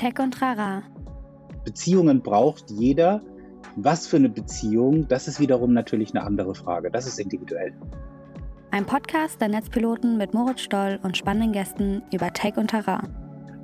Tech 0.00 0.18
und 0.18 0.32
Trara. 0.32 0.82
Beziehungen 1.62 2.22
braucht 2.22 2.70
jeder. 2.70 3.20
Was 3.76 4.06
für 4.06 4.16
eine 4.16 4.30
Beziehung, 4.30 5.06
das 5.08 5.28
ist 5.28 5.40
wiederum 5.40 5.74
natürlich 5.74 6.14
eine 6.14 6.24
andere 6.24 6.54
Frage. 6.54 6.90
Das 6.90 7.06
ist 7.06 7.20
individuell. 7.20 7.74
Ein 8.70 8.86
Podcast 8.86 9.42
der 9.42 9.48
Netzpiloten 9.48 10.16
mit 10.16 10.32
Moritz 10.32 10.62
Stoll 10.62 10.98
und 11.02 11.18
spannenden 11.18 11.52
Gästen 11.52 12.02
über 12.14 12.32
Tech 12.32 12.56
und 12.56 12.68
Terrain. 12.68 13.14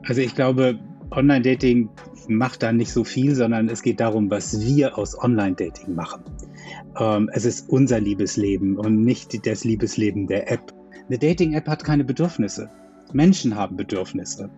Also 0.07 0.21
ich 0.21 0.35
glaube, 0.35 0.79
Online-Dating 1.11 1.89
macht 2.29 2.63
da 2.63 2.71
nicht 2.71 2.93
so 2.93 3.03
viel, 3.03 3.35
sondern 3.35 3.71
es 3.71 3.81
geht 3.81 3.99
darum, 3.99 4.31
was 4.31 4.61
wir 4.61 4.99
aus 4.99 5.19
Online-Dating 5.19 5.95
machen. 5.95 6.23
Ähm, 6.99 7.31
es 7.33 7.47
ist 7.47 7.71
unser 7.71 7.99
Liebesleben 7.99 8.77
und 8.77 9.03
nicht 9.03 9.47
das 9.47 9.65
Liebesleben 9.65 10.27
der 10.27 10.53
App. 10.53 10.75
Eine 11.09 11.19
Dating-App 11.19 11.67
hat 11.67 11.83
keine 11.83 12.05
Bedürfnisse. 12.05 12.69
Menschen 13.15 13.57
haben 13.57 13.77
Bedürfnisse. 13.77 14.51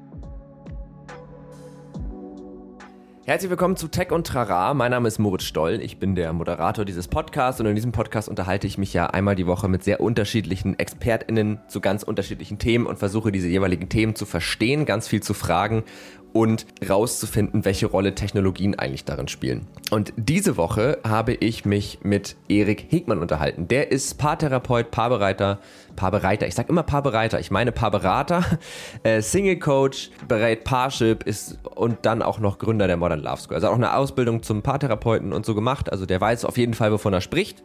Herzlich 3.28 3.50
willkommen 3.50 3.76
zu 3.76 3.88
Tech 3.88 4.10
und 4.10 4.26
Trara. 4.26 4.72
Mein 4.72 4.90
Name 4.90 5.06
ist 5.06 5.18
Moritz 5.18 5.42
Stoll. 5.42 5.82
Ich 5.82 5.98
bin 5.98 6.14
der 6.14 6.32
Moderator 6.32 6.86
dieses 6.86 7.08
Podcasts 7.08 7.60
und 7.60 7.66
in 7.66 7.74
diesem 7.74 7.92
Podcast 7.92 8.26
unterhalte 8.26 8.66
ich 8.66 8.78
mich 8.78 8.94
ja 8.94 9.08
einmal 9.08 9.34
die 9.34 9.46
Woche 9.46 9.68
mit 9.68 9.84
sehr 9.84 10.00
unterschiedlichen 10.00 10.78
ExpertInnen 10.78 11.60
zu 11.68 11.82
ganz 11.82 12.04
unterschiedlichen 12.04 12.58
Themen 12.58 12.86
und 12.86 12.98
versuche 12.98 13.30
diese 13.30 13.48
jeweiligen 13.48 13.90
Themen 13.90 14.14
zu 14.14 14.24
verstehen, 14.24 14.86
ganz 14.86 15.08
viel 15.08 15.22
zu 15.22 15.34
fragen 15.34 15.84
und 16.32 16.66
rauszufinden, 16.88 17.64
welche 17.64 17.86
Rolle 17.86 18.14
Technologien 18.14 18.78
eigentlich 18.78 19.04
darin 19.04 19.28
spielen. 19.28 19.66
Und 19.90 20.12
diese 20.16 20.56
Woche 20.56 20.98
habe 21.06 21.34
ich 21.34 21.64
mich 21.64 22.00
mit 22.02 22.36
Erik 22.48 22.86
Hegmann 22.90 23.18
unterhalten. 23.18 23.68
Der 23.68 23.90
ist 23.90 24.18
Paartherapeut, 24.18 24.90
Paarbereiter, 24.90 25.58
Paarbereiter, 25.96 26.46
ich 26.46 26.54
sage 26.54 26.68
immer 26.68 26.82
Paarbereiter, 26.82 27.40
ich 27.40 27.50
meine 27.50 27.72
Paarberater, 27.72 28.44
äh, 29.02 29.22
Single 29.22 29.58
Coach, 29.58 30.10
berät 30.28 30.64
Paarship 30.64 31.24
ist 31.24 31.58
und 31.74 32.06
dann 32.06 32.22
auch 32.22 32.38
noch 32.38 32.58
Gründer 32.58 32.86
der 32.86 32.96
Modern 32.96 33.20
Love 33.20 33.40
School. 33.40 33.54
Also 33.54 33.68
auch 33.68 33.74
eine 33.74 33.94
Ausbildung 33.94 34.42
zum 34.42 34.62
Paartherapeuten 34.62 35.32
und 35.32 35.46
so 35.46 35.54
gemacht. 35.54 35.90
Also 35.90 36.06
der 36.06 36.20
weiß 36.20 36.44
auf 36.44 36.58
jeden 36.58 36.74
Fall, 36.74 36.92
wovon 36.92 37.12
er 37.12 37.20
spricht. 37.20 37.64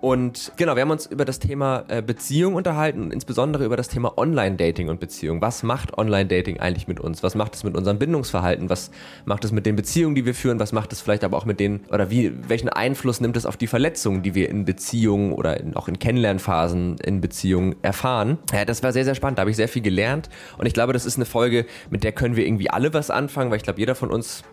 Und 0.00 0.52
genau, 0.56 0.76
wir 0.76 0.82
haben 0.82 0.90
uns 0.90 1.04
über 1.04 1.26
das 1.26 1.40
Thema 1.40 1.84
äh, 1.88 2.00
Beziehung 2.00 2.54
unterhalten 2.54 3.02
und 3.02 3.12
insbesondere 3.12 3.66
über 3.66 3.76
das 3.76 3.88
Thema 3.88 4.16
Online-Dating 4.16 4.88
und 4.88 4.98
Beziehung. 4.98 5.42
Was 5.42 5.62
macht 5.62 5.98
Online-Dating 5.98 6.58
eigentlich 6.58 6.88
mit 6.88 7.00
uns? 7.00 7.22
Was 7.22 7.34
macht 7.34 7.54
es 7.54 7.64
mit 7.64 7.76
unserem 7.76 7.98
Bindungsverhalten? 7.98 8.70
Was 8.70 8.90
macht 9.26 9.44
es 9.44 9.52
mit 9.52 9.66
den 9.66 9.76
Beziehungen, 9.76 10.14
die 10.14 10.24
wir 10.24 10.34
führen? 10.34 10.58
Was 10.58 10.72
macht 10.72 10.94
es 10.94 11.02
vielleicht 11.02 11.22
aber 11.22 11.36
auch 11.36 11.44
mit 11.44 11.60
den, 11.60 11.80
oder 11.90 12.10
wie, 12.10 12.32
welchen 12.48 12.70
Einfluss 12.70 13.20
nimmt 13.20 13.36
es 13.36 13.44
auf 13.44 13.58
die 13.58 13.66
Verletzungen, 13.66 14.22
die 14.22 14.34
wir 14.34 14.48
in 14.48 14.64
Beziehungen 14.64 15.34
oder 15.34 15.60
in, 15.60 15.76
auch 15.76 15.86
in 15.86 15.98
Kennenlernphasen 15.98 16.96
in 17.04 17.20
Beziehungen 17.20 17.76
erfahren? 17.82 18.38
Ja, 18.54 18.64
das 18.64 18.82
war 18.82 18.94
sehr, 18.94 19.04
sehr 19.04 19.14
spannend. 19.14 19.36
Da 19.36 19.42
habe 19.42 19.50
ich 19.50 19.56
sehr 19.56 19.68
viel 19.68 19.82
gelernt. 19.82 20.30
Und 20.56 20.64
ich 20.64 20.72
glaube, 20.72 20.94
das 20.94 21.04
ist 21.04 21.16
eine 21.16 21.26
Folge, 21.26 21.66
mit 21.90 22.04
der 22.04 22.12
können 22.12 22.36
wir 22.36 22.46
irgendwie 22.46 22.70
alle 22.70 22.94
was 22.94 23.10
anfangen, 23.10 23.50
weil 23.50 23.58
ich 23.58 23.64
glaube, 23.64 23.78
jeder 23.78 23.94
von 23.94 24.10
uns 24.10 24.44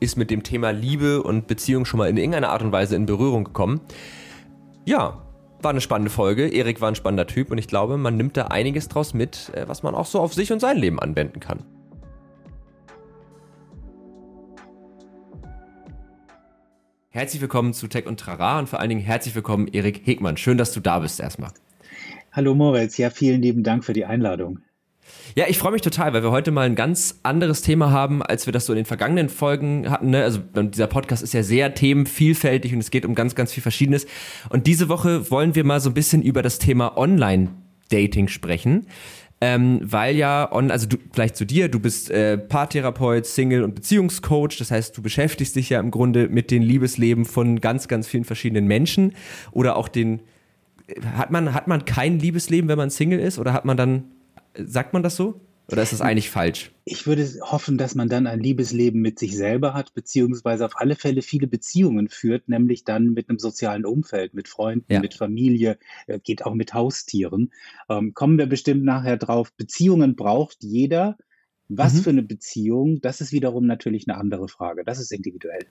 ist 0.00 0.18
mit 0.18 0.30
dem 0.30 0.42
Thema 0.42 0.70
Liebe 0.70 1.22
und 1.22 1.46
Beziehung 1.46 1.86
schon 1.86 1.96
mal 1.96 2.10
in 2.10 2.18
irgendeiner 2.18 2.50
Art 2.50 2.60
und 2.60 2.72
Weise 2.72 2.94
in 2.94 3.06
Berührung 3.06 3.44
gekommen. 3.44 3.80
Ja, 4.86 5.20
war 5.60 5.72
eine 5.72 5.80
spannende 5.80 6.12
Folge. 6.12 6.46
Erik 6.46 6.80
war 6.80 6.88
ein 6.88 6.94
spannender 6.94 7.26
Typ 7.26 7.50
und 7.50 7.58
ich 7.58 7.66
glaube, 7.66 7.96
man 7.96 8.16
nimmt 8.16 8.36
da 8.36 8.46
einiges 8.46 8.88
draus 8.88 9.14
mit, 9.14 9.50
äh, 9.52 9.66
was 9.66 9.82
man 9.82 9.96
auch 9.96 10.06
so 10.06 10.20
auf 10.20 10.32
sich 10.32 10.52
und 10.52 10.60
sein 10.60 10.78
Leben 10.78 11.00
anwenden 11.00 11.40
kann. 11.40 11.64
Herzlich 17.08 17.42
willkommen 17.42 17.72
zu 17.72 17.88
Tech 17.88 18.06
und 18.06 18.20
Trara 18.20 18.60
und 18.60 18.68
vor 18.68 18.78
allen 18.78 18.90
Dingen 18.90 19.00
herzlich 19.00 19.34
willkommen, 19.34 19.66
Erik 19.66 20.06
Hegmann. 20.06 20.36
Schön, 20.36 20.56
dass 20.56 20.72
du 20.72 20.78
da 20.78 21.00
bist 21.00 21.18
erstmal. 21.18 21.50
Hallo 22.30 22.54
Moritz, 22.54 22.96
ja, 22.96 23.10
vielen 23.10 23.42
lieben 23.42 23.64
Dank 23.64 23.84
für 23.84 23.92
die 23.92 24.04
Einladung. 24.04 24.60
Ja, 25.34 25.44
ich 25.48 25.58
freue 25.58 25.72
mich 25.72 25.82
total, 25.82 26.14
weil 26.14 26.22
wir 26.22 26.30
heute 26.30 26.50
mal 26.50 26.66
ein 26.66 26.76
ganz 26.76 27.20
anderes 27.22 27.60
Thema 27.60 27.90
haben, 27.90 28.22
als 28.22 28.46
wir 28.46 28.52
das 28.52 28.64
so 28.64 28.72
in 28.72 28.78
den 28.78 28.86
vergangenen 28.86 29.28
Folgen 29.28 29.90
hatten. 29.90 30.10
Ne? 30.10 30.22
Also 30.22 30.40
dieser 30.54 30.86
Podcast 30.86 31.22
ist 31.22 31.34
ja 31.34 31.42
sehr 31.42 31.74
themenvielfältig 31.74 32.72
und 32.72 32.80
es 32.80 32.90
geht 32.90 33.04
um 33.04 33.14
ganz, 33.14 33.34
ganz 33.34 33.52
viel 33.52 33.62
Verschiedenes. 33.62 34.06
Und 34.48 34.66
diese 34.66 34.88
Woche 34.88 35.30
wollen 35.30 35.54
wir 35.54 35.64
mal 35.64 35.80
so 35.80 35.90
ein 35.90 35.94
bisschen 35.94 36.22
über 36.22 36.40
das 36.40 36.58
Thema 36.58 36.96
Online-Dating 36.96 38.28
sprechen. 38.28 38.86
Ähm, 39.42 39.80
weil 39.82 40.16
ja, 40.16 40.50
on, 40.50 40.70
also 40.70 40.86
du, 40.86 40.96
vielleicht 41.12 41.36
zu 41.36 41.44
dir, 41.44 41.68
du 41.68 41.78
bist 41.78 42.10
äh, 42.10 42.38
Paartherapeut, 42.38 43.26
Single- 43.26 43.64
und 43.64 43.74
Beziehungscoach, 43.74 44.56
das 44.58 44.70
heißt, 44.70 44.96
du 44.96 45.02
beschäftigst 45.02 45.54
dich 45.54 45.68
ja 45.68 45.80
im 45.80 45.90
Grunde 45.90 46.30
mit 46.30 46.50
den 46.50 46.62
Liebesleben 46.62 47.26
von 47.26 47.60
ganz, 47.60 47.88
ganz 47.88 48.06
vielen 48.06 48.24
verschiedenen 48.24 48.66
Menschen 48.66 49.12
oder 49.52 49.76
auch 49.76 49.88
den, 49.88 50.22
hat 51.14 51.30
man, 51.30 51.52
hat 51.52 51.68
man 51.68 51.84
kein 51.84 52.18
Liebesleben, 52.18 52.70
wenn 52.70 52.78
man 52.78 52.88
Single 52.88 53.20
ist 53.20 53.38
oder 53.38 53.52
hat 53.52 53.66
man 53.66 53.76
dann 53.76 54.04
Sagt 54.64 54.92
man 54.92 55.02
das 55.02 55.16
so? 55.16 55.40
Oder 55.68 55.82
ist 55.82 55.92
das 55.92 56.00
eigentlich 56.00 56.30
falsch? 56.30 56.70
Ich 56.84 57.08
würde 57.08 57.28
hoffen, 57.42 57.76
dass 57.76 57.96
man 57.96 58.08
dann 58.08 58.28
ein 58.28 58.38
Liebesleben 58.38 59.00
mit 59.00 59.18
sich 59.18 59.36
selber 59.36 59.74
hat, 59.74 59.94
beziehungsweise 59.94 60.64
auf 60.64 60.76
alle 60.76 60.94
Fälle 60.94 61.22
viele 61.22 61.48
Beziehungen 61.48 62.08
führt, 62.08 62.48
nämlich 62.48 62.84
dann 62.84 63.14
mit 63.14 63.28
einem 63.28 63.40
sozialen 63.40 63.84
Umfeld, 63.84 64.32
mit 64.32 64.46
Freunden, 64.46 64.92
ja. 64.92 65.00
mit 65.00 65.14
Familie, 65.14 65.76
äh, 66.06 66.20
geht 66.20 66.46
auch 66.46 66.54
mit 66.54 66.72
Haustieren. 66.72 67.52
Ähm, 67.88 68.14
kommen 68.14 68.38
wir 68.38 68.46
bestimmt 68.46 68.84
nachher 68.84 69.16
drauf. 69.16 69.52
Beziehungen 69.54 70.14
braucht 70.14 70.58
jeder. 70.62 71.16
Was 71.68 71.94
mhm. 71.94 71.98
für 71.98 72.10
eine 72.10 72.22
Beziehung, 72.22 73.00
das 73.00 73.20
ist 73.20 73.32
wiederum 73.32 73.66
natürlich 73.66 74.08
eine 74.08 74.18
andere 74.18 74.46
Frage. 74.46 74.84
Das 74.84 75.00
ist 75.00 75.10
individuell. 75.10 75.66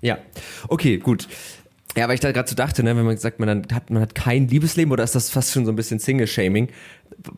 Ja, 0.00 0.18
okay, 0.66 0.98
gut. 0.98 1.28
Ja, 1.98 2.06
weil 2.06 2.14
ich 2.14 2.20
da 2.20 2.30
gerade 2.30 2.48
so 2.48 2.54
dachte, 2.54 2.84
ne, 2.84 2.96
wenn 2.96 3.04
man 3.04 3.16
sagt, 3.16 3.40
man 3.40 3.66
hat, 3.72 3.90
man 3.90 4.00
hat 4.00 4.14
kein 4.14 4.46
Liebesleben 4.46 4.92
oder 4.92 5.02
ist 5.02 5.16
das 5.16 5.30
fast 5.30 5.52
schon 5.52 5.66
so 5.66 5.72
ein 5.72 5.74
bisschen 5.74 5.98
Single-Shaming? 5.98 6.68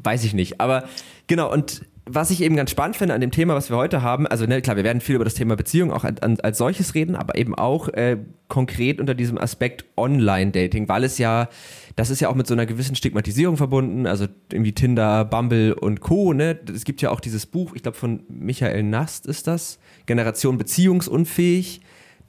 Weiß 0.03 0.23
ich 0.23 0.35
nicht. 0.35 0.61
Aber 0.61 0.85
genau, 1.29 1.51
und 1.51 1.87
was 2.05 2.31
ich 2.31 2.43
eben 2.43 2.57
ganz 2.57 2.71
spannend 2.71 2.99
finde 2.99 3.15
an 3.15 3.23
dem 3.23 3.31
Thema, 3.31 3.55
was 3.55 3.71
wir 3.71 3.79
heute 3.79 4.03
haben, 4.03 4.27
also 4.27 4.45
ne, 4.45 4.61
klar, 4.61 4.77
wir 4.77 4.85
werden 4.85 5.01
viel 5.01 5.15
über 5.15 5.25
das 5.25 5.33
Thema 5.33 5.57
Beziehung 5.57 5.91
auch 5.91 6.05
an, 6.05 6.19
an, 6.21 6.39
als 6.41 6.59
solches 6.59 6.95
reden, 6.95 7.17
aber 7.17 7.37
eben 7.37 7.55
auch 7.55 7.89
äh, 7.89 8.19
konkret 8.49 9.01
unter 9.01 9.15
diesem 9.15 9.39
Aspekt 9.39 9.87
Online-Dating, 9.97 10.91
weil 10.91 11.05
es 11.05 11.17
ja, 11.17 11.49
das 11.97 12.11
ist 12.11 12.21
ja 12.21 12.29
auch 12.29 12.35
mit 12.35 12.47
so 12.47 12.53
einer 12.53 12.67
gewissen 12.67 12.97
Stigmatisierung 12.97 13.57
verbunden, 13.57 14.07
also 14.07 14.27
irgendwie 14.53 14.73
Tinder, 14.73 15.25
Bumble 15.25 15.73
und 15.73 16.01
Co. 16.01 16.35
Ne? 16.35 16.59
Es 16.71 16.85
gibt 16.85 17.01
ja 17.01 17.09
auch 17.09 17.21
dieses 17.21 17.47
Buch, 17.47 17.75
ich 17.75 17.83
glaube 17.83 17.97
von 17.97 18.25
Michael 18.29 18.83
Nast 18.83 19.25
ist 19.25 19.47
das, 19.47 19.79
Generation 20.05 20.59
beziehungsunfähig 20.59 21.81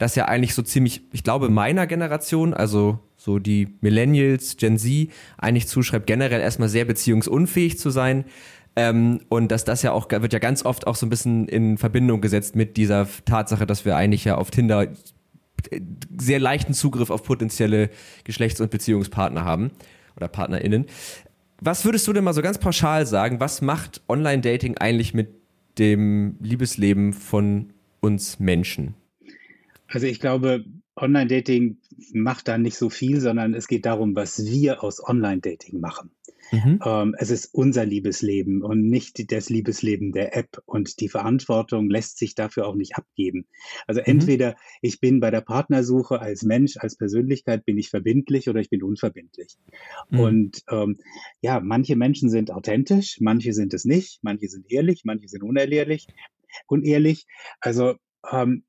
das 0.02 0.16
ja 0.16 0.26
eigentlich 0.26 0.54
so 0.54 0.62
ziemlich, 0.62 1.02
ich 1.12 1.22
glaube, 1.22 1.48
meiner 1.48 1.86
Generation, 1.86 2.54
also 2.54 2.98
so 3.16 3.38
die 3.38 3.68
Millennials, 3.80 4.56
Gen 4.56 4.76
Z, 4.76 5.10
eigentlich 5.38 5.68
zuschreibt, 5.68 6.08
generell 6.08 6.40
erstmal 6.40 6.68
sehr 6.68 6.84
beziehungsunfähig 6.84 7.78
zu 7.78 7.90
sein. 7.90 8.24
Ähm, 8.74 9.20
und 9.28 9.52
dass 9.52 9.64
das 9.64 9.82
ja 9.82 9.92
auch, 9.92 10.10
wird 10.10 10.32
ja 10.32 10.38
ganz 10.40 10.64
oft 10.64 10.86
auch 10.86 10.96
so 10.96 11.06
ein 11.06 11.10
bisschen 11.10 11.46
in 11.46 11.78
Verbindung 11.78 12.20
gesetzt 12.20 12.56
mit 12.56 12.76
dieser 12.76 13.06
Tatsache, 13.24 13.64
dass 13.64 13.84
wir 13.84 13.96
eigentlich 13.96 14.24
ja 14.24 14.36
auf 14.36 14.50
Tinder 14.50 14.88
sehr 16.18 16.40
leichten 16.40 16.74
Zugriff 16.74 17.10
auf 17.10 17.22
potenzielle 17.22 17.88
Geschlechts- 18.24 18.60
und 18.60 18.72
Beziehungspartner 18.72 19.44
haben 19.44 19.70
oder 20.16 20.26
PartnerInnen. 20.26 20.86
Was 21.60 21.84
würdest 21.84 22.08
du 22.08 22.12
denn 22.12 22.24
mal 22.24 22.34
so 22.34 22.42
ganz 22.42 22.58
pauschal 22.58 23.06
sagen? 23.06 23.38
Was 23.38 23.62
macht 23.62 24.02
Online-Dating 24.08 24.78
eigentlich 24.78 25.14
mit 25.14 25.28
dem 25.78 26.36
Liebesleben 26.40 27.12
von 27.12 27.72
uns 28.00 28.40
Menschen? 28.40 28.96
Also 29.92 30.06
ich 30.06 30.20
glaube, 30.20 30.64
Online-Dating 30.96 31.78
macht 32.14 32.48
da 32.48 32.56
nicht 32.56 32.78
so 32.78 32.88
viel, 32.88 33.20
sondern 33.20 33.52
es 33.52 33.68
geht 33.68 33.84
darum, 33.84 34.16
was 34.16 34.44
wir 34.46 34.82
aus 34.82 35.06
Online-Dating 35.06 35.80
machen. 35.80 36.10
Mhm. 36.50 36.80
Ähm, 36.84 37.14
es 37.18 37.30
ist 37.30 37.54
unser 37.54 37.84
Liebesleben 37.84 38.62
und 38.62 38.88
nicht 38.88 39.30
das 39.30 39.50
Liebesleben 39.50 40.12
der 40.12 40.34
App 40.34 40.62
und 40.64 41.00
die 41.00 41.08
Verantwortung 41.08 41.90
lässt 41.90 42.18
sich 42.18 42.34
dafür 42.34 42.66
auch 42.66 42.74
nicht 42.74 42.96
abgeben. 42.96 43.46
Also 43.86 44.00
mhm. 44.00 44.06
entweder 44.06 44.56
ich 44.80 44.98
bin 44.98 45.20
bei 45.20 45.30
der 45.30 45.42
Partnersuche 45.42 46.20
als 46.20 46.42
Mensch, 46.42 46.78
als 46.78 46.96
Persönlichkeit, 46.96 47.66
bin 47.66 47.76
ich 47.76 47.90
verbindlich 47.90 48.48
oder 48.48 48.60
ich 48.60 48.70
bin 48.70 48.82
unverbindlich. 48.82 49.56
Mhm. 50.08 50.20
Und 50.20 50.62
ähm, 50.70 50.98
ja, 51.42 51.60
manche 51.60 51.96
Menschen 51.96 52.30
sind 52.30 52.50
authentisch, 52.50 53.18
manche 53.20 53.52
sind 53.52 53.74
es 53.74 53.84
nicht, 53.84 54.20
manche 54.22 54.48
sind 54.48 54.70
ehrlich, 54.70 55.02
manche 55.04 55.28
sind 55.28 55.42
unehrlich, 55.42 56.06
unehrlich. 56.66 57.26
Also 57.60 57.94
ähm, 58.30 58.64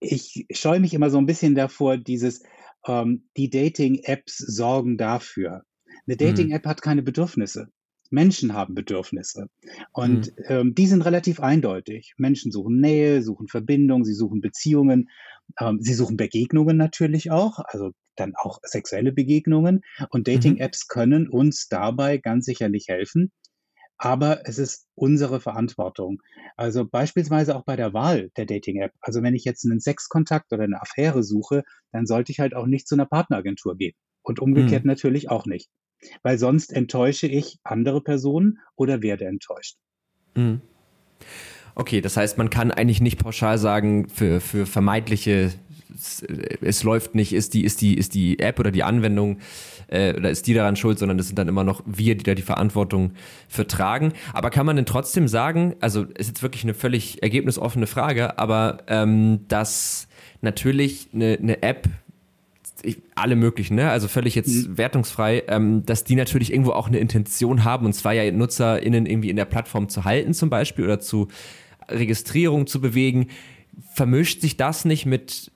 ich 0.00 0.46
scheue 0.50 0.80
mich 0.80 0.94
immer 0.94 1.10
so 1.10 1.18
ein 1.18 1.26
bisschen 1.26 1.54
davor, 1.54 1.96
dieses, 1.96 2.42
ähm, 2.86 3.28
die 3.36 3.50
Dating-Apps 3.50 4.38
sorgen 4.38 4.96
dafür. 4.96 5.62
Eine 6.06 6.14
mhm. 6.14 6.18
Dating-App 6.18 6.66
hat 6.66 6.82
keine 6.82 7.02
Bedürfnisse. 7.02 7.68
Menschen 8.10 8.54
haben 8.54 8.74
Bedürfnisse. 8.74 9.48
Und 9.92 10.28
mhm. 10.28 10.44
ähm, 10.46 10.74
die 10.74 10.86
sind 10.86 11.02
relativ 11.02 11.40
eindeutig. 11.40 12.14
Menschen 12.16 12.52
suchen 12.52 12.80
Nähe, 12.80 13.22
suchen 13.22 13.48
Verbindung, 13.48 14.04
sie 14.04 14.14
suchen 14.14 14.40
Beziehungen, 14.40 15.10
ähm, 15.60 15.78
sie 15.80 15.94
suchen 15.94 16.16
Begegnungen 16.16 16.76
natürlich 16.76 17.30
auch, 17.30 17.58
also 17.58 17.90
dann 18.16 18.32
auch 18.34 18.60
sexuelle 18.62 19.12
Begegnungen. 19.12 19.82
Und 20.10 20.26
mhm. 20.26 20.32
Dating-Apps 20.32 20.88
können 20.88 21.28
uns 21.28 21.68
dabei 21.68 22.18
ganz 22.18 22.46
sicherlich 22.46 22.86
helfen 22.88 23.30
aber 23.98 24.42
es 24.44 24.58
ist 24.58 24.86
unsere 24.94 25.40
Verantwortung. 25.40 26.22
Also 26.56 26.86
beispielsweise 26.86 27.56
auch 27.56 27.64
bei 27.64 27.76
der 27.76 27.92
Wahl 27.92 28.30
der 28.36 28.46
Dating-App. 28.46 28.92
Also 29.00 29.22
wenn 29.22 29.34
ich 29.34 29.44
jetzt 29.44 29.64
einen 29.64 29.80
Sexkontakt 29.80 30.52
oder 30.52 30.64
eine 30.64 30.80
Affäre 30.80 31.22
suche, 31.22 31.64
dann 31.92 32.06
sollte 32.06 32.32
ich 32.32 32.40
halt 32.40 32.54
auch 32.54 32.66
nicht 32.66 32.86
zu 32.86 32.94
einer 32.94 33.06
Partneragentur 33.06 33.76
gehen. 33.76 33.94
Und 34.22 34.40
umgekehrt 34.40 34.84
mhm. 34.84 34.88
natürlich 34.88 35.30
auch 35.30 35.46
nicht. 35.46 35.68
Weil 36.22 36.38
sonst 36.38 36.72
enttäusche 36.72 37.26
ich 37.26 37.58
andere 37.64 38.00
Personen 38.00 38.58
oder 38.76 39.02
werde 39.02 39.26
enttäuscht. 39.26 39.76
Mhm. 40.34 40.60
Okay, 41.74 42.00
das 42.00 42.16
heißt, 42.16 42.38
man 42.38 42.50
kann 42.50 42.70
eigentlich 42.70 43.00
nicht 43.00 43.18
pauschal 43.18 43.58
sagen, 43.58 44.08
für, 44.08 44.40
für 44.40 44.66
vermeintliche, 44.66 45.52
es, 45.94 46.22
es 46.60 46.82
läuft 46.82 47.14
nicht, 47.14 47.32
ist 47.32 47.54
die, 47.54 47.64
ist 47.64 47.80
die, 47.80 47.96
ist 47.96 48.14
die 48.14 48.38
App 48.38 48.58
oder 48.58 48.70
die 48.70 48.82
Anwendung 48.82 49.38
äh, 49.88 50.14
oder 50.14 50.30
ist 50.30 50.46
die 50.46 50.54
daran 50.54 50.76
schuld, 50.76 50.98
sondern 50.98 51.18
das 51.18 51.26
sind 51.26 51.38
dann 51.38 51.48
immer 51.48 51.64
noch 51.64 51.82
wir, 51.86 52.16
die 52.16 52.24
da 52.24 52.34
die 52.34 52.42
Verantwortung 52.42 53.12
vertragen. 53.48 54.12
Aber 54.32 54.50
kann 54.50 54.66
man 54.66 54.76
denn 54.76 54.86
trotzdem 54.86 55.28
sagen, 55.28 55.74
also 55.80 56.02
ist 56.02 56.28
jetzt 56.28 56.42
wirklich 56.42 56.64
eine 56.64 56.74
völlig 56.74 57.22
ergebnisoffene 57.22 57.86
Frage, 57.86 58.38
aber 58.38 58.78
ähm, 58.86 59.40
dass 59.48 60.08
natürlich 60.40 61.08
eine, 61.12 61.38
eine 61.40 61.62
App 61.62 61.88
ich, 62.82 62.98
alle 63.16 63.34
möglichen, 63.34 63.74
ne? 63.74 63.90
also 63.90 64.06
völlig 64.08 64.34
jetzt 64.34 64.68
mhm. 64.68 64.78
wertungsfrei, 64.78 65.42
ähm, 65.48 65.84
dass 65.84 66.04
die 66.04 66.14
natürlich 66.14 66.52
irgendwo 66.52 66.72
auch 66.72 66.88
eine 66.88 66.98
Intention 66.98 67.64
haben, 67.64 67.86
und 67.86 67.92
zwar 67.92 68.12
ja 68.12 68.30
NutzerInnen 68.30 69.06
irgendwie 69.06 69.30
in 69.30 69.36
der 69.36 69.46
Plattform 69.46 69.88
zu 69.88 70.04
halten 70.04 70.32
zum 70.34 70.48
Beispiel 70.50 70.84
oder 70.84 71.00
zu 71.00 71.28
Registrierung 71.88 72.66
zu 72.66 72.80
bewegen. 72.80 73.28
Vermischt 73.94 74.40
sich 74.40 74.56
das 74.56 74.84
nicht 74.84 75.06
mit 75.06 75.50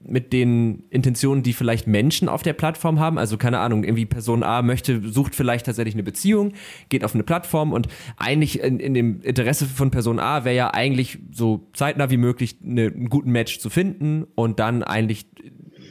mit 0.00 0.32
den 0.32 0.84
Intentionen, 0.90 1.42
die 1.42 1.52
vielleicht 1.52 1.86
Menschen 1.86 2.28
auf 2.28 2.42
der 2.42 2.52
Plattform 2.52 3.00
haben. 3.00 3.18
Also 3.18 3.36
keine 3.36 3.58
Ahnung, 3.58 3.82
irgendwie 3.82 4.06
Person 4.06 4.42
A 4.42 4.62
möchte, 4.62 5.02
sucht 5.08 5.34
vielleicht 5.34 5.66
tatsächlich 5.66 5.94
eine 5.94 6.04
Beziehung, 6.04 6.52
geht 6.88 7.04
auf 7.04 7.14
eine 7.14 7.24
Plattform 7.24 7.72
und 7.72 7.88
eigentlich 8.16 8.60
in, 8.60 8.78
in 8.78 8.94
dem 8.94 9.20
Interesse 9.22 9.66
von 9.66 9.90
Person 9.90 10.20
A 10.20 10.44
wäre 10.44 10.54
ja 10.54 10.72
eigentlich 10.72 11.18
so 11.32 11.68
zeitnah 11.72 12.10
wie 12.10 12.16
möglich 12.16 12.56
eine, 12.64 12.86
einen 12.86 13.08
guten 13.08 13.32
Match 13.32 13.58
zu 13.58 13.70
finden 13.70 14.24
und 14.36 14.60
dann 14.60 14.84
eigentlich 14.84 15.26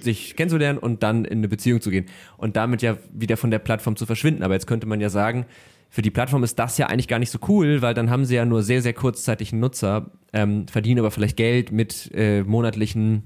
sich 0.01 0.36
kennenzulernen 0.36 0.80
und 0.80 1.03
dann 1.03 1.25
in 1.25 1.39
eine 1.39 1.50
Beziehung 1.50 1.81
zu 1.81 1.89
gehen 1.89 2.06
und 2.38 2.56
damit 2.56 2.81
ja 2.81 2.98
wieder 3.12 3.36
von 3.36 3.51
der 3.51 3.60
Plattform 3.60 3.98
zu 3.98 4.06
verschwinden. 4.06 4.44
Aber 4.44 4.53
jetzt 4.53 4.68
könnte 4.68 4.88
man 4.88 5.01
ja 5.01 5.10
sagen, 5.10 5.45
für 5.89 6.01
die 6.01 6.12
Plattform 6.12 6.44
ist 6.44 6.60
das 6.60 6.77
ja 6.77 6.88
eigentlich 6.88 7.07
gar 7.07 7.19
nicht 7.19 7.31
so 7.31 7.39
cool, 7.48 7.81
weil 7.81 7.94
dann 7.94 8.10
haben 8.10 8.25
sie 8.25 8.36
ja 8.36 8.45
nur 8.45 8.63
sehr, 8.63 8.81
sehr 8.81 8.94
kurzzeitig 8.94 9.51
einen 9.51 9.62
Nutzer, 9.62 10.12
ähm, 10.33 10.68
verdienen 10.68 11.00
aber 11.00 11.12
vielleicht 11.12 11.38
Geld 11.38 11.71
mit 11.71 12.12
äh, 12.13 12.44
monatlichen 12.44 13.24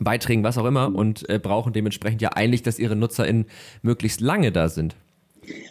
Beiträgen, 0.00 0.44
was 0.44 0.58
auch 0.58 0.66
immer, 0.66 0.94
und 0.94 1.28
äh, 1.28 1.38
brauchen 1.38 1.72
dementsprechend 1.72 2.22
ja 2.22 2.30
eigentlich, 2.30 2.62
dass 2.62 2.78
ihre 2.78 2.96
NutzerInnen 2.96 3.46
möglichst 3.82 4.20
lange 4.20 4.52
da 4.52 4.68
sind. 4.68 4.96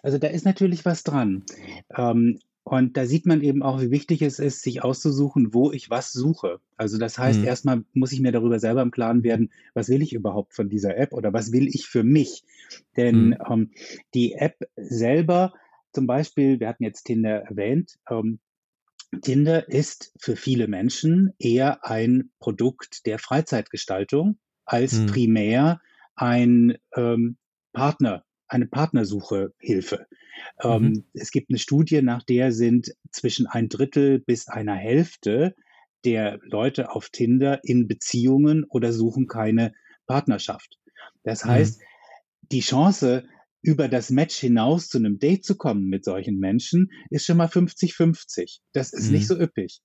Also 0.02 0.18
da 0.18 0.28
ist 0.28 0.46
natürlich 0.46 0.86
was 0.86 1.04
dran. 1.04 1.44
Ähm, 1.96 2.40
und 2.64 2.96
da 2.96 3.06
sieht 3.06 3.26
man 3.26 3.42
eben 3.42 3.62
auch, 3.62 3.82
wie 3.82 3.92
wichtig 3.92 4.22
es 4.22 4.40
ist, 4.40 4.62
sich 4.62 4.84
auszusuchen, 4.84 5.54
wo 5.54 5.72
ich 5.72 5.90
was 5.90 6.14
suche. 6.14 6.60
Also 6.78 6.98
das 6.98 7.18
heißt, 7.18 7.40
mhm. 7.40 7.46
erstmal 7.46 7.84
muss 7.94 8.14
ich 8.14 8.22
mir 8.22 8.32
darüber 8.32 8.58
selber 8.60 8.82
im 8.82 8.92
Klaren 8.92 9.24
werden, 9.24 9.52
was 9.74 9.90
will 9.90 10.02
ich 10.02 10.14
überhaupt 10.14 10.54
von 10.54 10.70
dieser 10.70 10.98
App 10.98 11.12
oder 11.12 11.34
was 11.34 11.52
will 11.52 11.68
ich 11.68 11.88
für 11.88 12.04
mich? 12.04 12.44
Denn 12.96 13.30
mhm. 13.30 13.38
ähm, 13.50 13.72
die 14.14 14.34
App 14.34 14.56
selber, 14.78 15.54
zum 15.92 16.08
Beispiel, 16.08 16.60
wir 16.62 16.70
hatten 16.70 16.84
jetzt 16.84 17.04
Tinder 17.04 17.42
erwähnt, 17.42 18.00
ähm, 18.10 18.40
Tinder 19.22 19.70
ist 19.70 20.14
für 20.20 20.36
viele 20.36 20.68
Menschen 20.68 21.34
eher 21.40 21.86
ein 21.86 22.32
Produkt 22.40 23.06
der 23.06 23.20
Freizeitgestaltung 23.20 24.38
als 24.66 24.94
mhm. 24.94 25.06
primär 25.08 25.82
ein 26.16 26.78
ähm, 26.96 27.38
Partner, 27.74 28.24
eine 28.48 28.68
Partnersuchehilfe. 28.68 30.08
Ähm, 30.62 30.84
mhm. 30.84 31.06
es 31.14 31.32
gibt 31.32 31.50
eine 31.50 31.60
Studie, 31.60 32.02
nach 32.02 32.24
der 32.24 32.52
sind 32.52 32.94
zwischen 33.12 33.48
ein 33.48 33.70
Drittel 33.70 34.20
bis 34.20 34.48
einer 34.48 34.76
Hälfte 34.76 35.56
der 36.06 36.40
Leute 36.44 36.92
auf 36.92 37.10
Tinder 37.10 37.62
in 37.64 37.88
Beziehungen 37.88 38.66
oder 38.66 38.92
suchen 38.92 39.28
keine 39.28 39.74
Partnerschaft. 40.06 40.80
Das 41.24 41.46
mhm. 41.46 41.50
heißt, 41.50 41.80
mhm. 41.80 41.86
die 42.52 42.62
Chance, 42.62 43.24
über 43.64 43.88
das 43.88 44.12
Match 44.12 44.36
hinaus 44.36 44.90
zu 44.90 45.00
einem 45.00 45.18
Date 45.18 45.46
zu 45.46 45.56
kommen 45.56 45.88
mit 45.88 46.04
solchen 46.04 46.38
Menschen, 46.38 46.92
ist 47.10 47.26
schon 47.26 47.38
mal 47.38 47.48
50-50. 47.48 48.60
Das 48.74 48.94
ist 48.94 49.08
mhm. 49.08 49.14
nicht 49.14 49.28
so 49.28 49.40
üppig. 49.40 49.82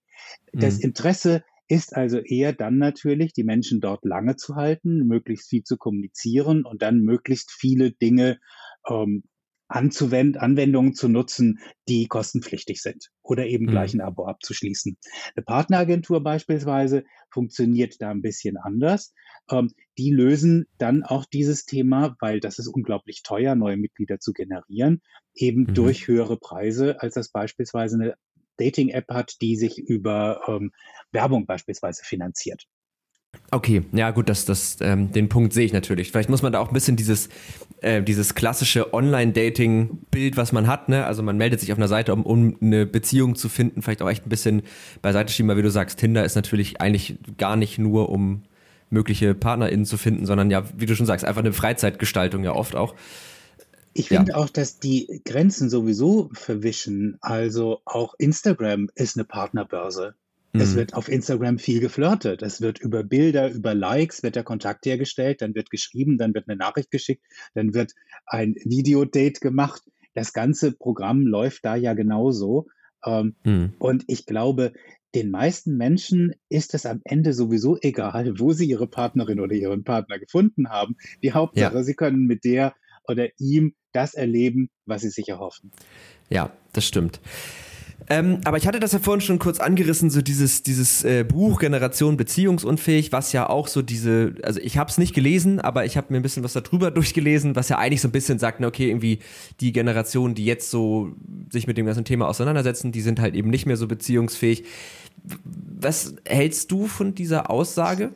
Das 0.53 0.79
mhm. 0.79 0.87
Interesse 0.87 1.45
ist 1.69 1.95
also 1.95 2.19
eher 2.19 2.53
dann 2.53 2.79
natürlich, 2.79 3.33
die 3.33 3.45
Menschen 3.45 3.81
dort 3.81 4.05
lange 4.05 4.37
zu 4.37 4.57
halten, 4.57 5.07
möglichst 5.07 5.49
viel 5.49 5.63
zu 5.63 5.77
kommunizieren 5.77 6.65
und 6.65 6.83
dann 6.83 7.01
möglichst 7.01 7.53
viele 7.53 7.93
Dinge 7.93 8.41
ähm, 8.89 9.23
anzuwenden, 9.69 10.41
Anwendungen 10.41 10.95
zu 10.95 11.09
nutzen, 11.09 11.61
die 11.89 12.07
kostenpflichtig 12.07 12.81
sind 12.81 13.11
oder 13.23 13.47
eben 13.47 13.67
mhm. 13.67 13.71
gleich 13.71 13.95
ein 13.95 14.01
Abo 14.01 14.27
abzuschließen. 14.27 14.97
Eine 15.37 15.45
Partneragentur 15.45 16.23
beispielsweise 16.23 17.05
funktioniert 17.31 18.01
da 18.01 18.11
ein 18.11 18.23
bisschen 18.23 18.57
anders. 18.57 19.13
Ähm, 19.51 19.73
die 19.99 20.11
lösen 20.11 20.67
dann 20.79 21.03
auch 21.03 21.27
dieses 21.27 21.67
Thema, 21.67 22.17
weil 22.21 22.41
das 22.41 22.59
ist 22.59 22.69
unglaublich 22.69 23.23
teuer, 23.23 23.55
neue 23.55 23.77
Mitglieder 23.77 24.19
zu 24.19 24.33
generieren, 24.33 25.03
eben 25.35 25.63
mhm. 25.63 25.75
durch 25.75 26.09
höhere 26.09 26.39
Preise, 26.39 27.01
als 27.01 27.15
das 27.15 27.29
beispielsweise 27.29 27.97
eine 27.97 28.15
Dating-App 28.57 29.09
hat, 29.11 29.37
die 29.41 29.57
sich 29.57 29.79
über 29.79 30.41
ähm, 30.49 30.73
Werbung 31.13 31.47
beispielsweise 31.47 32.03
finanziert. 32.05 32.67
Okay, 33.51 33.83
ja 33.93 34.11
gut, 34.11 34.29
das, 34.29 34.45
das, 34.45 34.77
ähm, 34.81 35.13
den 35.13 35.29
Punkt 35.29 35.53
sehe 35.53 35.65
ich 35.65 35.73
natürlich. 35.73 36.11
Vielleicht 36.11 36.29
muss 36.29 36.43
man 36.43 36.53
da 36.53 36.61
auch 36.61 36.69
ein 36.69 36.75
bisschen 36.75 36.97
dieses, 36.97 37.31
äh, 37.81 38.03
dieses 38.03 38.35
klassische 38.35 38.93
Online-Dating-Bild, 38.93 40.37
was 40.37 40.53
man 40.53 40.67
hat, 40.67 40.89
ne? 40.89 41.07
Also 41.07 41.23
man 41.23 41.39
meldet 41.39 41.61
sich 41.61 41.73
auf 41.73 41.79
einer 41.79 41.89
Seite, 41.89 42.13
um, 42.13 42.25
um 42.25 42.57
eine 42.61 42.85
Beziehung 42.85 43.37
zu 43.37 43.49
finden, 43.49 43.81
vielleicht 43.81 44.03
auch 44.03 44.11
echt 44.11 44.27
ein 44.27 44.29
bisschen 44.29 44.63
beiseite 45.01 45.33
schieben, 45.33 45.49
weil 45.49 45.57
wie 45.57 45.63
du 45.63 45.71
sagst, 45.71 45.99
Tinder 45.99 46.25
ist 46.25 46.35
natürlich 46.35 46.81
eigentlich 46.83 47.19
gar 47.39 47.57
nicht 47.57 47.79
nur, 47.79 48.11
um 48.11 48.43
mögliche 48.91 49.35
PartnerInnen 49.35 49.87
zu 49.87 49.97
finden, 49.97 50.27
sondern 50.27 50.51
ja, 50.51 50.65
wie 50.77 50.87
du 50.87 50.95
schon 50.95 51.07
sagst, 51.07 51.25
einfach 51.25 51.41
eine 51.43 51.53
Freizeitgestaltung 51.53 52.45
ja 52.45 52.55
oft 52.55 52.77
auch. 52.77 52.95
Ich 53.95 54.09
finde 54.09 54.33
ja. 54.33 54.39
auch, 54.39 54.49
dass 54.49 54.79
die 54.79 55.23
Grenzen 55.25 55.71
sowieso 55.71 56.31
verwischen. 56.33 57.17
Also 57.21 57.81
auch 57.85 58.15
Instagram 58.19 58.89
ist 58.95 59.17
eine 59.17 59.25
Partnerbörse. 59.25 60.15
Es 60.53 60.73
mhm. 60.73 60.77
wird 60.77 60.95
auf 60.95 61.09
Instagram 61.09 61.59
viel 61.59 61.81
geflirtet. 61.81 62.43
Es 62.43 62.61
wird 62.61 62.79
über 62.79 63.05
Bilder, 63.05 63.51
über 63.51 63.75
Likes 63.75 64.23
wird 64.23 64.37
der 64.37 64.45
Kontakt 64.45 64.87
hergestellt, 64.87 65.43
dann 65.43 65.55
wird 65.55 65.71
geschrieben, 65.71 66.17
dann 66.17 66.35
wird 66.35 66.49
eine 66.49 66.57
Nachricht 66.57 66.91
geschickt, 66.91 67.25
dann 67.55 67.75
wird 67.75 67.93
ein 68.27 68.55
Videodate 68.65 69.41
gemacht. 69.41 69.83
Das 70.15 70.33
ganze 70.33 70.73
Programm 70.73 71.27
läuft 71.27 71.65
da 71.65 71.77
ja 71.77 71.95
genauso. 71.95 72.67
Ähm, 73.05 73.37
mhm. 73.45 73.75
Und 73.79 74.05
ich 74.09 74.27
glaube, 74.27 74.73
den 75.15 75.31
meisten 75.31 75.77
Menschen 75.77 76.35
ist 76.49 76.75
es 76.75 76.87
am 76.87 77.01
Ende 77.05 77.33
sowieso 77.33 77.79
egal, 77.81 78.39
wo 78.39 78.53
sie 78.53 78.69
ihre 78.69 78.87
Partnerin 78.87 79.41
oder 79.41 79.55
ihren 79.55 79.85
Partner 79.85 80.19
gefunden 80.19 80.69
haben. 80.69 80.97
Die 81.23 81.33
Hauptsache, 81.33 81.77
ja. 81.77 81.83
sie 81.83 81.95
können 81.95 82.27
mit 82.27 82.45
der 82.45 82.75
oder 83.05 83.29
ihm 83.39 83.75
das 83.93 84.15
erleben, 84.15 84.69
was 84.85 85.03
sie 85.03 85.11
sich 85.11 85.29
erhoffen. 85.29 85.73
Ja, 86.29 86.53
das 86.73 86.85
stimmt. 86.85 87.21
Ähm, 88.11 88.41
aber 88.45 88.57
ich 88.57 88.67
hatte 88.67 88.81
das 88.81 88.93
ja 88.93 89.01
vorhin 89.01 89.21
schon 89.21 89.39
kurz 89.39 89.61
angerissen, 89.61 90.09
so 90.09 90.23
dieses, 90.23 90.63
dieses 90.63 91.05
äh, 91.05 91.25
Buch 91.25 91.59
Generation 91.59 92.17
Beziehungsunfähig, 92.17 93.13
was 93.13 93.33
ja 93.33 93.49
auch 93.49 93.67
so 93.67 93.83
diese, 93.83 94.35
also 94.43 94.61
ich 94.61 94.79
habe 94.79 94.89
es 94.89 94.99
nicht 94.99 95.15
gelesen, 95.15 95.61
aber 95.61 95.85
ich 95.85 95.97
habe 95.97 96.07
mir 96.11 96.19
ein 96.19 96.23
bisschen 96.23 96.45
was 96.45 96.53
darüber 96.53 96.91
durchgelesen, 96.93 97.57
was 97.57 97.69
ja 97.69 97.79
eigentlich 97.79 98.01
so 98.01 98.09
ein 98.09 98.13
bisschen 98.13 98.39
sagt, 98.39 98.65
okay, 98.65 98.89
irgendwie 98.89 99.19
die 99.61 99.73
Generation, 99.73 100.35
die 100.35 100.45
jetzt 100.45 100.71
so 100.71 101.13
sich 101.51 101.67
mit 101.67 101.77
dem 101.77 101.87
ganzen 101.87 102.05
Thema 102.05 102.29
auseinandersetzen, 102.29 102.93
die 102.93 103.03
sind 103.03 103.21
halt 103.21 103.35
eben 103.35 103.51
nicht 103.51 103.67
mehr 103.67 103.77
so 103.77 103.87
beziehungsfähig. 103.87 104.65
Was 105.81 106.15
hältst 106.25 106.71
du 106.71 106.87
von 106.87 107.15
dieser 107.15 107.51
Aussage? 107.51 108.13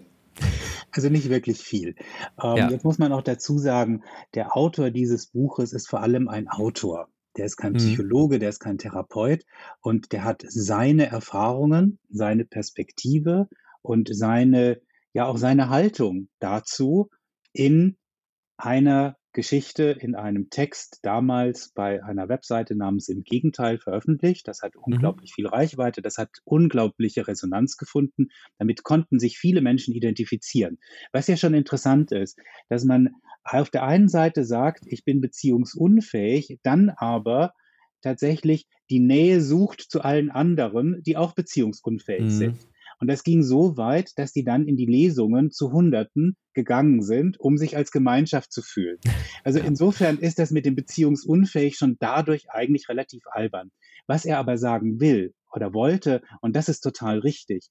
Also 0.90 1.08
nicht 1.08 1.28
wirklich 1.28 1.58
viel. 1.58 1.96
Ähm, 2.42 2.56
ja. 2.56 2.70
Jetzt 2.70 2.84
muss 2.84 2.98
man 2.98 3.12
auch 3.12 3.22
dazu 3.22 3.58
sagen, 3.58 4.02
der 4.34 4.56
Autor 4.56 4.90
dieses 4.90 5.26
Buches 5.26 5.72
ist 5.72 5.88
vor 5.88 6.00
allem 6.00 6.28
ein 6.28 6.48
Autor. 6.48 7.08
Der 7.36 7.46
ist 7.46 7.56
kein 7.56 7.72
mhm. 7.72 7.78
Psychologe, 7.78 8.38
der 8.38 8.50
ist 8.50 8.60
kein 8.60 8.78
Therapeut 8.78 9.44
und 9.80 10.12
der 10.12 10.24
hat 10.24 10.44
seine 10.46 11.06
Erfahrungen, 11.06 11.98
seine 12.10 12.44
Perspektive 12.44 13.48
und 13.80 14.08
seine, 14.12 14.80
ja 15.12 15.26
auch 15.26 15.38
seine 15.38 15.68
Haltung 15.68 16.28
dazu 16.38 17.10
in 17.52 17.96
einer 18.56 19.16
Geschichte 19.32 19.84
in 19.84 20.14
einem 20.14 20.50
Text 20.50 20.98
damals 21.02 21.70
bei 21.74 22.02
einer 22.04 22.28
Webseite 22.28 22.74
namens 22.74 23.08
Im 23.08 23.24
Gegenteil 23.24 23.78
veröffentlicht. 23.78 24.46
Das 24.46 24.62
hat 24.62 24.74
mhm. 24.74 24.94
unglaublich 24.94 25.30
mhm. 25.32 25.34
viel 25.34 25.46
Reichweite, 25.46 26.02
das 26.02 26.18
hat 26.18 26.30
unglaubliche 26.44 27.26
Resonanz 27.26 27.76
gefunden. 27.76 28.28
Damit 28.58 28.82
konnten 28.82 29.18
sich 29.18 29.38
viele 29.38 29.62
Menschen 29.62 29.94
identifizieren. 29.94 30.78
Was 31.12 31.26
ja 31.28 31.36
schon 31.36 31.54
interessant 31.54 32.12
ist, 32.12 32.38
dass 32.68 32.84
man 32.84 33.10
auf 33.44 33.70
der 33.70 33.84
einen 33.84 34.08
Seite 34.08 34.44
sagt, 34.44 34.84
ich 34.86 35.04
bin 35.04 35.20
beziehungsunfähig, 35.20 36.58
dann 36.62 36.90
aber 36.90 37.52
tatsächlich 38.02 38.66
die 38.90 39.00
Nähe 39.00 39.40
sucht 39.40 39.80
zu 39.80 40.02
allen 40.02 40.30
anderen, 40.30 41.02
die 41.02 41.16
auch 41.16 41.34
beziehungsunfähig 41.34 42.24
mhm. 42.24 42.30
sind. 42.30 42.58
Und 43.02 43.08
das 43.08 43.24
ging 43.24 43.42
so 43.42 43.76
weit, 43.76 44.12
dass 44.16 44.32
die 44.32 44.44
dann 44.44 44.68
in 44.68 44.76
die 44.76 44.86
Lesungen 44.86 45.50
zu 45.50 45.72
Hunderten 45.72 46.36
gegangen 46.54 47.02
sind, 47.02 47.36
um 47.40 47.58
sich 47.58 47.76
als 47.76 47.90
Gemeinschaft 47.90 48.52
zu 48.52 48.62
fühlen. 48.62 48.98
Also 49.42 49.58
insofern 49.58 50.18
ist 50.18 50.38
das 50.38 50.52
mit 50.52 50.66
dem 50.66 50.76
Beziehungsunfähig 50.76 51.76
schon 51.76 51.96
dadurch 51.98 52.48
eigentlich 52.52 52.88
relativ 52.88 53.24
albern. 53.32 53.72
Was 54.06 54.24
er 54.24 54.38
aber 54.38 54.56
sagen 54.56 55.00
will 55.00 55.34
oder 55.52 55.74
wollte, 55.74 56.22
und 56.42 56.54
das 56.54 56.68
ist 56.68 56.82
total 56.82 57.18
richtig, 57.18 57.70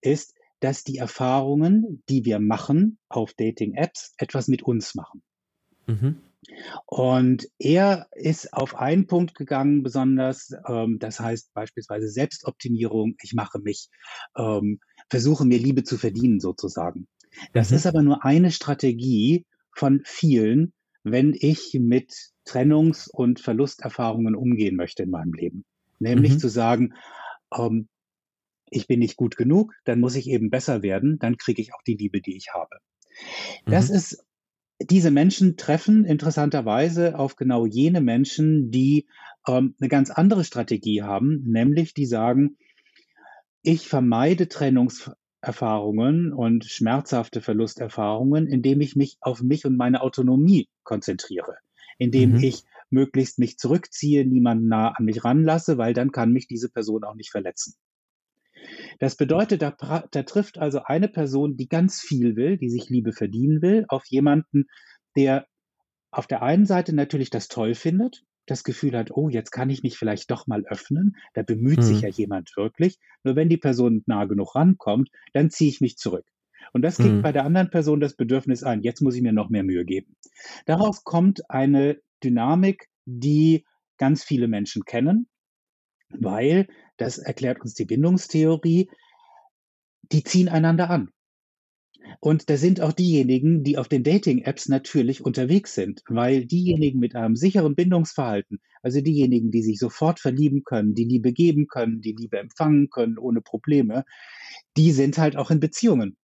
ist, 0.00 0.32
dass 0.60 0.84
die 0.84 0.96
Erfahrungen, 0.96 2.02
die 2.08 2.24
wir 2.24 2.38
machen 2.38 2.96
auf 3.10 3.34
Dating-Apps, 3.34 4.14
etwas 4.16 4.48
mit 4.48 4.62
uns 4.62 4.94
machen. 4.94 5.22
Mhm. 5.86 6.16
Und 6.86 7.48
er 7.58 8.08
ist 8.12 8.52
auf 8.52 8.74
einen 8.74 9.06
Punkt 9.06 9.34
gegangen, 9.34 9.82
besonders, 9.82 10.52
ähm, 10.68 10.98
das 10.98 11.20
heißt 11.20 11.52
beispielsweise 11.54 12.08
Selbstoptimierung. 12.08 13.14
Ich 13.22 13.32
mache 13.34 13.58
mich, 13.60 13.88
ähm, 14.36 14.80
versuche 15.08 15.44
mir 15.44 15.58
Liebe 15.58 15.84
zu 15.84 15.98
verdienen 15.98 16.40
sozusagen. 16.40 17.06
Das 17.52 17.70
mhm. 17.70 17.76
ist 17.76 17.86
aber 17.86 18.02
nur 18.02 18.24
eine 18.24 18.50
Strategie 18.50 19.46
von 19.74 20.02
vielen, 20.04 20.72
wenn 21.04 21.34
ich 21.34 21.74
mit 21.80 22.12
Trennungs- 22.44 23.08
und 23.10 23.40
Verlusterfahrungen 23.40 24.34
umgehen 24.34 24.76
möchte 24.76 25.04
in 25.04 25.10
meinem 25.10 25.32
Leben. 25.32 25.64
Nämlich 25.98 26.34
mhm. 26.34 26.38
zu 26.38 26.48
sagen, 26.48 26.94
ähm, 27.56 27.88
ich 28.70 28.86
bin 28.86 29.00
nicht 29.00 29.16
gut 29.16 29.36
genug, 29.36 29.74
dann 29.84 30.00
muss 30.00 30.16
ich 30.16 30.28
eben 30.28 30.50
besser 30.50 30.82
werden, 30.82 31.18
dann 31.18 31.36
kriege 31.36 31.60
ich 31.60 31.74
auch 31.74 31.82
die 31.86 31.94
Liebe, 31.94 32.20
die 32.20 32.36
ich 32.36 32.48
habe. 32.54 32.78
Das 33.66 33.90
mhm. 33.90 33.96
ist 33.96 34.24
diese 34.84 35.10
Menschen 35.10 35.56
treffen 35.56 36.04
interessanterweise 36.04 37.18
auf 37.18 37.36
genau 37.36 37.66
jene 37.66 38.00
Menschen, 38.00 38.70
die 38.70 39.06
ähm, 39.46 39.74
eine 39.80 39.88
ganz 39.88 40.10
andere 40.10 40.44
Strategie 40.44 41.02
haben, 41.02 41.42
nämlich 41.46 41.94
die 41.94 42.06
sagen, 42.06 42.56
ich 43.62 43.88
vermeide 43.88 44.48
Trennungserfahrungen 44.48 46.32
und 46.32 46.64
schmerzhafte 46.64 47.40
Verlusterfahrungen, 47.40 48.46
indem 48.46 48.80
ich 48.80 48.96
mich 48.96 49.18
auf 49.20 49.42
mich 49.42 49.64
und 49.64 49.76
meine 49.76 50.02
Autonomie 50.02 50.68
konzentriere, 50.82 51.56
indem 51.98 52.32
mhm. 52.32 52.42
ich 52.42 52.64
möglichst 52.90 53.38
mich 53.38 53.58
zurückziehe, 53.58 54.26
niemanden 54.26 54.68
nah 54.68 54.88
an 54.88 55.04
mich 55.04 55.24
ranlasse, 55.24 55.78
weil 55.78 55.94
dann 55.94 56.12
kann 56.12 56.32
mich 56.32 56.46
diese 56.46 56.68
Person 56.68 57.04
auch 57.04 57.14
nicht 57.14 57.30
verletzen. 57.30 57.74
Das 58.98 59.16
bedeutet, 59.16 59.62
da, 59.62 59.74
da 60.10 60.22
trifft 60.22 60.58
also 60.58 60.82
eine 60.84 61.08
Person, 61.08 61.56
die 61.56 61.68
ganz 61.68 62.00
viel 62.00 62.36
will, 62.36 62.56
die 62.56 62.70
sich 62.70 62.88
Liebe 62.88 63.12
verdienen 63.12 63.62
will, 63.62 63.84
auf 63.88 64.04
jemanden, 64.06 64.66
der 65.16 65.46
auf 66.10 66.26
der 66.26 66.42
einen 66.42 66.66
Seite 66.66 66.94
natürlich 66.94 67.30
das 67.30 67.48
toll 67.48 67.74
findet, 67.74 68.22
das 68.46 68.64
Gefühl 68.64 68.96
hat, 68.96 69.10
oh, 69.12 69.28
jetzt 69.28 69.50
kann 69.50 69.70
ich 69.70 69.82
mich 69.82 69.96
vielleicht 69.96 70.30
doch 70.30 70.46
mal 70.46 70.64
öffnen, 70.66 71.16
da 71.32 71.42
bemüht 71.42 71.78
mhm. 71.78 71.82
sich 71.82 72.00
ja 72.02 72.08
jemand 72.08 72.50
wirklich. 72.56 72.98
Nur 73.24 73.36
wenn 73.36 73.48
die 73.48 73.56
Person 73.56 74.02
nah 74.06 74.24
genug 74.26 74.54
rankommt, 74.54 75.10
dann 75.32 75.50
ziehe 75.50 75.70
ich 75.70 75.80
mich 75.80 75.96
zurück. 75.96 76.26
Und 76.72 76.82
das 76.82 76.96
kriegt 76.96 77.14
mhm. 77.14 77.22
bei 77.22 77.32
der 77.32 77.44
anderen 77.44 77.70
Person 77.70 78.00
das 78.00 78.14
Bedürfnis 78.14 78.62
ein, 78.62 78.82
jetzt 78.82 79.00
muss 79.00 79.14
ich 79.14 79.22
mir 79.22 79.32
noch 79.32 79.50
mehr 79.50 79.62
Mühe 79.62 79.84
geben. 79.84 80.16
Daraus 80.66 81.04
kommt 81.04 81.48
eine 81.50 82.00
Dynamik, 82.22 82.88
die 83.04 83.64
ganz 83.98 84.24
viele 84.24 84.48
Menschen 84.48 84.84
kennen, 84.84 85.28
weil 86.18 86.68
das 86.96 87.18
erklärt 87.18 87.60
uns 87.60 87.74
die 87.74 87.84
Bindungstheorie, 87.84 88.88
die 90.10 90.24
ziehen 90.24 90.48
einander 90.48 90.90
an. 90.90 91.10
Und 92.20 92.50
da 92.50 92.56
sind 92.56 92.80
auch 92.80 92.92
diejenigen, 92.92 93.62
die 93.62 93.78
auf 93.78 93.88
den 93.88 94.02
Dating-Apps 94.02 94.68
natürlich 94.68 95.24
unterwegs 95.24 95.74
sind, 95.74 96.02
weil 96.08 96.46
diejenigen 96.46 96.98
mit 96.98 97.14
einem 97.14 97.36
sicheren 97.36 97.74
Bindungsverhalten, 97.74 98.60
also 98.82 99.00
diejenigen, 99.00 99.50
die 99.50 99.62
sich 99.62 99.78
sofort 99.78 100.18
verlieben 100.18 100.64
können, 100.64 100.94
die 100.94 101.04
Liebe 101.04 101.32
geben 101.32 101.68
können, 101.68 102.00
die 102.00 102.14
Liebe 102.18 102.38
empfangen 102.38 102.90
können 102.90 103.18
ohne 103.18 103.40
Probleme, 103.40 104.04
die 104.76 104.92
sind 104.92 105.18
halt 105.18 105.36
auch 105.36 105.50
in 105.50 105.60
Beziehungen 105.60 106.16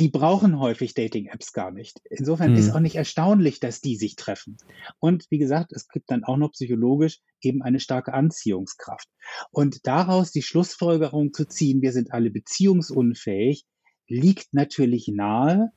die 0.00 0.08
brauchen 0.08 0.58
häufig 0.58 0.94
Dating-Apps 0.94 1.52
gar 1.52 1.70
nicht. 1.70 2.00
Insofern 2.10 2.52
mhm. 2.52 2.56
ist 2.56 2.70
auch 2.70 2.80
nicht 2.80 2.96
erstaunlich, 2.96 3.60
dass 3.60 3.80
die 3.80 3.96
sich 3.96 4.16
treffen. 4.16 4.56
Und 4.98 5.26
wie 5.30 5.38
gesagt, 5.38 5.72
es 5.72 5.88
gibt 5.88 6.10
dann 6.10 6.24
auch 6.24 6.36
noch 6.36 6.52
psychologisch 6.52 7.20
eben 7.40 7.62
eine 7.62 7.78
starke 7.78 8.12
Anziehungskraft. 8.14 9.08
Und 9.50 9.86
daraus 9.86 10.32
die 10.32 10.42
Schlussfolgerung 10.42 11.32
zu 11.32 11.46
ziehen, 11.46 11.82
wir 11.82 11.92
sind 11.92 12.12
alle 12.12 12.30
beziehungsunfähig, 12.30 13.64
liegt 14.08 14.54
natürlich 14.54 15.08
nahe, 15.08 15.70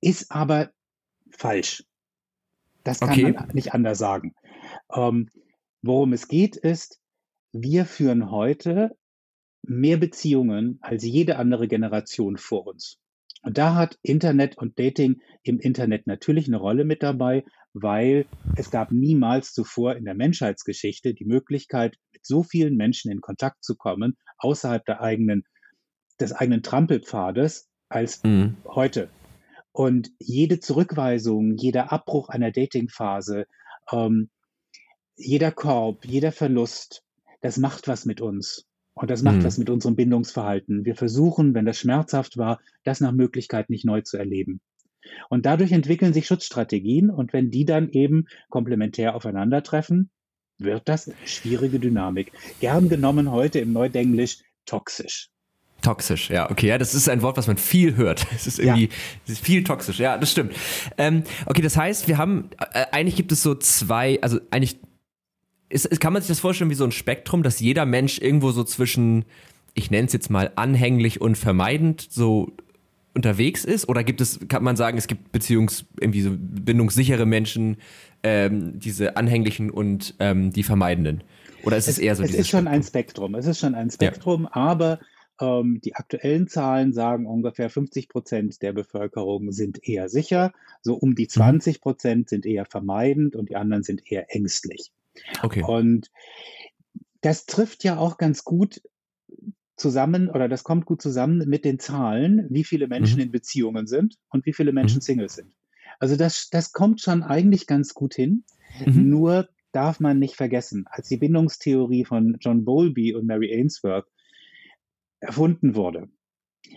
ist 0.00 0.30
aber 0.30 0.70
falsch. 1.30 1.84
Das 2.84 3.00
kann 3.00 3.10
okay. 3.10 3.32
man 3.32 3.48
nicht 3.52 3.74
anders 3.74 3.98
sagen. 3.98 4.34
Ähm, 4.94 5.28
worum 5.82 6.12
es 6.12 6.28
geht, 6.28 6.56
ist, 6.56 7.00
wir 7.52 7.86
führen 7.86 8.30
heute 8.30 8.96
mehr 9.62 9.96
Beziehungen 9.96 10.78
als 10.80 11.04
jede 11.04 11.36
andere 11.36 11.68
Generation 11.68 12.36
vor 12.36 12.66
uns. 12.66 12.98
Und 13.42 13.58
da 13.58 13.74
hat 13.74 13.98
Internet 14.02 14.58
und 14.58 14.78
Dating 14.78 15.20
im 15.42 15.60
Internet 15.60 16.06
natürlich 16.06 16.48
eine 16.48 16.56
Rolle 16.56 16.84
mit 16.84 17.02
dabei, 17.02 17.44
weil 17.72 18.26
es 18.56 18.70
gab 18.70 18.90
niemals 18.92 19.52
zuvor 19.52 19.96
in 19.96 20.04
der 20.04 20.14
Menschheitsgeschichte 20.14 21.14
die 21.14 21.24
Möglichkeit, 21.24 21.96
mit 22.12 22.24
so 22.26 22.42
vielen 22.42 22.76
Menschen 22.76 23.10
in 23.10 23.20
Kontakt 23.20 23.62
zu 23.64 23.76
kommen, 23.76 24.16
außerhalb 24.38 24.84
der 24.84 25.00
eigenen, 25.00 25.44
des 26.20 26.32
eigenen 26.32 26.62
Trampelpfades, 26.62 27.68
als 27.88 28.22
mhm. 28.22 28.56
heute. 28.66 29.08
Und 29.72 30.10
jede 30.18 30.60
Zurückweisung, 30.60 31.54
jeder 31.56 31.92
Abbruch 31.92 32.28
einer 32.28 32.50
Datingphase, 32.50 33.46
ähm, 33.92 34.30
jeder 35.16 35.52
Korb, 35.52 36.04
jeder 36.04 36.32
Verlust, 36.32 37.02
das 37.40 37.56
macht 37.58 37.88
was 37.88 38.04
mit 38.04 38.20
uns. 38.20 38.67
Und 39.00 39.10
das 39.10 39.22
macht 39.22 39.36
mhm. 39.36 39.44
was 39.44 39.58
mit 39.58 39.70
unserem 39.70 39.96
Bindungsverhalten. 39.96 40.84
Wir 40.84 40.96
versuchen, 40.96 41.54
wenn 41.54 41.64
das 41.64 41.78
schmerzhaft 41.78 42.36
war, 42.36 42.60
das 42.84 43.00
nach 43.00 43.12
Möglichkeit 43.12 43.70
nicht 43.70 43.84
neu 43.84 44.00
zu 44.00 44.16
erleben. 44.16 44.60
Und 45.28 45.46
dadurch 45.46 45.72
entwickeln 45.72 46.12
sich 46.12 46.26
Schutzstrategien. 46.26 47.10
Und 47.10 47.32
wenn 47.32 47.50
die 47.50 47.64
dann 47.64 47.90
eben 47.90 48.26
komplementär 48.50 49.14
aufeinandertreffen, 49.14 50.10
wird 50.58 50.88
das 50.88 51.10
schwierige 51.24 51.78
Dynamik. 51.78 52.32
Gern 52.60 52.88
genommen 52.88 53.30
heute 53.30 53.60
im 53.60 53.72
Neudenglisch 53.72 54.38
toxisch. 54.66 55.30
Toxisch, 55.80 56.28
ja, 56.28 56.50
okay, 56.50 56.66
ja, 56.66 56.78
das 56.78 56.92
ist 56.92 57.08
ein 57.08 57.22
Wort, 57.22 57.36
was 57.36 57.46
man 57.46 57.56
viel 57.56 57.94
hört. 57.94 58.26
Es 58.34 58.48
ist 58.48 58.58
irgendwie, 58.58 58.86
ja. 58.86 59.32
ist 59.32 59.44
viel 59.44 59.62
toxisch, 59.62 60.00
ja, 60.00 60.18
das 60.18 60.32
stimmt. 60.32 60.52
Ähm, 60.96 61.22
okay, 61.46 61.62
das 61.62 61.76
heißt, 61.76 62.08
wir 62.08 62.18
haben, 62.18 62.50
äh, 62.72 62.86
eigentlich 62.90 63.14
gibt 63.14 63.30
es 63.30 63.44
so 63.44 63.54
zwei, 63.54 64.20
also 64.20 64.40
eigentlich 64.50 64.80
ist, 65.68 66.00
kann 66.00 66.12
man 66.12 66.22
sich 66.22 66.28
das 66.28 66.40
vorstellen 66.40 66.70
wie 66.70 66.74
so 66.74 66.84
ein 66.84 66.92
Spektrum, 66.92 67.42
dass 67.42 67.60
jeder 67.60 67.86
Mensch 67.86 68.20
irgendwo 68.20 68.50
so 68.50 68.64
zwischen, 68.64 69.24
ich 69.74 69.90
nenne 69.90 70.06
es 70.06 70.12
jetzt 70.12 70.30
mal 70.30 70.52
anhänglich 70.56 71.20
und 71.20 71.36
vermeidend 71.36 72.06
so 72.10 72.52
unterwegs 73.14 73.64
ist? 73.64 73.88
Oder 73.88 74.04
gibt 74.04 74.20
es, 74.20 74.40
kann 74.48 74.62
man 74.62 74.76
sagen, 74.76 74.98
es 74.98 75.06
gibt 75.06 75.34
Beziehungs-, 75.34 75.84
irgendwie 76.00 76.22
so 76.22 76.30
bindungssichere 76.32 77.26
Menschen, 77.26 77.76
ähm, 78.22 78.78
diese 78.78 79.16
anhänglichen 79.16 79.70
und 79.70 80.14
ähm, 80.20 80.52
die 80.52 80.62
vermeidenden? 80.62 81.22
Oder 81.64 81.76
ist 81.76 81.88
es, 81.88 81.98
es 81.98 81.98
eher 81.98 82.16
so 82.16 82.22
Es 82.22 82.30
ist 82.30 82.48
schon 82.48 82.60
Spektrum? 82.60 82.74
ein 82.74 82.82
Spektrum. 82.82 83.34
Es 83.34 83.46
ist 83.46 83.58
schon 83.58 83.74
ein 83.74 83.90
Spektrum, 83.90 84.44
ja. 84.44 84.50
aber 84.52 85.00
ähm, 85.40 85.80
die 85.84 85.94
aktuellen 85.94 86.48
Zahlen 86.48 86.92
sagen, 86.92 87.26
ungefähr 87.26 87.70
50 87.70 88.08
Prozent 88.08 88.62
der 88.62 88.72
Bevölkerung 88.72 89.52
sind 89.52 89.86
eher 89.86 90.08
sicher, 90.08 90.52
so 90.82 90.94
um 90.94 91.14
die 91.14 91.28
20 91.28 91.76
mhm. 91.76 91.80
Prozent 91.80 92.28
sind 92.28 92.46
eher 92.46 92.64
vermeidend 92.64 93.36
und 93.36 93.50
die 93.50 93.56
anderen 93.56 93.82
sind 93.82 94.10
eher 94.10 94.34
ängstlich. 94.34 94.92
Okay. 95.42 95.62
Und 95.62 96.10
das 97.20 97.46
trifft 97.46 97.84
ja 97.84 97.98
auch 97.98 98.18
ganz 98.18 98.44
gut 98.44 98.80
zusammen 99.76 100.28
oder 100.28 100.48
das 100.48 100.64
kommt 100.64 100.86
gut 100.86 101.00
zusammen 101.00 101.48
mit 101.48 101.64
den 101.64 101.78
Zahlen, 101.78 102.46
wie 102.50 102.64
viele 102.64 102.88
Menschen 102.88 103.16
mhm. 103.16 103.24
in 103.24 103.30
Beziehungen 103.30 103.86
sind 103.86 104.16
und 104.28 104.44
wie 104.44 104.52
viele 104.52 104.72
Menschen 104.72 104.98
mhm. 104.98 105.02
Single 105.02 105.28
sind. 105.28 105.54
Also 106.00 106.16
das, 106.16 106.48
das 106.50 106.72
kommt 106.72 107.00
schon 107.00 107.22
eigentlich 107.22 107.66
ganz 107.66 107.94
gut 107.94 108.14
hin. 108.14 108.44
Mhm. 108.84 109.08
Nur 109.08 109.48
darf 109.72 110.00
man 110.00 110.18
nicht 110.18 110.34
vergessen, 110.34 110.84
als 110.88 111.08
die 111.08 111.16
Bindungstheorie 111.16 112.04
von 112.04 112.36
John 112.40 112.64
Bowlby 112.64 113.14
und 113.14 113.26
Mary 113.26 113.52
Ainsworth 113.54 114.06
erfunden 115.20 115.74
wurde, 115.74 116.08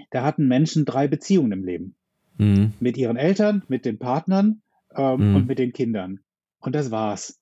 da 0.09 0.23
hatten 0.23 0.47
Menschen 0.47 0.85
drei 0.85 1.07
Beziehungen 1.07 1.51
im 1.51 1.63
Leben. 1.63 1.95
Mhm. 2.37 2.73
Mit 2.79 2.97
ihren 2.97 3.17
Eltern, 3.17 3.63
mit 3.67 3.85
den 3.85 3.99
Partnern 3.99 4.61
ähm, 4.95 5.29
mhm. 5.29 5.35
und 5.35 5.47
mit 5.47 5.59
den 5.59 5.73
Kindern. 5.73 6.19
Und 6.59 6.75
das 6.75 6.91
war's. 6.91 7.40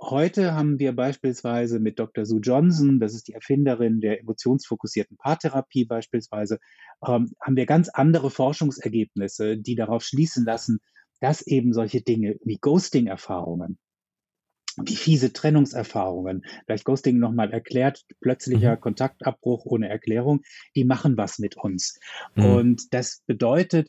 Heute 0.00 0.54
haben 0.54 0.78
wir 0.78 0.94
beispielsweise 0.94 1.80
mit 1.80 1.98
Dr. 1.98 2.26
Sue 2.26 2.40
Johnson, 2.40 3.00
das 3.00 3.14
ist 3.14 3.28
die 3.28 3.32
Erfinderin 3.32 4.00
der 4.00 4.20
emotionsfokussierten 4.20 5.16
Paartherapie 5.16 5.84
beispielsweise, 5.84 6.58
ähm, 7.06 7.32
haben 7.40 7.56
wir 7.56 7.66
ganz 7.66 7.88
andere 7.88 8.30
Forschungsergebnisse, 8.30 9.56
die 9.56 9.74
darauf 9.74 10.02
schließen 10.02 10.44
lassen, 10.44 10.80
dass 11.20 11.46
eben 11.46 11.72
solche 11.72 12.02
Dinge 12.02 12.36
wie 12.44 12.58
Ghosting-Erfahrungen, 12.58 13.78
wie 14.82 14.96
fiese 14.96 15.32
Trennungserfahrungen, 15.32 16.44
vielleicht 16.66 16.84
Ghosting 16.84 17.18
nochmal 17.18 17.52
erklärt, 17.52 18.04
plötzlicher 18.20 18.76
mhm. 18.76 18.80
Kontaktabbruch 18.80 19.64
ohne 19.64 19.88
Erklärung, 19.88 20.42
die 20.74 20.84
machen 20.84 21.16
was 21.16 21.38
mit 21.38 21.56
uns. 21.56 21.98
Mhm. 22.34 22.44
Und 22.44 22.94
das 22.94 23.22
bedeutet, 23.26 23.88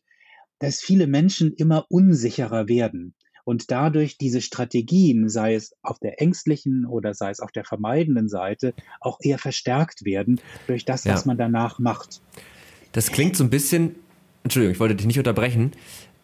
dass 0.60 0.80
viele 0.80 1.08
Menschen 1.08 1.54
immer 1.54 1.86
unsicherer 1.90 2.68
werden 2.68 3.16
und 3.46 3.72
dadurch 3.72 4.18
diese 4.18 4.42
Strategien, 4.42 5.30
sei 5.30 5.56
es 5.56 5.74
auf 5.82 6.00
der 6.00 6.22
ängstlichen 6.22 6.86
oder 6.86 7.14
sei 7.14 7.30
es 7.30 7.40
auf 7.40 7.52
der 7.52 7.64
vermeidenden 7.64 8.28
Seite, 8.28 8.74
auch 9.00 9.20
eher 9.22 9.38
verstärkt 9.38 10.04
werden 10.04 10.42
durch 10.68 10.84
das, 10.84 11.06
was 11.06 11.26
man 11.26 11.38
danach 11.38 11.80
macht. 11.80 12.22
Das 12.92 13.12
klingt 13.12 13.38
so 13.38 13.44
ein 13.44 13.50
bisschen, 13.50 13.96
Entschuldigung, 14.44 14.74
ich 14.74 14.80
wollte 14.80 14.96
dich 14.96 15.06
nicht 15.06 15.20
unterbrechen. 15.20 15.72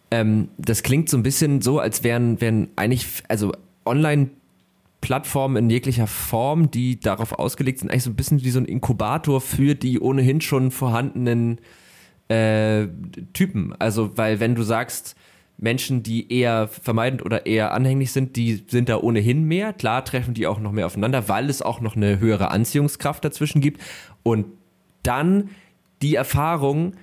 Ähm, 0.09 0.49
das 0.57 0.83
klingt 0.83 1.09
so 1.09 1.17
ein 1.17 1.23
bisschen 1.23 1.61
so, 1.61 1.79
als 1.79 2.03
wären, 2.03 2.41
wären 2.41 2.69
eigentlich, 2.75 3.05
also 3.29 3.53
online 3.85 4.31
Plattformen 5.01 5.57
in 5.57 5.69
jeglicher 5.69 6.07
Form, 6.07 6.69
die 6.71 6.99
darauf 6.99 7.33
ausgelegt 7.33 7.79
sind, 7.79 7.89
eigentlich 7.89 8.03
so 8.03 8.09
ein 8.11 8.15
bisschen 8.15 8.43
wie 8.43 8.51
so 8.51 8.59
ein 8.59 8.65
Inkubator 8.65 9.41
für 9.41 9.75
die 9.75 9.99
ohnehin 9.99 10.41
schon 10.41 10.71
vorhandenen 10.71 11.59
äh, 12.29 12.87
Typen. 13.33 13.75
Also, 13.79 14.17
weil 14.17 14.39
wenn 14.39 14.55
du 14.55 14.63
sagst, 14.63 15.15
Menschen, 15.61 16.01
die 16.01 16.33
eher 16.33 16.67
vermeidend 16.67 17.23
oder 17.23 17.45
eher 17.45 17.71
anhänglich 17.71 18.11
sind, 18.11 18.35
die 18.35 18.63
sind 18.67 18.89
da 18.89 18.97
ohnehin 18.97 19.43
mehr. 19.43 19.73
Klar 19.73 20.03
treffen 20.03 20.33
die 20.33 20.47
auch 20.47 20.59
noch 20.59 20.71
mehr 20.71 20.87
aufeinander, 20.87 21.29
weil 21.29 21.49
es 21.49 21.61
auch 21.61 21.81
noch 21.81 21.95
eine 21.95 22.19
höhere 22.19 22.49
Anziehungskraft 22.49 23.23
dazwischen 23.23 23.61
gibt. 23.61 23.79
Und 24.23 24.47
dann 25.03 25.51
die 26.01 26.15
Erfahrung, 26.15 26.95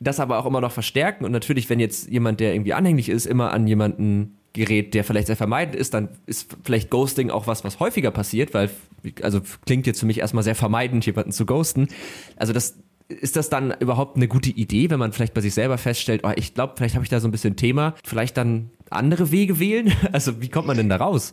das 0.00 0.18
aber 0.18 0.38
auch 0.38 0.46
immer 0.46 0.62
noch 0.62 0.72
verstärken. 0.72 1.26
Und 1.26 1.32
natürlich, 1.32 1.68
wenn 1.68 1.78
jetzt 1.78 2.10
jemand, 2.10 2.40
der 2.40 2.54
irgendwie 2.54 2.72
anhänglich 2.72 3.10
ist, 3.10 3.26
immer 3.26 3.52
an 3.52 3.66
jemanden 3.66 4.38
gerät, 4.54 4.94
der 4.94 5.04
vielleicht 5.04 5.26
sehr 5.26 5.36
vermeidend 5.36 5.76
ist, 5.76 5.92
dann 5.92 6.08
ist 6.24 6.56
vielleicht 6.64 6.88
Ghosting 6.88 7.30
auch 7.30 7.46
was, 7.46 7.64
was 7.64 7.80
häufiger 7.80 8.10
passiert, 8.10 8.54
weil, 8.54 8.70
also 9.20 9.42
klingt 9.66 9.86
jetzt 9.86 10.00
für 10.00 10.06
mich 10.06 10.20
erstmal 10.20 10.42
sehr 10.42 10.54
vermeidend, 10.54 11.04
jemanden 11.04 11.32
zu 11.32 11.44
ghosten. 11.44 11.88
Also 12.36 12.54
das, 12.54 12.78
ist 13.08 13.36
das 13.36 13.48
dann 13.48 13.74
überhaupt 13.80 14.16
eine 14.16 14.28
gute 14.28 14.50
Idee, 14.50 14.90
wenn 14.90 14.98
man 14.98 15.12
vielleicht 15.12 15.34
bei 15.34 15.40
sich 15.40 15.54
selber 15.54 15.78
feststellt, 15.78 16.22
oh, 16.24 16.32
ich 16.34 16.54
glaube, 16.54 16.74
vielleicht 16.76 16.94
habe 16.94 17.04
ich 17.04 17.10
da 17.10 17.20
so 17.20 17.28
ein 17.28 17.32
bisschen 17.32 17.56
Thema, 17.56 17.94
vielleicht 18.04 18.36
dann 18.36 18.70
andere 18.90 19.30
Wege 19.30 19.58
wählen? 19.58 19.92
Also 20.12 20.40
wie 20.40 20.48
kommt 20.48 20.66
man 20.66 20.76
denn 20.76 20.88
da 20.88 20.96
raus? 20.96 21.32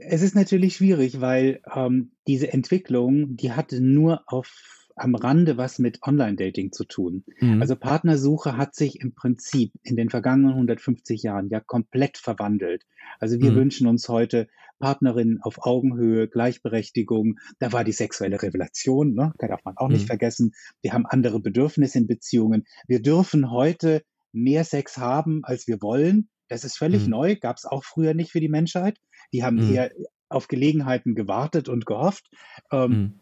Es 0.00 0.22
ist 0.22 0.34
natürlich 0.34 0.76
schwierig, 0.76 1.20
weil 1.20 1.60
ähm, 1.74 2.10
diese 2.26 2.52
Entwicklung, 2.52 3.36
die 3.36 3.52
hat 3.52 3.72
nur 3.72 4.22
auf 4.26 4.75
am 4.96 5.14
Rande 5.14 5.58
was 5.58 5.78
mit 5.78 6.02
Online-Dating 6.02 6.72
zu 6.72 6.84
tun. 6.84 7.24
Mhm. 7.40 7.60
Also 7.60 7.76
Partnersuche 7.76 8.56
hat 8.56 8.74
sich 8.74 9.00
im 9.00 9.14
Prinzip 9.14 9.72
in 9.82 9.94
den 9.94 10.08
vergangenen 10.08 10.52
150 10.52 11.22
Jahren 11.22 11.48
ja 11.50 11.60
komplett 11.60 12.16
verwandelt. 12.16 12.84
Also 13.20 13.38
wir 13.40 13.52
mhm. 13.52 13.56
wünschen 13.56 13.86
uns 13.86 14.08
heute 14.08 14.48
Partnerinnen 14.78 15.40
auf 15.42 15.64
Augenhöhe, 15.64 16.28
Gleichberechtigung. 16.28 17.38
Da 17.58 17.72
war 17.72 17.84
die 17.84 17.92
sexuelle 17.92 18.42
Revelation, 18.42 19.14
ne? 19.14 19.32
da 19.38 19.48
darf 19.48 19.64
man 19.64 19.76
auch 19.76 19.88
mhm. 19.88 19.94
nicht 19.94 20.06
vergessen. 20.06 20.52
Wir 20.80 20.94
haben 20.94 21.06
andere 21.06 21.40
Bedürfnisse 21.40 21.98
in 21.98 22.06
Beziehungen. 22.06 22.64
Wir 22.88 23.02
dürfen 23.02 23.50
heute 23.50 24.02
mehr 24.32 24.64
Sex 24.64 24.96
haben, 24.96 25.44
als 25.44 25.66
wir 25.66 25.80
wollen. 25.82 26.28
Das 26.48 26.64
ist 26.64 26.78
völlig 26.78 27.04
mhm. 27.04 27.10
neu, 27.10 27.36
gab 27.36 27.56
es 27.56 27.66
auch 27.66 27.84
früher 27.84 28.14
nicht 28.14 28.32
für 28.32 28.40
die 28.40 28.48
Menschheit. 28.48 28.98
Die 29.32 29.44
haben 29.44 29.56
mhm. 29.56 29.74
eher 29.74 29.90
auf 30.28 30.48
Gelegenheiten 30.48 31.14
gewartet 31.14 31.68
und 31.68 31.86
gehofft. 31.86 32.30
Ähm, 32.72 32.90
mhm. 32.90 33.20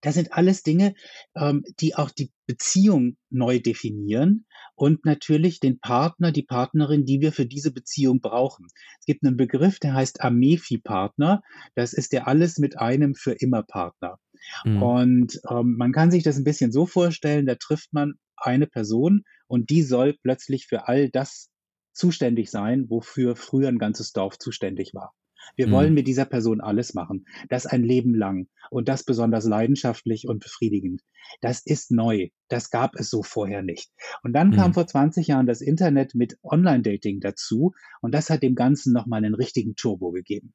Das 0.00 0.14
sind 0.14 0.32
alles 0.32 0.62
Dinge, 0.62 0.94
ähm, 1.36 1.64
die 1.80 1.94
auch 1.94 2.10
die 2.10 2.30
Beziehung 2.46 3.16
neu 3.30 3.60
definieren 3.60 4.46
und 4.74 5.04
natürlich 5.04 5.60
den 5.60 5.78
Partner, 5.78 6.32
die 6.32 6.42
Partnerin, 6.42 7.04
die 7.04 7.20
wir 7.20 7.32
für 7.32 7.46
diese 7.46 7.72
Beziehung 7.72 8.20
brauchen. 8.20 8.66
Es 8.98 9.06
gibt 9.06 9.24
einen 9.24 9.36
Begriff, 9.36 9.78
der 9.78 9.94
heißt 9.94 10.22
Amefi-Partner. 10.22 11.42
Das 11.74 11.92
ist 11.92 12.12
der 12.12 12.26
alles 12.26 12.58
mit 12.58 12.78
einem 12.78 13.14
für 13.14 13.32
immer 13.32 13.62
Partner. 13.62 14.18
Mhm. 14.64 14.82
Und 14.82 15.40
ähm, 15.50 15.76
man 15.76 15.92
kann 15.92 16.10
sich 16.10 16.22
das 16.22 16.36
ein 16.36 16.44
bisschen 16.44 16.72
so 16.72 16.86
vorstellen, 16.86 17.46
da 17.46 17.54
trifft 17.54 17.92
man 17.92 18.14
eine 18.36 18.66
Person 18.66 19.22
und 19.46 19.70
die 19.70 19.82
soll 19.82 20.16
plötzlich 20.22 20.66
für 20.66 20.88
all 20.88 21.10
das 21.10 21.50
zuständig 21.92 22.50
sein, 22.50 22.88
wofür 22.88 23.36
früher 23.36 23.68
ein 23.68 23.78
ganzes 23.78 24.12
Dorf 24.12 24.38
zuständig 24.38 24.94
war. 24.94 25.12
Wir 25.56 25.68
mhm. 25.68 25.72
wollen 25.72 25.94
mit 25.94 26.06
dieser 26.06 26.24
Person 26.24 26.60
alles 26.60 26.94
machen. 26.94 27.26
Das 27.48 27.66
ein 27.66 27.82
Leben 27.82 28.14
lang 28.14 28.48
und 28.70 28.88
das 28.88 29.04
besonders 29.04 29.44
leidenschaftlich 29.44 30.28
und 30.28 30.40
befriedigend. 30.40 31.02
Das 31.40 31.64
ist 31.64 31.90
neu. 31.90 32.28
Das 32.48 32.70
gab 32.70 32.94
es 32.96 33.10
so 33.10 33.22
vorher 33.22 33.62
nicht. 33.62 33.90
Und 34.22 34.32
dann 34.32 34.48
mhm. 34.48 34.54
kam 34.54 34.74
vor 34.74 34.86
20 34.86 35.26
Jahren 35.26 35.46
das 35.46 35.60
Internet 35.60 36.14
mit 36.14 36.38
Online-Dating 36.42 37.20
dazu 37.20 37.72
und 38.00 38.14
das 38.14 38.30
hat 38.30 38.42
dem 38.42 38.54
Ganzen 38.54 38.92
nochmal 38.92 39.18
einen 39.18 39.34
richtigen 39.34 39.76
Turbo 39.76 40.10
gegeben. 40.10 40.52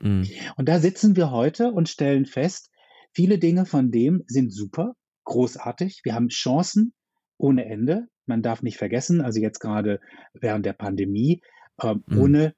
Mhm. 0.00 0.28
Und 0.56 0.68
da 0.68 0.78
sitzen 0.78 1.16
wir 1.16 1.30
heute 1.30 1.72
und 1.72 1.88
stellen 1.88 2.26
fest, 2.26 2.70
viele 3.12 3.38
Dinge 3.38 3.66
von 3.66 3.90
dem 3.90 4.22
sind 4.26 4.52
super, 4.52 4.94
großartig. 5.24 6.00
Wir 6.04 6.14
haben 6.14 6.28
Chancen 6.28 6.92
ohne 7.38 7.66
Ende. 7.66 8.08
Man 8.26 8.42
darf 8.42 8.62
nicht 8.62 8.78
vergessen, 8.78 9.20
also 9.20 9.40
jetzt 9.40 9.60
gerade 9.60 10.00
während 10.34 10.66
der 10.66 10.72
Pandemie, 10.72 11.42
äh, 11.78 11.94
ohne 12.16 12.54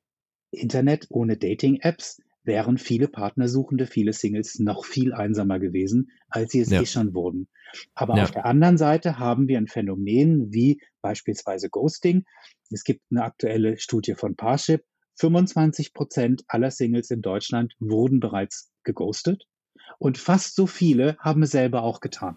Internet 0.51 1.07
ohne 1.11 1.37
Dating-Apps 1.37 2.23
wären 2.45 2.79
viele 2.79 3.09
Partnersuchende, 3.09 3.87
viele 3.87 4.13
Singles 4.13 4.59
noch 4.59 4.85
viel 4.85 5.13
einsamer 5.13 5.59
gewesen, 5.59 6.11
als 6.29 6.53
sie 6.53 6.61
es 6.61 6.71
ja. 6.71 6.81
eh 6.81 6.87
schon 6.87 7.15
wurden. 7.15 7.49
Aber 7.95 8.17
ja. 8.17 8.23
auf 8.23 8.31
der 8.31 8.47
anderen 8.47 8.79
Seite 8.79 9.19
haben 9.19 9.49
wir 9.49 9.59
ein 9.59 9.67
Phänomen 9.67 10.53
wie 10.53 10.81
beispielsweise 11.03 11.69
Ghosting. 11.69 12.25
Es 12.71 12.85
gibt 12.85 13.03
eine 13.11 13.25
aktuelle 13.25 13.79
Studie 13.79 14.15
von 14.15 14.37
Parship. 14.37 14.85
25 15.17 15.93
Prozent 15.93 16.45
aller 16.47 16.71
Singles 16.71 17.11
in 17.11 17.23
Deutschland 17.23 17.75
wurden 17.81 18.21
bereits 18.21 18.71
geghostet 18.85 19.47
und 19.99 20.17
fast 20.17 20.55
so 20.55 20.67
viele 20.67 21.17
haben 21.19 21.43
es 21.43 21.51
selber 21.51 21.83
auch 21.83 22.01
getan. 22.01 22.37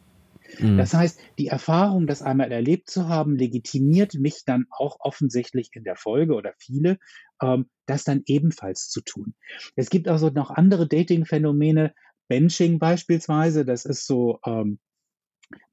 Mhm. 0.60 0.78
Das 0.78 0.94
heißt, 0.94 1.20
die 1.38 1.48
Erfahrung, 1.48 2.08
das 2.08 2.22
einmal 2.22 2.52
erlebt 2.52 2.90
zu 2.90 3.08
haben, 3.08 3.36
legitimiert 3.36 4.16
mich 4.16 4.44
dann 4.46 4.66
auch 4.70 4.98
offensichtlich 5.00 5.70
in 5.74 5.84
der 5.84 5.96
Folge 5.96 6.36
oder 6.36 6.54
viele, 6.58 6.98
ähm, 7.42 7.70
das 7.86 8.04
dann 8.04 8.24
ebenfalls 8.26 8.90
zu 8.90 9.02
tun. 9.02 9.34
Es 9.76 9.90
gibt 9.90 10.08
also 10.08 10.30
noch 10.30 10.52
andere 10.52 10.88
Dating-Phänomene, 10.88 11.94
Benching 12.28 12.80
beispielsweise, 12.80 13.66
das 13.66 13.86
ist 13.86 14.06
so, 14.06 14.40
ähm, 14.46 14.80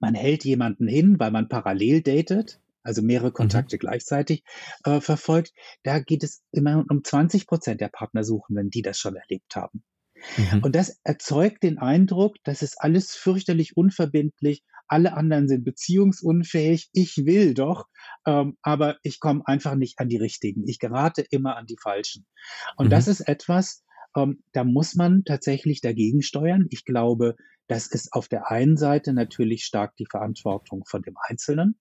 man 0.01 0.15
hält 0.15 0.45
jemanden 0.45 0.89
hin, 0.89 1.21
weil 1.21 1.31
man 1.31 1.49
parallel 1.49 2.03
datet, 2.03 2.61
also 2.83 3.03
mehrere 3.03 3.33
Kontakte 3.33 3.77
mhm. 3.77 3.81
gleichzeitig 3.81 4.43
äh, 4.85 5.01
verfolgt. 5.01 5.53
Da 5.85 6.01
geht 6.01 6.25
es 6.25 6.43
immer 6.51 6.85
um 6.89 7.05
20 7.05 7.47
Prozent 7.47 7.81
der 7.81 7.89
Partnersuchenden, 7.89 8.71
die 8.71 8.83
das 8.83 8.99
schon 8.99 9.15
erlebt 9.15 9.55
haben. 9.55 9.85
Mhm. 10.37 10.63
Und 10.63 10.75
das 10.75 11.01
erzeugt 11.05 11.63
den 11.63 11.79
Eindruck, 11.79 12.37
das 12.45 12.63
ist 12.63 12.77
alles 12.81 13.15
fürchterlich 13.15 13.77
unverbindlich, 13.77 14.63
alle 14.89 15.13
anderen 15.15 15.49
sind 15.49 15.65
beziehungsunfähig, 15.65 16.89
ich 16.93 17.19
will 17.25 17.55
doch, 17.55 17.87
ähm, 18.27 18.57
aber 18.63 18.97
ich 19.03 19.21
komme 19.21 19.43
einfach 19.47 19.75
nicht 19.75 19.99
an 19.99 20.09
die 20.09 20.17
richtigen. 20.17 20.67
Ich 20.67 20.79
gerate 20.79 21.25
immer 21.31 21.57
an 21.57 21.67
die 21.67 21.77
falschen. 21.81 22.27
Und 22.77 22.87
mhm. 22.87 22.91
das 22.91 23.07
ist 23.07 23.21
etwas, 23.21 23.85
ähm, 24.17 24.43
da 24.53 24.65
muss 24.65 24.95
man 24.95 25.25
tatsächlich 25.25 25.81
dagegen 25.83 26.23
steuern. 26.23 26.67
Ich 26.71 26.85
glaube, 26.85 27.37
das 27.67 27.87
ist 27.87 28.15
auf 28.15 28.29
der 28.29 28.51
einen 28.51 28.79
Seite 28.79 29.13
natürlich 29.13 29.65
stark 29.65 29.95
die 29.97 30.07
Verantwortung 30.11 30.85
von 30.87 31.03
dem 31.03 31.17
Einzelnen. 31.29 31.79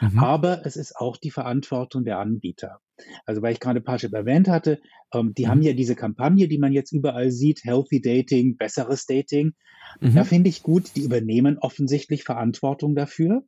Mhm. 0.00 0.18
Aber 0.18 0.64
es 0.64 0.76
ist 0.76 0.96
auch 0.96 1.16
die 1.16 1.30
Verantwortung 1.30 2.04
der 2.04 2.18
Anbieter. 2.18 2.80
Also 3.26 3.42
weil 3.42 3.52
ich 3.52 3.60
gerade 3.60 3.80
Parship 3.80 4.12
erwähnt 4.12 4.48
hatte, 4.48 4.80
ähm, 5.12 5.34
die 5.34 5.44
mhm. 5.44 5.48
haben 5.48 5.62
ja 5.62 5.72
diese 5.72 5.94
Kampagne, 5.94 6.48
die 6.48 6.58
man 6.58 6.72
jetzt 6.72 6.92
überall 6.92 7.30
sieht, 7.30 7.64
Healthy 7.64 8.00
Dating, 8.00 8.56
besseres 8.56 9.06
Dating. 9.06 9.52
Mhm. 10.00 10.14
Da 10.14 10.24
finde 10.24 10.48
ich 10.48 10.62
gut, 10.62 10.96
die 10.96 11.02
übernehmen 11.02 11.58
offensichtlich 11.58 12.24
Verantwortung 12.24 12.94
dafür. 12.94 13.42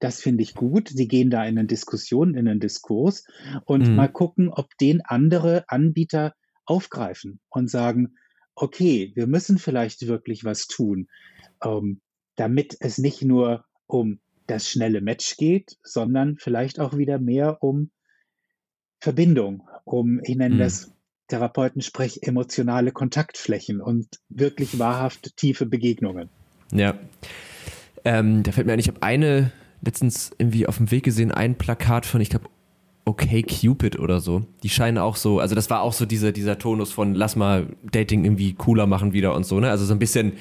Das 0.00 0.20
finde 0.20 0.42
ich 0.42 0.54
gut. 0.54 0.88
Sie 0.88 1.06
gehen 1.06 1.30
da 1.30 1.44
in 1.44 1.58
eine 1.58 1.66
Diskussion, 1.66 2.34
in 2.34 2.48
einen 2.48 2.60
Diskurs 2.60 3.24
und 3.64 3.88
mhm. 3.88 3.94
mal 3.94 4.08
gucken, 4.08 4.48
ob 4.48 4.76
den 4.78 5.00
andere 5.04 5.64
Anbieter 5.68 6.34
aufgreifen 6.64 7.40
und 7.50 7.70
sagen, 7.70 8.14
okay, 8.54 9.12
wir 9.14 9.26
müssen 9.26 9.58
vielleicht 9.58 10.06
wirklich 10.06 10.44
was 10.44 10.66
tun, 10.66 11.08
ähm, 11.64 12.00
damit 12.36 12.76
es 12.80 12.98
nicht 12.98 13.22
nur 13.22 13.64
um 13.86 14.20
das 14.46 14.68
schnelle 14.68 15.00
Match 15.00 15.36
geht, 15.36 15.76
sondern 15.82 16.36
vielleicht 16.38 16.80
auch 16.80 16.96
wieder 16.96 17.18
mehr 17.18 17.62
um 17.62 17.90
Verbindung, 19.00 19.68
um, 19.84 20.20
ich 20.22 20.36
nenne 20.36 20.54
mhm. 20.54 20.58
das 20.60 20.92
Therapeutensprech, 21.28 22.20
emotionale 22.22 22.92
Kontaktflächen 22.92 23.80
und 23.80 24.06
wirklich 24.28 24.78
wahrhaft 24.78 25.36
tiefe 25.36 25.66
Begegnungen. 25.66 26.28
Ja. 26.72 26.94
Ähm, 28.04 28.42
da 28.42 28.52
fällt 28.52 28.66
mir 28.66 28.74
ein, 28.74 28.78
ich 28.78 28.88
habe 28.88 29.02
eine 29.02 29.50
letztens 29.80 30.30
irgendwie 30.38 30.66
auf 30.66 30.76
dem 30.76 30.90
Weg 30.90 31.04
gesehen, 31.04 31.32
ein 31.32 31.56
Plakat 31.56 32.06
von, 32.06 32.20
ich 32.20 32.30
glaube, 32.30 32.48
Okay 33.04 33.42
Cupid 33.42 33.98
oder 33.98 34.20
so. 34.20 34.46
Die 34.62 34.68
scheinen 34.68 34.98
auch 34.98 35.16
so, 35.16 35.40
also 35.40 35.56
das 35.56 35.70
war 35.70 35.82
auch 35.82 35.92
so 35.92 36.06
diese, 36.06 36.32
dieser 36.32 36.58
Tonus 36.58 36.92
von 36.92 37.14
lass 37.14 37.34
mal 37.34 37.66
Dating 37.90 38.24
irgendwie 38.24 38.54
cooler 38.54 38.86
machen 38.86 39.12
wieder 39.12 39.34
und 39.34 39.44
so, 39.44 39.58
ne? 39.58 39.70
Also 39.70 39.84
so 39.84 39.92
ein 39.92 39.98
bisschen 39.98 40.34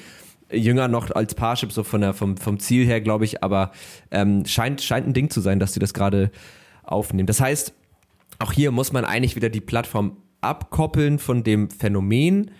jünger 0.53 0.87
noch 0.87 1.11
als 1.11 1.35
Parship, 1.35 1.71
so 1.71 1.83
von 1.83 2.01
der, 2.01 2.13
vom, 2.13 2.37
vom 2.37 2.59
Ziel 2.59 2.85
her, 2.85 3.01
glaube 3.01 3.25
ich, 3.25 3.43
aber 3.43 3.71
ähm, 4.11 4.45
scheint, 4.45 4.81
scheint 4.81 5.07
ein 5.07 5.13
Ding 5.13 5.29
zu 5.29 5.41
sein, 5.41 5.59
dass 5.59 5.73
sie 5.73 5.79
das 5.79 5.93
gerade 5.93 6.31
aufnehmen. 6.83 7.27
Das 7.27 7.39
heißt, 7.39 7.73
auch 8.39 8.51
hier 8.51 8.71
muss 8.71 8.91
man 8.91 9.05
eigentlich 9.05 9.35
wieder 9.35 9.49
die 9.49 9.61
Plattform 9.61 10.17
abkoppeln 10.41 11.19
von 11.19 11.43
dem 11.43 11.69
Phänomen, 11.69 12.51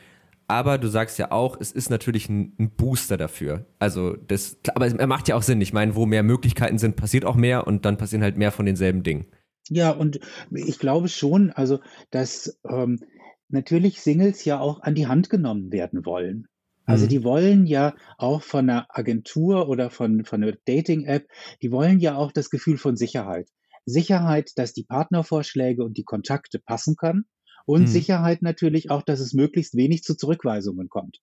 aber 0.48 0.78
du 0.78 0.90
sagst 0.90 1.18
ja 1.18 1.32
auch, 1.32 1.58
es 1.60 1.72
ist 1.72 1.90
natürlich 1.90 2.28
ein, 2.28 2.54
ein, 2.60 2.72
Booster 2.72 3.16
dafür. 3.16 3.66
Also 3.80 4.18
das, 4.18 4.58
aber 4.76 4.86
es 4.86 4.94
macht 4.94 5.30
ja 5.30 5.36
auch 5.36 5.44
Sinn. 5.44 5.62
Ich 5.62 5.72
meine, 5.72 5.96
wo 5.96 6.06
mehr 6.06 6.24
Möglichkeiten 6.24 6.78
sind, 6.78 6.98
passiert 6.98 7.24
auch 7.24 7.38
mehr 7.38 7.68
und 7.68 7.86
dann 7.86 7.98
passieren 7.98 8.22
halt 8.22 8.38
mehr 8.38 8.52
von 8.52 8.66
denselben 8.66 9.02
Dingen. 9.02 9.28
Ja, 9.70 9.92
und 9.92 10.20
ich 10.52 10.78
glaube 10.78 11.08
schon, 11.08 11.52
also 11.52 11.80
dass 12.10 12.60
ähm, 12.70 13.00
natürlich 13.48 14.02
Singles 14.02 14.44
ja 14.44 14.60
auch 14.60 14.82
an 14.82 14.94
die 14.94 15.08
Hand 15.08 15.30
genommen 15.30 15.72
werden 15.72 16.06
wollen. 16.06 16.48
Also 16.86 17.06
mhm. 17.06 17.10
die 17.10 17.24
wollen 17.24 17.66
ja 17.66 17.96
auch 18.18 18.42
von 18.42 18.70
einer 18.70 18.88
Agentur 18.90 19.70
oder 19.70 19.90
von, 19.90 20.26
von 20.26 20.44
einer 20.44 20.54
Dating-App, 20.66 21.28
die 21.62 21.72
wollen 21.72 22.00
ja 22.00 22.16
auch 22.16 22.32
das 22.32 22.50
Gefühl 22.50 22.78
von 22.78 22.96
Sicherheit. 22.98 23.50
Sicherheit, 23.86 24.52
dass 24.56 24.74
die 24.74 24.84
Partnervorschläge 24.84 25.84
und 25.84 25.98
die 25.98 26.04
Kontakte 26.04 26.60
passen 26.60 26.96
können 26.96 27.26
und 27.66 27.84
mhm. 27.84 27.88
Sicherheit 27.88 28.42
natürlich 28.42 28.92
auch, 28.92 29.02
dass 29.02 29.20
es 29.20 29.34
möglichst 29.34 29.76
wenig 29.76 30.04
zu 30.04 30.16
Zurückweisungen 30.16 30.90
kommt. 30.90 31.20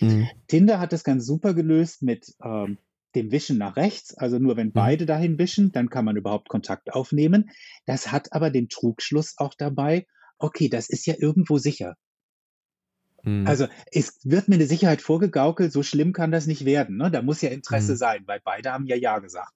Mhm. 0.00 0.28
Tinder 0.46 0.80
hat 0.80 0.92
das 0.92 1.04
ganz 1.04 1.26
super 1.26 1.54
gelöst 1.54 2.02
mit 2.02 2.34
ähm, 2.42 2.78
dem 3.14 3.30
Wischen 3.30 3.58
nach 3.58 3.76
rechts, 3.76 4.14
also 4.14 4.38
nur 4.38 4.56
wenn 4.56 4.68
mhm. 4.68 4.72
beide 4.72 5.06
dahin 5.06 5.38
wischen, 5.38 5.72
dann 5.72 5.90
kann 5.90 6.04
man 6.04 6.16
überhaupt 6.16 6.48
Kontakt 6.48 6.92
aufnehmen. 6.92 7.50
Das 7.86 8.10
hat 8.10 8.32
aber 8.32 8.50
den 8.50 8.68
Trugschluss 8.68 9.34
auch 9.36 9.54
dabei, 9.54 10.06
okay, 10.38 10.68
das 10.68 10.88
ist 10.88 11.06
ja 11.06 11.14
irgendwo 11.18 11.58
sicher. 11.58 11.96
Mhm. 13.22 13.46
Also 13.46 13.66
es 13.90 14.18
wird 14.24 14.48
mir 14.48 14.56
eine 14.56 14.66
Sicherheit 14.66 15.02
vorgegaukelt, 15.02 15.72
so 15.72 15.82
schlimm 15.82 16.12
kann 16.12 16.32
das 16.32 16.46
nicht 16.46 16.64
werden. 16.64 16.96
Ne? 16.96 17.10
Da 17.10 17.22
muss 17.22 17.42
ja 17.42 17.50
Interesse 17.50 17.92
mhm. 17.92 17.96
sein, 17.96 18.22
weil 18.26 18.40
beide 18.44 18.72
haben 18.72 18.86
ja 18.86 18.96
Ja 18.96 19.18
gesagt. 19.18 19.52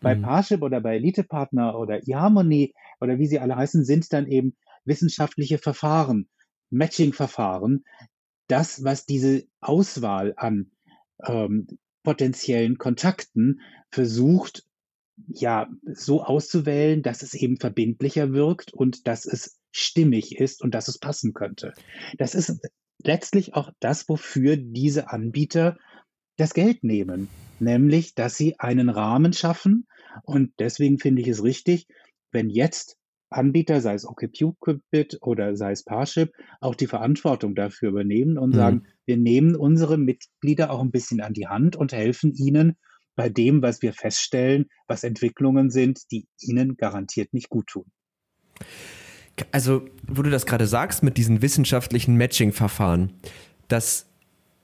Bei 0.00 0.14
mhm. 0.14 0.22
Parship 0.22 0.62
oder 0.62 0.80
bei 0.80 0.96
Elite-Partner 0.96 1.78
oder 1.78 2.06
eHarmony 2.06 2.74
oder 3.00 3.18
wie 3.18 3.26
sie 3.26 3.38
alle 3.38 3.56
heißen, 3.56 3.84
sind 3.84 4.12
dann 4.12 4.26
eben 4.26 4.56
wissenschaftliche 4.84 5.58
Verfahren, 5.58 6.28
Matching-Verfahren, 6.70 7.84
das, 8.48 8.82
was 8.84 9.06
diese 9.06 9.44
Auswahl 9.60 10.34
an 10.36 10.72
ähm, 11.24 11.66
potenziellen 12.02 12.78
Kontakten 12.78 13.60
versucht, 13.90 14.64
ja, 15.28 15.68
so 15.84 16.24
auszuwählen, 16.24 17.02
dass 17.02 17.22
es 17.22 17.34
eben 17.34 17.58
verbindlicher 17.58 18.32
wirkt 18.32 18.72
und 18.72 19.06
dass 19.06 19.24
es 19.24 19.58
stimmig 19.70 20.36
ist 20.36 20.62
und 20.62 20.74
dass 20.74 20.88
es 20.88 20.98
passen 20.98 21.32
könnte. 21.32 21.72
Das 22.18 22.34
ist 22.34 22.60
letztlich 23.06 23.54
auch 23.54 23.70
das, 23.80 24.08
wofür 24.08 24.56
diese 24.56 25.10
Anbieter 25.10 25.78
das 26.36 26.54
Geld 26.54 26.82
nehmen, 26.82 27.28
nämlich, 27.60 28.14
dass 28.14 28.36
sie 28.36 28.58
einen 28.58 28.88
Rahmen 28.88 29.32
schaffen. 29.32 29.86
Und 30.24 30.52
deswegen 30.58 30.98
finde 30.98 31.22
ich 31.22 31.28
es 31.28 31.42
richtig, 31.42 31.86
wenn 32.32 32.50
jetzt 32.50 32.96
Anbieter, 33.30 33.80
sei 33.80 33.94
es 33.94 34.06
OkCupid 34.06 35.18
oder 35.22 35.56
sei 35.56 35.72
es 35.72 35.84
Parship, 35.84 36.32
auch 36.60 36.74
die 36.74 36.86
Verantwortung 36.86 37.54
dafür 37.54 37.90
übernehmen 37.90 38.38
und 38.38 38.50
mhm. 38.50 38.56
sagen, 38.56 38.86
wir 39.06 39.16
nehmen 39.16 39.56
unsere 39.56 39.98
Mitglieder 39.98 40.70
auch 40.70 40.80
ein 40.80 40.90
bisschen 40.90 41.20
an 41.20 41.32
die 41.32 41.48
Hand 41.48 41.76
und 41.76 41.92
helfen 41.92 42.32
ihnen 42.34 42.76
bei 43.14 43.28
dem, 43.28 43.62
was 43.62 43.82
wir 43.82 43.92
feststellen, 43.92 44.66
was 44.86 45.04
Entwicklungen 45.04 45.70
sind, 45.70 46.10
die 46.10 46.26
ihnen 46.40 46.76
garantiert 46.76 47.32
nicht 47.32 47.48
gut 47.48 47.66
tun. 47.66 47.86
Also, 49.50 49.82
wo 50.06 50.22
du 50.22 50.30
das 50.30 50.46
gerade 50.46 50.66
sagst 50.66 51.02
mit 51.02 51.16
diesen 51.16 51.42
wissenschaftlichen 51.42 52.16
Matching-Verfahren, 52.16 53.12
das 53.68 54.06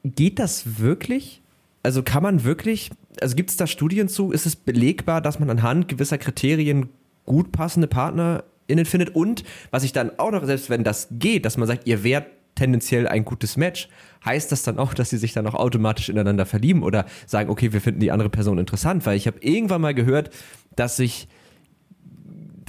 geht 0.05 0.39
das 0.39 0.79
wirklich? 0.79 1.43
Also 1.83 2.03
kann 2.03 2.23
man 2.23 2.45
wirklich, 2.45 2.91
also 3.21 3.35
gibt 3.35 3.51
es 3.51 3.57
da 3.57 3.67
Studien 3.67 4.09
zu? 4.09 4.33
Ist 4.33 4.47
es 4.47 4.57
belegbar, 4.57 5.21
dass 5.21 5.39
man 5.39 5.49
anhand 5.49 5.89
gewisser 5.89 6.19
Kriterien 6.19 6.91
gut 7.25 7.53
passende 7.53 7.87
PartnerInnen 7.89 8.85
findet? 8.85 9.15
Und 9.15 9.45
was 9.71 9.85
ich 9.85 9.93
dann 9.93 10.19
auch 10.19 10.31
noch, 10.31 10.45
selbst 10.45 10.71
wenn 10.71 10.85
das 10.85 11.09
geht, 11.11 11.45
dass 11.45 11.57
man 11.57 11.67
sagt, 11.67 11.87
ihr 11.87 12.05
wärt 12.05 12.27
tendenziell 12.55 13.07
ein 13.07 13.25
gutes 13.25 13.57
Match, 13.57 13.89
heißt 14.25 14.51
das 14.51 14.65
dann 14.65 14.79
auch, 14.79 14.93
dass 14.93 15.11
sie 15.11 15.19
sich 15.19 15.33
dann 15.33 15.47
auch 15.47 15.55
automatisch 15.55 16.09
ineinander 16.09 16.45
verlieben 16.45 16.83
oder 16.83 17.07
sagen, 17.27 17.51
okay, 17.51 17.73
wir 17.73 17.81
finden 17.81 18.01
die 18.01 18.11
andere 18.11 18.29
Person 18.29 18.59
interessant? 18.59 19.07
Weil 19.07 19.17
ich 19.17 19.27
habe 19.27 19.39
irgendwann 19.41 19.81
mal 19.81 19.95
gehört, 19.95 20.31
dass 20.75 20.97
sich 20.97 21.29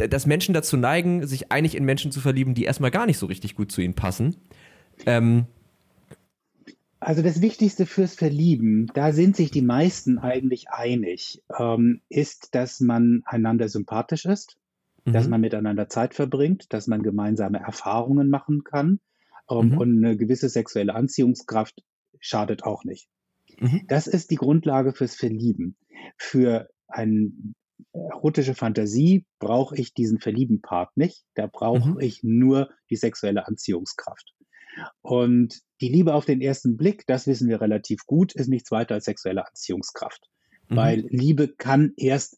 dass 0.08 0.26
Menschen 0.26 0.54
dazu 0.54 0.78
neigen, 0.78 1.26
sich 1.28 1.52
eigentlich 1.52 1.76
in 1.76 1.86
Menschen 1.86 2.12
zu 2.12 2.20
verlieben, 2.20 2.54
die 2.54 2.64
erstmal 2.64 2.92
gar 2.92 3.06
nicht 3.06 3.18
so 3.18 3.26
richtig 3.26 3.56
gut 3.56 3.72
zu 3.72 3.82
ihnen 3.82 3.96
passen. 3.96 4.36
Ähm, 5.06 5.46
also 7.00 7.22
das 7.22 7.42
Wichtigste 7.42 7.86
fürs 7.86 8.14
Verlieben, 8.14 8.88
da 8.94 9.14
sind 9.14 9.36
sich 9.36 9.52
die 9.52 9.62
meisten 9.62 10.18
eigentlich 10.18 10.70
einig, 10.70 11.42
ähm, 11.58 12.02
ist, 12.10 12.54
dass 12.56 12.82
man 12.82 13.22
einander 13.26 13.70
sympathisch 13.70 14.26
ist, 14.26 14.58
mhm. 15.06 15.14
dass 15.14 15.28
man 15.28 15.40
miteinander 15.40 15.88
Zeit 15.88 16.14
verbringt, 16.14 16.74
dass 16.74 16.88
man 16.88 17.02
gemeinsame 17.02 17.60
Erfahrungen 17.60 18.30
machen 18.30 18.64
kann 18.66 19.00
ähm, 19.50 19.70
mhm. 19.70 19.78
und 19.78 20.06
eine 20.06 20.18
gewisse 20.18 20.50
sexuelle 20.50 20.94
Anziehungskraft 20.94 21.84
schadet 22.20 22.64
auch 22.64 22.84
nicht. 22.84 23.08
Mhm. 23.60 23.86
Das 23.88 24.08
ist 24.08 24.30
die 24.30 24.36
Grundlage 24.36 24.94
fürs 24.94 25.16
Verlieben. 25.16 25.78
Für 26.18 26.70
eine 26.88 27.32
erotische 27.94 28.56
Fantasie 28.56 29.26
brauche 29.40 29.76
ich 29.76 29.94
diesen 29.94 30.20
Verlieben-Part 30.20 30.96
nicht. 30.98 31.24
Da 31.36 31.48
brauche 31.48 31.92
mhm. 31.92 32.00
ich 32.00 32.22
nur 32.24 32.70
die 32.90 32.96
sexuelle 32.96 33.48
Anziehungskraft. 33.48 34.34
Und 35.02 35.60
die 35.82 35.90
Liebe 35.90 36.14
auf 36.14 36.26
den 36.26 36.42
ersten 36.42 36.78
Blick, 36.78 37.06
das 37.08 37.28
wissen 37.28 37.50
wir 37.50 37.62
relativ 37.62 38.06
gut, 38.06 38.34
ist 38.34 38.48
nichts 38.48 38.72
weiter 38.72 38.96
als 38.96 39.06
sexuelle 39.06 39.46
Anziehungskraft. 39.48 40.30
Mhm. 40.68 40.76
Weil 40.76 41.00
Liebe 41.10 41.48
kann 41.48 41.94
erst 41.98 42.38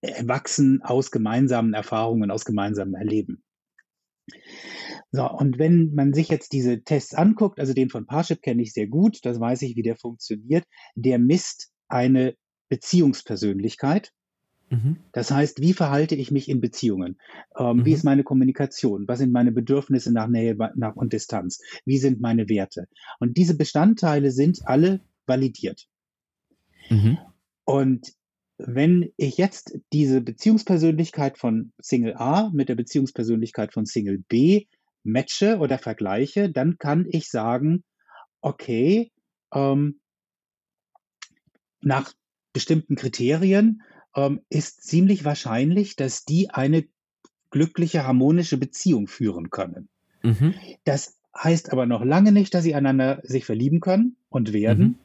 erwachsen 0.00 0.82
aus 0.82 1.10
gemeinsamen 1.10 1.74
Erfahrungen, 1.74 2.30
aus 2.30 2.44
gemeinsamem 2.44 2.94
Erleben. 2.94 3.42
So, 5.12 5.30
und 5.30 5.58
wenn 5.58 5.94
man 5.94 6.12
sich 6.12 6.28
jetzt 6.28 6.52
diese 6.52 6.82
Tests 6.82 7.14
anguckt, 7.14 7.60
also 7.60 7.72
den 7.72 7.90
von 7.90 8.06
Parship 8.06 8.42
kenne 8.42 8.62
ich 8.62 8.72
sehr 8.72 8.86
gut, 8.86 9.18
das 9.22 9.38
weiß 9.38 9.62
ich, 9.62 9.76
wie 9.76 9.82
der 9.82 9.96
funktioniert, 9.96 10.64
der 10.94 11.18
misst 11.18 11.70
eine 11.88 12.34
Beziehungspersönlichkeit. 12.68 14.12
Mhm. 14.74 14.96
Das 15.12 15.30
heißt, 15.30 15.60
wie 15.60 15.72
verhalte 15.72 16.14
ich 16.14 16.30
mich 16.30 16.48
in 16.48 16.60
Beziehungen? 16.60 17.18
Ähm, 17.58 17.78
mhm. 17.78 17.84
Wie 17.84 17.92
ist 17.92 18.04
meine 18.04 18.24
Kommunikation? 18.24 19.06
Was 19.06 19.18
sind 19.18 19.32
meine 19.32 19.52
Bedürfnisse 19.52 20.12
nach 20.12 20.28
Nähe 20.28 20.56
nach 20.74 20.96
und 20.96 21.12
Distanz? 21.12 21.60
Wie 21.84 21.98
sind 21.98 22.20
meine 22.20 22.48
Werte? 22.48 22.88
Und 23.20 23.36
diese 23.36 23.56
Bestandteile 23.56 24.30
sind 24.30 24.66
alle 24.66 25.00
validiert. 25.26 25.86
Mhm. 26.90 27.18
Und 27.64 28.12
wenn 28.58 29.10
ich 29.16 29.36
jetzt 29.36 29.78
diese 29.92 30.20
Beziehungspersönlichkeit 30.20 31.38
von 31.38 31.72
Single 31.78 32.14
A 32.16 32.50
mit 32.52 32.68
der 32.68 32.76
Beziehungspersönlichkeit 32.76 33.72
von 33.72 33.84
Single 33.86 34.22
B 34.28 34.66
matche 35.02 35.58
oder 35.58 35.78
vergleiche, 35.78 36.50
dann 36.50 36.78
kann 36.78 37.06
ich 37.08 37.28
sagen, 37.28 37.84
okay, 38.40 39.10
ähm, 39.52 40.00
nach 41.80 42.12
bestimmten 42.52 42.94
Kriterien 42.94 43.82
ähm, 44.14 44.40
ist 44.48 44.82
ziemlich 44.82 45.24
wahrscheinlich, 45.24 45.96
dass 45.96 46.24
die 46.24 46.50
eine 46.50 46.84
glückliche, 47.50 48.06
harmonische 48.06 48.58
Beziehung 48.58 49.06
führen 49.06 49.50
können. 49.50 49.88
Mhm. 50.22 50.54
Das 50.84 51.18
heißt 51.36 51.72
aber 51.72 51.86
noch 51.86 52.04
lange 52.04 52.32
nicht, 52.32 52.54
dass 52.54 52.64
sie 52.64 52.74
einander 52.74 53.20
sich 53.22 53.44
verlieben 53.44 53.80
können 53.80 54.16
und 54.28 54.52
werden, 54.52 54.84
mhm. 54.84 54.98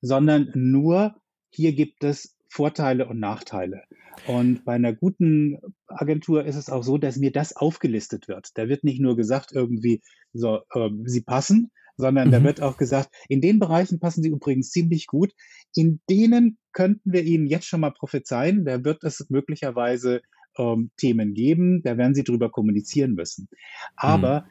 sondern 0.00 0.50
nur 0.54 1.16
hier 1.50 1.72
gibt 1.74 2.04
es 2.04 2.36
Vorteile 2.48 3.06
und 3.06 3.18
Nachteile. 3.18 3.82
Und 4.26 4.64
bei 4.64 4.74
einer 4.74 4.92
guten 4.92 5.58
Agentur 5.86 6.44
ist 6.44 6.56
es 6.56 6.68
auch 6.68 6.82
so, 6.82 6.98
dass 6.98 7.16
mir 7.16 7.32
das 7.32 7.56
aufgelistet 7.56 8.28
wird. 8.28 8.50
Da 8.54 8.68
wird 8.68 8.84
nicht 8.84 9.00
nur 9.00 9.16
gesagt, 9.16 9.52
irgendwie, 9.52 10.02
so, 10.32 10.60
äh, 10.74 10.90
sie 11.04 11.22
passen, 11.22 11.70
sondern 12.02 12.28
mhm. 12.28 12.32
da 12.32 12.44
wird 12.44 12.60
auch 12.60 12.76
gesagt, 12.76 13.10
in 13.28 13.40
den 13.40 13.58
Bereichen 13.58 13.98
passen 13.98 14.22
sie 14.22 14.28
übrigens 14.28 14.70
ziemlich 14.70 15.06
gut. 15.06 15.32
In 15.74 16.00
denen 16.10 16.58
könnten 16.72 17.12
wir 17.12 17.24
Ihnen 17.24 17.46
jetzt 17.46 17.66
schon 17.66 17.80
mal 17.80 17.92
prophezeien, 17.92 18.64
da 18.64 18.84
wird 18.84 19.02
es 19.04 19.26
möglicherweise 19.30 20.20
ähm, 20.58 20.90
Themen 20.98 21.32
geben, 21.32 21.82
da 21.82 21.96
werden 21.96 22.14
Sie 22.14 22.24
drüber 22.24 22.50
kommunizieren 22.50 23.14
müssen. 23.14 23.48
Aber 23.96 24.42
mhm. 24.42 24.46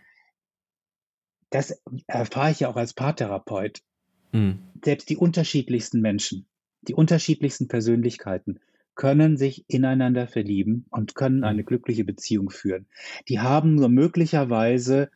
das 1.52 1.82
erfahre 2.08 2.52
ich 2.52 2.62
ja 2.62 2.70
auch 2.70 2.78
als 2.78 2.94
Paartherapeut. 2.94 3.82
Mhm. 4.32 4.60
Selbst 4.84 5.10
die 5.10 5.18
unterschiedlichsten 5.18 6.02
Menschen 6.02 6.48
die 6.82 6.94
unterschiedlichsten 6.94 7.68
Persönlichkeiten 7.68 8.60
können 8.96 9.38
sich 9.38 9.66
ineinander 9.68 10.28
verlieben 10.28 10.86
und 10.90 11.16
können 11.16 11.38
mhm. 11.38 11.44
eine 11.44 11.64
glückliche 11.64 12.04
Beziehung 12.04 12.50
führen. 12.50 12.88
Die 13.30 13.40
haben 13.40 13.76
nur 13.76 13.90
möglicherweise 13.90 15.10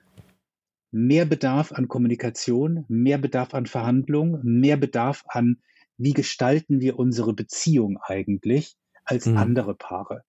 mehr 0.96 1.26
Bedarf 1.26 1.74
an 1.74 1.90
Kommunikation, 1.90 2.86
mehr 2.88 3.18
Bedarf 3.18 3.54
an 3.54 3.66
Verhandlung, 3.66 4.40
mehr 4.44 4.78
Bedarf 4.78 5.26
an, 5.28 5.58
wie 5.98 6.14
gestalten 6.14 6.80
wir 6.80 6.98
unsere 6.98 7.34
Beziehung 7.34 7.98
eigentlich 8.02 8.78
als 9.04 9.26
mhm. 9.26 9.36
andere 9.36 9.76
Paare. 9.76 10.22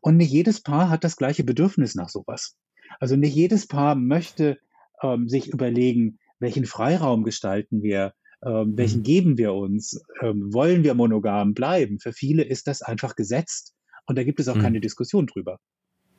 Und 0.00 0.16
nicht 0.16 0.30
jedes 0.30 0.62
Paar 0.62 0.88
hat 0.88 1.02
das 1.02 1.16
gleiche 1.16 1.42
Bedürfnis 1.42 1.96
nach 1.96 2.08
sowas. 2.08 2.56
Also 3.00 3.16
nicht 3.16 3.34
jedes 3.34 3.66
Paar 3.66 3.96
möchte 3.96 4.58
ähm, 5.02 5.28
sich 5.28 5.52
überlegen, 5.52 6.20
welchen 6.38 6.64
Freiraum 6.64 7.24
gestalten 7.24 7.82
wir, 7.82 8.14
ähm, 8.46 8.76
welchen 8.76 9.00
mhm. 9.00 9.04
geben 9.04 9.36
wir 9.36 9.52
uns? 9.52 10.00
Ähm, 10.22 10.54
wollen 10.54 10.84
wir 10.84 10.94
monogam 10.94 11.54
bleiben? 11.54 11.98
Für 11.98 12.12
viele 12.12 12.44
ist 12.44 12.68
das 12.68 12.82
einfach 12.82 13.16
gesetzt 13.16 13.74
und 14.06 14.16
da 14.16 14.22
gibt 14.22 14.38
es 14.38 14.46
auch 14.46 14.54
mhm. 14.54 14.62
keine 14.62 14.80
Diskussion 14.80 15.26
drüber. 15.26 15.58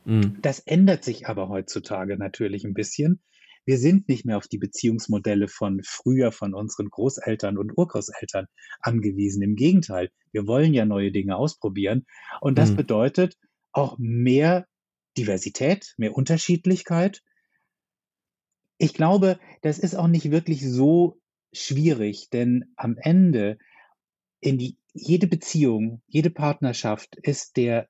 Mhm. 0.04 0.38
Das 0.42 0.60
ändert 0.60 1.06
sich 1.06 1.28
aber 1.28 1.48
heutzutage 1.48 2.18
natürlich 2.18 2.66
ein 2.66 2.74
bisschen. 2.74 3.22
Wir 3.66 3.78
sind 3.80 4.08
nicht 4.08 4.26
mehr 4.26 4.38
auf 4.38 4.48
die 4.48 4.60
Beziehungsmodelle 4.60 5.48
von 5.48 5.82
früher, 5.84 6.32
von 6.32 6.54
unseren 6.54 6.90
Großeltern 6.90 7.58
und 7.58 7.78
Urgroßeltern 7.78 8.46
angewiesen. 8.80 9.42
Im 9.42 9.56
Gegenteil, 9.56 10.12
wir 10.32 10.48
wollen 10.48 10.74
ja 10.74 10.86
neue 10.86 11.12
Dinge 11.12 11.36
ausprobieren. 11.36 12.06
Und 12.42 12.58
das 12.58 12.72
mhm. 12.72 12.76
bedeutet 12.78 13.38
auch 13.72 13.98
mehr 13.98 14.68
Diversität, 15.18 15.94
mehr 15.98 16.16
Unterschiedlichkeit. 16.16 17.22
Ich 18.78 18.94
glaube, 18.94 19.40
das 19.62 19.80
ist 19.80 19.96
auch 19.96 20.08
nicht 20.08 20.32
wirklich 20.32 20.68
so 20.68 21.20
schwierig, 21.54 22.30
denn 22.30 22.66
am 22.76 22.98
Ende 22.98 23.58
in 24.42 24.58
die, 24.58 24.78
jede 24.94 25.28
Beziehung, 25.28 26.02
jede 26.08 26.30
Partnerschaft 26.30 27.16
ist 27.16 27.58
der 27.58 27.88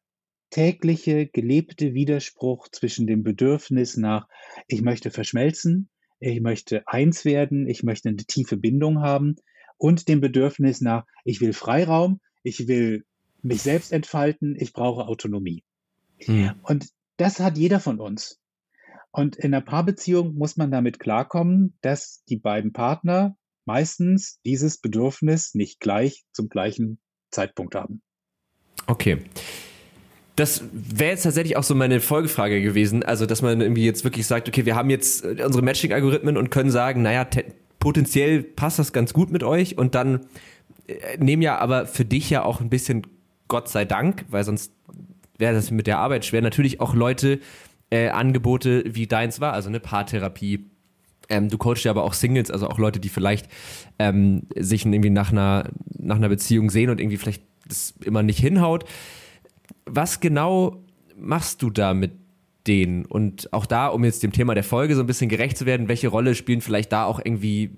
tägliche 0.55 1.27
gelebte 1.27 1.93
Widerspruch 1.93 2.69
zwischen 2.69 3.07
dem 3.07 3.23
Bedürfnis 3.23 3.97
nach, 3.97 4.29
ich 4.69 4.81
möchte 4.81 5.11
verschmelzen, 5.11 5.89
ich 6.21 6.39
möchte 6.39 6.87
eins 6.87 7.25
werden, 7.25 7.67
ich 7.67 7.83
möchte 7.83 8.07
eine 8.07 8.23
tiefe 8.23 8.55
Bindung 8.55 9.01
haben 9.01 9.35
und 9.77 10.07
dem 10.07 10.21
Bedürfnis 10.21 10.79
nach, 10.79 11.05
ich 11.25 11.41
will 11.41 11.51
Freiraum, 11.51 12.21
ich 12.41 12.69
will 12.69 13.03
mich 13.41 13.63
selbst 13.63 13.91
entfalten, 13.91 14.55
ich 14.57 14.71
brauche 14.71 15.09
Autonomie. 15.09 15.65
Mhm. 16.25 16.53
Und 16.63 16.87
das 17.17 17.41
hat 17.41 17.57
jeder 17.57 17.81
von 17.81 17.99
uns. 17.99 18.39
Und 19.11 19.35
in 19.35 19.53
einer 19.53 19.59
Paarbeziehung 19.61 20.35
muss 20.35 20.55
man 20.55 20.71
damit 20.71 20.99
klarkommen, 20.99 21.77
dass 21.81 22.23
die 22.29 22.37
beiden 22.37 22.71
Partner 22.71 23.35
meistens 23.65 24.39
dieses 24.45 24.79
Bedürfnis 24.79 25.53
nicht 25.53 25.81
gleich 25.81 26.23
zum 26.31 26.47
gleichen 26.47 27.01
Zeitpunkt 27.29 27.75
haben. 27.75 28.01
Okay. 28.87 29.19
Das 30.35 30.63
wäre 30.73 31.11
jetzt 31.11 31.23
tatsächlich 31.23 31.55
auch 31.55 31.63
so 31.63 31.75
meine 31.75 32.01
Folgefrage 32.01 32.61
gewesen. 32.61 33.03
Also, 33.03 33.25
dass 33.25 33.41
man 33.41 33.61
irgendwie 33.61 33.85
jetzt 33.85 34.03
wirklich 34.03 34.27
sagt, 34.27 34.49
okay, 34.49 34.65
wir 34.65 34.75
haben 34.75 34.89
jetzt 34.89 35.23
äh, 35.23 35.43
unsere 35.45 35.63
Matching-Algorithmen 35.63 36.37
und 36.37 36.51
können 36.51 36.71
sagen, 36.71 37.01
naja, 37.01 37.25
potenziell 37.79 38.43
passt 38.43 38.79
das 38.79 38.93
ganz 38.93 39.13
gut 39.13 39.31
mit 39.31 39.43
euch 39.43 39.77
und 39.77 39.95
dann 39.95 40.21
äh, 40.87 41.17
nehmen 41.17 41.41
ja 41.41 41.57
aber 41.57 41.85
für 41.85 42.05
dich 42.05 42.29
ja 42.29 42.43
auch 42.43 42.59
ein 42.59 42.69
bisschen 42.69 43.07
Gott 43.47 43.69
sei 43.69 43.85
Dank, 43.85 44.25
weil 44.29 44.43
sonst 44.43 44.71
wäre 45.37 45.53
das 45.53 45.71
mit 45.71 45.87
der 45.87 45.99
Arbeit 45.99 46.25
schwer, 46.25 46.41
natürlich 46.41 46.81
auch 46.81 46.95
Leute 46.95 47.39
äh, 47.91 48.09
Angebote 48.09 48.83
wie 48.87 49.07
deins 49.07 49.39
war, 49.39 49.53
also 49.53 49.69
eine 49.69 49.79
Paartherapie. 49.79 50.65
Ähm, 51.29 51.49
du 51.49 51.57
coachst 51.57 51.85
ja 51.85 51.91
aber 51.91 52.03
auch 52.03 52.13
Singles, 52.13 52.51
also 52.51 52.67
auch 52.67 52.77
Leute, 52.77 52.99
die 52.99 53.09
vielleicht 53.09 53.47
ähm, 53.99 54.43
sich 54.55 54.85
irgendwie 54.85 55.09
nach 55.09 55.31
einer, 55.31 55.69
nach 55.97 56.17
einer 56.17 56.29
Beziehung 56.29 56.69
sehen 56.69 56.89
und 56.89 56.99
irgendwie 56.99 57.17
vielleicht 57.17 57.43
das 57.67 57.93
immer 58.03 58.23
nicht 58.23 58.39
hinhaut. 58.39 58.85
Was 59.85 60.19
genau 60.19 60.83
machst 61.17 61.61
du 61.61 61.69
da 61.69 61.93
mit 61.93 62.13
denen? 62.67 63.05
Und 63.05 63.51
auch 63.53 63.65
da, 63.65 63.87
um 63.87 64.03
jetzt 64.03 64.23
dem 64.23 64.31
Thema 64.31 64.55
der 64.55 64.63
Folge 64.63 64.95
so 64.95 65.01
ein 65.01 65.07
bisschen 65.07 65.29
gerecht 65.29 65.57
zu 65.57 65.65
werden, 65.65 65.87
welche 65.87 66.07
Rolle 66.07 66.35
spielen 66.35 66.61
vielleicht 66.61 66.91
da 66.91 67.05
auch 67.05 67.19
irgendwie 67.23 67.71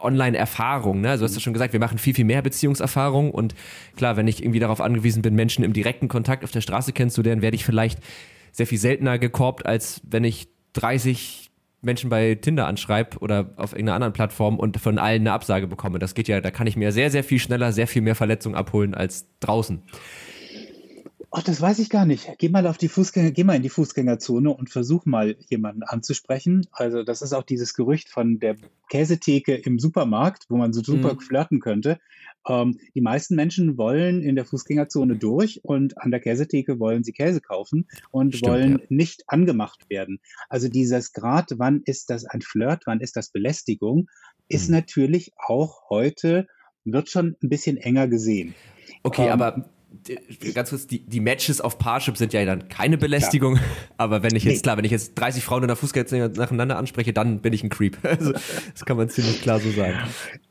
Online-Erfahrung. 0.00 1.00
Ne? 1.00 1.10
Also 1.10 1.22
du 1.22 1.28
hast 1.28 1.34
ja 1.34 1.40
schon 1.40 1.52
gesagt, 1.52 1.72
wir 1.72 1.80
machen 1.80 1.98
viel, 1.98 2.14
viel 2.14 2.24
mehr 2.24 2.42
Beziehungserfahrung 2.42 3.30
und 3.30 3.54
klar, 3.96 4.16
wenn 4.16 4.28
ich 4.28 4.42
irgendwie 4.42 4.60
darauf 4.60 4.80
angewiesen 4.80 5.22
bin, 5.22 5.34
Menschen 5.34 5.64
im 5.64 5.72
direkten 5.72 6.08
Kontakt 6.08 6.44
auf 6.44 6.50
der 6.50 6.60
Straße 6.60 6.92
kennenzulernen, 6.92 7.42
werde 7.42 7.56
ich 7.56 7.64
vielleicht 7.64 7.98
sehr 8.52 8.66
viel 8.66 8.78
seltener 8.78 9.18
gekorbt, 9.18 9.66
als 9.66 10.00
wenn 10.04 10.24
ich 10.24 10.48
30 10.74 11.50
Menschen 11.82 12.10
bei 12.10 12.36
Tinder 12.36 12.66
anschreibe 12.66 13.18
oder 13.18 13.50
auf 13.56 13.72
irgendeiner 13.72 13.96
anderen 13.96 14.12
Plattform 14.12 14.58
und 14.58 14.78
von 14.78 14.98
allen 14.98 15.22
eine 15.22 15.32
Absage 15.32 15.66
bekomme. 15.66 15.98
Das 15.98 16.14
geht 16.14 16.28
ja, 16.28 16.40
da 16.40 16.50
kann 16.50 16.66
ich 16.66 16.76
mir 16.76 16.92
sehr, 16.92 17.10
sehr 17.10 17.24
viel 17.24 17.40
schneller, 17.40 17.72
sehr 17.72 17.88
viel 17.88 18.02
mehr 18.02 18.14
Verletzungen 18.14 18.54
abholen 18.54 18.94
als 18.94 19.26
draußen. 19.40 19.82
Ach, 21.34 21.42
das 21.42 21.62
weiß 21.62 21.78
ich 21.78 21.88
gar 21.88 22.04
nicht. 22.04 22.28
Geh 22.36 22.50
mal 22.50 22.66
auf 22.66 22.76
die 22.76 22.88
Fußgänger, 22.88 23.30
geh 23.30 23.42
mal 23.42 23.56
in 23.56 23.62
die 23.62 23.70
Fußgängerzone 23.70 24.50
und 24.50 24.68
versuch 24.68 25.06
mal 25.06 25.34
jemanden 25.48 25.82
anzusprechen. 25.82 26.66
Also 26.72 27.04
das 27.04 27.22
ist 27.22 27.32
auch 27.32 27.42
dieses 27.42 27.72
Gerücht 27.72 28.10
von 28.10 28.38
der 28.38 28.56
Käsetheke 28.90 29.54
im 29.54 29.78
Supermarkt, 29.78 30.44
wo 30.50 30.58
man 30.58 30.74
so 30.74 30.82
super 30.82 31.14
mhm. 31.14 31.20
flirten 31.20 31.60
könnte. 31.60 31.98
Ähm, 32.46 32.78
die 32.94 33.00
meisten 33.00 33.34
Menschen 33.34 33.78
wollen 33.78 34.22
in 34.22 34.36
der 34.36 34.44
Fußgängerzone 34.44 35.16
durch 35.16 35.64
und 35.64 35.96
an 35.96 36.10
der 36.10 36.20
Käsetheke 36.20 36.78
wollen 36.78 37.02
sie 37.02 37.12
Käse 37.12 37.40
kaufen 37.40 37.88
und 38.10 38.36
Stimmt, 38.36 38.52
wollen 38.52 38.72
ja. 38.72 38.86
nicht 38.90 39.24
angemacht 39.26 39.88
werden. 39.88 40.20
Also 40.50 40.68
dieses 40.68 41.14
Grad, 41.14 41.54
wann 41.56 41.80
ist 41.86 42.10
das 42.10 42.26
ein 42.26 42.42
Flirt, 42.42 42.82
wann 42.84 43.00
ist 43.00 43.16
das 43.16 43.30
Belästigung, 43.30 44.10
ist 44.48 44.68
mhm. 44.68 44.76
natürlich 44.76 45.32
auch 45.38 45.88
heute, 45.88 46.46
wird 46.84 47.08
schon 47.08 47.36
ein 47.42 47.48
bisschen 47.48 47.78
enger 47.78 48.06
gesehen. 48.06 48.54
Okay, 49.02 49.28
ähm, 49.28 49.32
aber 49.32 49.70
ganz 50.54 50.70
kurz, 50.70 50.86
die, 50.86 51.00
die 51.06 51.20
Matches 51.20 51.60
auf 51.60 51.78
Parship 51.78 52.16
sind 52.16 52.32
ja 52.32 52.44
dann 52.44 52.68
keine 52.68 52.98
Belästigung, 52.98 53.54
klar. 53.54 53.68
aber 53.96 54.22
wenn 54.22 54.34
ich 54.34 54.44
jetzt, 54.44 54.56
nee. 54.56 54.62
klar, 54.62 54.76
wenn 54.76 54.84
ich 54.84 54.90
jetzt 54.90 55.14
30 55.14 55.44
Frauen 55.44 55.62
in 55.62 55.68
der 55.68 55.76
Fußgänger 55.76 56.28
nacheinander 56.28 56.76
anspreche, 56.76 57.12
dann 57.12 57.40
bin 57.40 57.52
ich 57.52 57.62
ein 57.62 57.70
Creep. 57.70 57.98
Also, 58.12 58.32
das 58.32 58.84
kann 58.84 58.98
man 58.98 59.08
ziemlich 59.08 59.40
klar 59.40 59.58
so 59.58 59.70
sagen. 59.70 59.96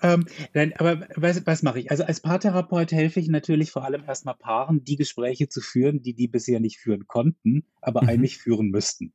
Ähm, 0.01 0.25
nein, 0.53 0.73
aber 0.77 1.07
was, 1.15 1.45
was 1.45 1.61
mache 1.61 1.79
ich? 1.79 1.91
Also 1.91 2.03
als 2.03 2.19
Paartherapeut 2.19 2.91
helfe 2.91 3.19
ich 3.19 3.27
natürlich 3.27 3.71
vor 3.71 3.85
allem 3.85 4.03
erstmal 4.05 4.35
Paaren, 4.35 4.83
die 4.83 4.95
Gespräche 4.95 5.47
zu 5.47 5.61
führen, 5.61 6.01
die 6.01 6.13
die 6.13 6.27
bisher 6.27 6.59
nicht 6.59 6.79
führen 6.79 7.07
konnten, 7.07 7.63
aber 7.81 8.01
mhm. 8.01 8.09
eigentlich 8.09 8.37
führen 8.37 8.71
müssten. 8.71 9.13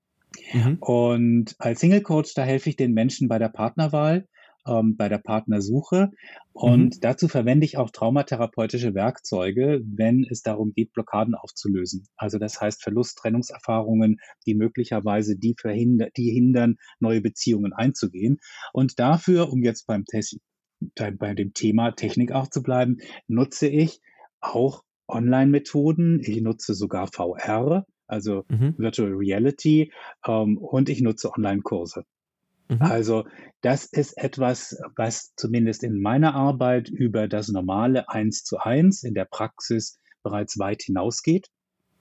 Mhm. 0.52 0.76
Und 0.80 1.56
als 1.58 1.80
Single 1.80 2.02
Coach, 2.02 2.34
da 2.34 2.42
helfe 2.42 2.70
ich 2.70 2.76
den 2.76 2.92
Menschen 2.92 3.28
bei 3.28 3.38
der 3.38 3.48
Partnerwahl, 3.48 4.26
ähm, 4.66 4.96
bei 4.96 5.08
der 5.08 5.18
Partnersuche. 5.18 6.10
Und 6.52 6.96
mhm. 6.96 7.00
dazu 7.00 7.28
verwende 7.28 7.66
ich 7.66 7.76
auch 7.76 7.90
traumatherapeutische 7.90 8.94
Werkzeuge, 8.94 9.82
wenn 9.84 10.26
es 10.28 10.42
darum 10.42 10.72
geht, 10.72 10.92
Blockaden 10.92 11.34
aufzulösen. 11.34 12.06
Also 12.16 12.38
das 12.38 12.60
heißt 12.60 12.82
Verlust, 12.82 13.18
Trennungserfahrungen, 13.18 14.18
die 14.46 14.54
möglicherweise 14.54 15.36
die 15.36 15.54
verhindern, 15.58 16.10
die 16.16 16.30
hindern, 16.30 16.76
neue 16.98 17.20
Beziehungen 17.20 17.72
einzugehen. 17.72 18.38
Und 18.72 18.98
dafür, 18.98 19.52
um 19.52 19.62
jetzt 19.62 19.86
beim, 19.86 20.04
Test, 20.04 20.38
bei 20.94 21.34
dem 21.34 21.52
Thema 21.52 21.92
Technik 21.92 22.32
auch 22.32 22.48
zu 22.48 22.62
bleiben, 22.62 22.98
nutze 23.28 23.68
ich 23.68 24.00
auch 24.40 24.82
Online-Methoden. 25.08 26.20
Ich 26.20 26.40
nutze 26.40 26.74
sogar 26.74 27.08
VR, 27.12 27.86
also 28.06 28.44
mhm. 28.48 28.74
Virtual 28.78 29.12
Reality, 29.12 29.92
ähm, 30.26 30.58
und 30.58 30.88
ich 30.88 31.00
nutze 31.00 31.30
Online-Kurse. 31.32 32.04
Mhm. 32.68 32.82
Also 32.82 33.24
das 33.60 33.86
ist 33.86 34.18
etwas, 34.18 34.76
was 34.96 35.32
zumindest 35.36 35.82
in 35.82 36.00
meiner 36.00 36.34
Arbeit 36.34 36.88
über 36.88 37.28
das 37.28 37.48
normale 37.48 38.08
Eins 38.08 38.44
zu 38.44 38.58
eins 38.58 39.02
in 39.02 39.14
der 39.14 39.24
Praxis 39.24 39.98
bereits 40.22 40.58
weit 40.58 40.82
hinausgeht. 40.82 41.48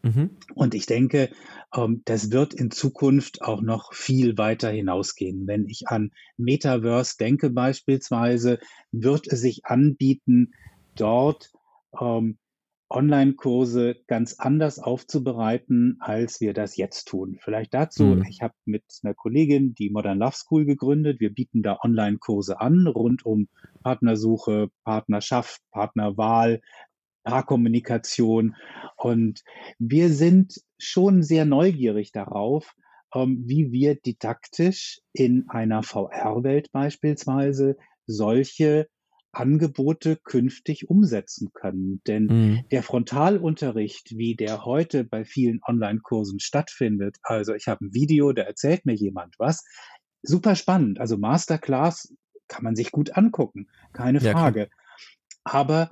Mhm. 0.06 0.38
Und 0.54 0.76
ich 0.76 0.86
denke, 0.86 1.32
ähm, 1.76 2.04
das 2.06 2.32
wird 2.32 2.54
in 2.54 2.70
Zukunft 2.70 3.42
auch 3.42 3.62
noch 3.62 3.94
viel 3.94 4.38
weiter 4.38 4.70
hinausgehen. 4.70 5.48
Wenn 5.48 5.68
ich 5.68 5.88
an 5.88 6.12
Metaverse 6.38 7.16
denke 7.20 7.50
beispielsweise, 7.50 8.60
wird 8.92 9.28
es 9.28 9.42
sich 9.42 9.66
anbieten, 9.66 10.54
dort 10.96 11.52
ähm, 12.00 12.38
Online-Kurse 12.90 13.96
ganz 14.08 14.36
anders 14.40 14.80
aufzubereiten, 14.80 15.98
als 16.00 16.40
wir 16.40 16.54
das 16.54 16.78
jetzt 16.78 17.06
tun. 17.06 17.38
Vielleicht 17.42 17.74
dazu, 17.74 18.04
mhm. 18.04 18.26
ich 18.30 18.42
habe 18.42 18.54
mit 18.66 18.84
einer 19.04 19.14
Kollegin 19.14 19.74
die 19.74 19.90
Modern 19.90 20.20
Love 20.20 20.36
School 20.36 20.66
gegründet. 20.66 21.20
Wir 21.20 21.34
bieten 21.34 21.64
da 21.64 21.80
Online-Kurse 21.84 22.62
an, 22.62 22.88
rund 22.88 23.26
um 23.26 23.48
Partnersuche, 23.84 24.70
Partnerschaft, 24.84 25.62
Partnerwahl, 25.72 26.62
Paarkommunikation. 27.24 28.56
Und 28.98 29.44
wir 29.80 30.10
sind 30.10 30.62
schon 30.78 31.24
sehr 31.24 31.46
neugierig 31.46 32.12
darauf, 32.12 32.76
ähm, 33.14 33.44
wie 33.46 33.72
wir 33.72 33.96
didaktisch 33.96 35.02
in 35.12 35.50
einer 35.50 35.82
VR-Welt 35.82 36.72
beispielsweise 36.72 37.78
solche 38.06 38.88
Angebote 39.36 40.18
künftig 40.24 40.90
umsetzen 40.90 41.50
können. 41.54 42.02
Denn 42.08 42.26
mhm. 42.26 42.66
der 42.72 42.84
Frontalunterricht, 42.84 44.18
wie 44.18 44.36
der 44.36 44.66
heute 44.66 45.04
bei 45.04 45.26
vielen 45.26 45.60
Online-Kursen 45.66 46.40
stattfindet, 46.40 47.18
also 47.22 47.54
ich 47.54 47.68
habe 47.68 47.86
ein 47.86 47.94
Video, 47.94 48.32
da 48.34 48.44
erzählt 48.44 48.86
mir 48.86 48.96
jemand 48.96 49.36
was, 49.38 49.64
super 50.22 50.56
spannend. 50.56 51.00
Also 51.00 51.18
Masterclass 51.18 52.14
kann 52.48 52.64
man 52.64 52.76
sich 52.76 52.92
gut 52.92 53.16
angucken, 53.18 53.68
keine 53.94 54.22
Frage. 54.22 54.62
Ja, 54.62 54.68
Aber 55.44 55.92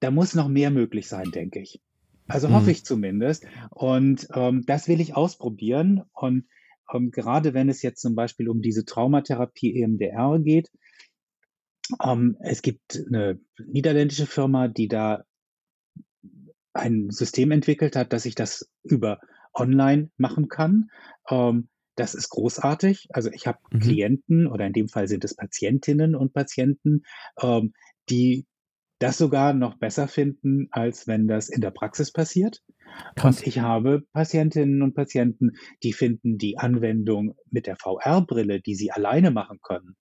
da 0.00 0.10
muss 0.10 0.34
noch 0.34 0.48
mehr 0.48 0.70
möglich 0.70 1.08
sein, 1.08 1.30
denke 1.30 1.60
ich. 1.60 1.80
Also 2.26 2.50
hoffe 2.50 2.64
mhm. 2.64 2.70
ich 2.70 2.84
zumindest. 2.84 3.46
Und 3.70 4.28
ähm, 4.34 4.64
das 4.66 4.86
will 4.86 5.00
ich 5.00 5.16
ausprobieren. 5.16 6.02
Und 6.12 6.44
ähm, 6.92 7.10
gerade 7.10 7.54
wenn 7.54 7.68
es 7.68 7.82
jetzt 7.82 8.00
zum 8.00 8.14
Beispiel 8.14 8.48
um 8.48 8.60
diese 8.60 8.84
Traumatherapie 8.84 9.80
EMDR 9.80 10.38
geht, 10.40 10.70
ähm, 12.02 12.36
es 12.40 12.62
gibt 12.62 13.02
eine 13.06 13.40
niederländische 13.58 14.26
Firma, 14.26 14.68
die 14.68 14.88
da 14.88 15.24
ein 16.72 17.10
System 17.10 17.50
entwickelt 17.50 17.96
hat, 17.96 18.12
dass 18.12 18.24
ich 18.24 18.34
das 18.34 18.70
über 18.82 19.20
online 19.54 20.10
machen 20.16 20.48
kann. 20.48 20.90
Ähm, 21.28 21.68
das 21.96 22.14
ist 22.14 22.28
großartig. 22.28 23.08
Also 23.10 23.30
ich 23.32 23.46
habe 23.46 23.58
mhm. 23.72 23.80
Klienten 23.80 24.46
oder 24.46 24.66
in 24.66 24.72
dem 24.72 24.88
Fall 24.88 25.08
sind 25.08 25.24
es 25.24 25.34
Patientinnen 25.34 26.14
und 26.14 26.32
Patienten, 26.32 27.02
ähm, 27.40 27.72
die 28.08 28.46
das 29.00 29.18
sogar 29.18 29.52
noch 29.52 29.78
besser 29.78 30.08
finden, 30.08 30.68
als 30.70 31.06
wenn 31.06 31.28
das 31.28 31.48
in 31.48 31.60
der 31.60 31.70
Praxis 31.70 32.12
passiert. 32.12 32.62
Krass. 33.14 33.38
Und 33.38 33.46
ich 33.46 33.60
habe 33.60 34.02
Patientinnen 34.12 34.82
und 34.82 34.94
Patienten, 34.94 35.52
die 35.82 35.92
finden 35.92 36.38
die 36.38 36.58
Anwendung 36.58 37.36
mit 37.50 37.66
der 37.66 37.76
VR-Brille, 37.76 38.60
die 38.60 38.74
sie 38.74 38.90
alleine 38.90 39.30
machen 39.30 39.58
können, 39.62 39.96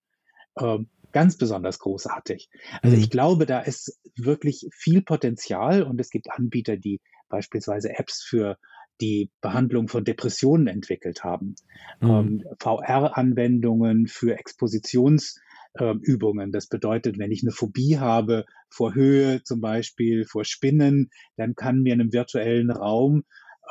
ähm, 0.60 0.90
ganz 1.18 1.36
besonders 1.36 1.80
großartig. 1.80 2.48
Also 2.84 2.96
mhm. 2.96 3.02
ich 3.02 3.10
glaube, 3.10 3.48
da 3.48 3.60
ist 3.60 4.00
wirklich 4.16 4.68
viel 4.72 5.02
Potenzial 5.02 5.82
und 5.82 6.00
es 6.00 6.12
gibt 6.12 6.30
Anbieter, 6.30 6.78
die 6.78 7.02
beispielsweise 7.28 7.98
Apps 7.98 8.22
für 8.22 8.60
die 9.02 9.32
Behandlung 9.42 9.88
von 9.88 10.04
Depressionen 10.04 10.68
entwickelt 10.68 11.24
haben, 11.24 11.56
mhm. 12.02 12.10
ähm, 12.10 12.44
VR-Anwendungen 12.60 14.06
für 14.06 14.38
Expositionsübungen. 14.38 16.46
Ähm, 16.46 16.52
das 16.52 16.68
bedeutet, 16.68 17.18
wenn 17.18 17.32
ich 17.32 17.42
eine 17.42 17.52
Phobie 17.52 17.98
habe 17.98 18.46
vor 18.70 18.94
Höhe 18.94 19.42
zum 19.42 19.60
Beispiel, 19.60 20.26
vor 20.26 20.46
Spinnen, 20.46 21.10
dann 21.36 21.56
kann 21.56 21.82
mir 21.82 21.96
in 21.96 22.02
einem 22.02 22.14
virtuellen 22.14 22.70
Raum 22.70 23.24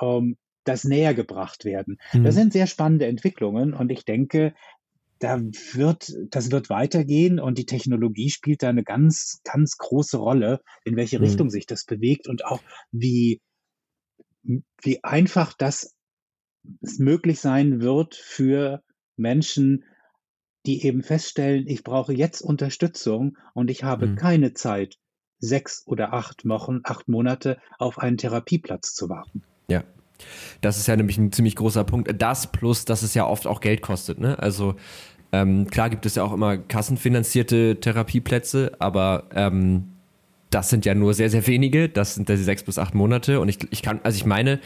ähm, 0.03 0.37
das 0.65 0.83
näher 0.83 1.15
gebracht 1.15 1.65
werden. 1.65 1.99
Mhm. 2.13 2.25
Das 2.25 2.35
sind 2.35 2.53
sehr 2.53 2.67
spannende 2.67 3.07
Entwicklungen 3.07 3.73
und 3.73 3.93
ich 3.93 4.05
denke, 4.05 4.53
da 5.19 5.41
wird, 5.41 6.13
das 6.31 6.51
wird 6.51 6.69
weitergehen 6.69 7.41
und 7.41 7.59
die 7.59 7.67
Technologie 7.67 8.31
spielt 8.31 8.63
da 8.63 8.69
eine 8.69 8.85
ganz, 8.85 9.41
ganz 9.45 9.77
große 9.79 10.19
Rolle, 10.19 10.61
in 10.85 10.97
welche 10.97 11.19
mhm. 11.19 11.25
Richtung 11.25 11.51
sich 11.51 11.67
das 11.67 11.85
bewegt 11.85 12.29
und 12.29 12.45
auch 12.45 12.63
wie, 12.93 13.41
wie 14.43 15.03
einfach 15.03 15.53
das 15.55 15.95
möglich 16.99 17.41
sein 17.41 17.81
wird 17.81 18.15
für 18.15 18.83
Menschen, 19.17 19.85
die 20.67 20.85
eben 20.85 21.03
feststellen, 21.03 21.67
ich 21.67 21.85
brauche 21.85 22.13
jetzt 22.13 22.43
Unterstützung 22.43 23.39
und 23.55 23.71
ich 23.71 23.85
habe 23.85 24.09
mhm. 24.09 24.17
keine 24.17 24.53
Zeit, 24.53 24.99
sechs 25.39 25.87
oder 25.87 26.13
acht 26.13 26.47
Wochen, 26.47 26.81
acht 26.83 27.09
Monate 27.09 27.59
auf 27.79 27.99
einen 27.99 28.17
Therapieplatz 28.17 28.95
zu 28.95 29.09
warten. 29.09 29.45
Ja. 29.69 29.85
Das 30.61 30.79
ist 30.79 30.89
ja 30.89 30.97
nämlich 30.97 31.19
ein 31.19 31.33
ziemlich 31.33 31.57
großer 31.57 31.85
Punkt. 31.85 32.11
Das 32.21 32.51
plus, 32.53 32.85
dass 32.85 33.03
es 33.03 33.15
ja 33.15 33.27
oft 33.27 33.47
auch 33.47 33.61
Geld 33.61 33.83
kostet. 33.83 34.19
Ne? 34.19 34.39
Also 34.39 34.77
ähm, 35.33 35.69
klar 35.69 35.91
gibt 35.91 36.07
es 36.07 36.15
ja 36.15 36.25
auch 36.25 36.33
immer 36.33 36.57
kassenfinanzierte 36.57 37.79
Therapieplätze, 37.81 38.73
aber 38.79 39.25
ähm, 39.35 39.93
das 40.51 40.71
sind 40.71 40.87
ja 40.87 40.95
nur 40.95 41.15
sehr, 41.15 41.31
sehr 41.31 41.47
wenige. 41.47 41.89
Das 41.89 42.15
sind 42.15 42.29
die 42.29 42.37
sechs 42.37 42.63
bis 42.63 42.79
acht 42.79 42.95
Monate. 42.95 43.41
Und 43.41 43.49
ich, 43.49 43.59
ich 43.71 43.83
kann, 43.83 44.01
also 44.03 44.17
ich 44.17 44.25
meine, 44.25 44.61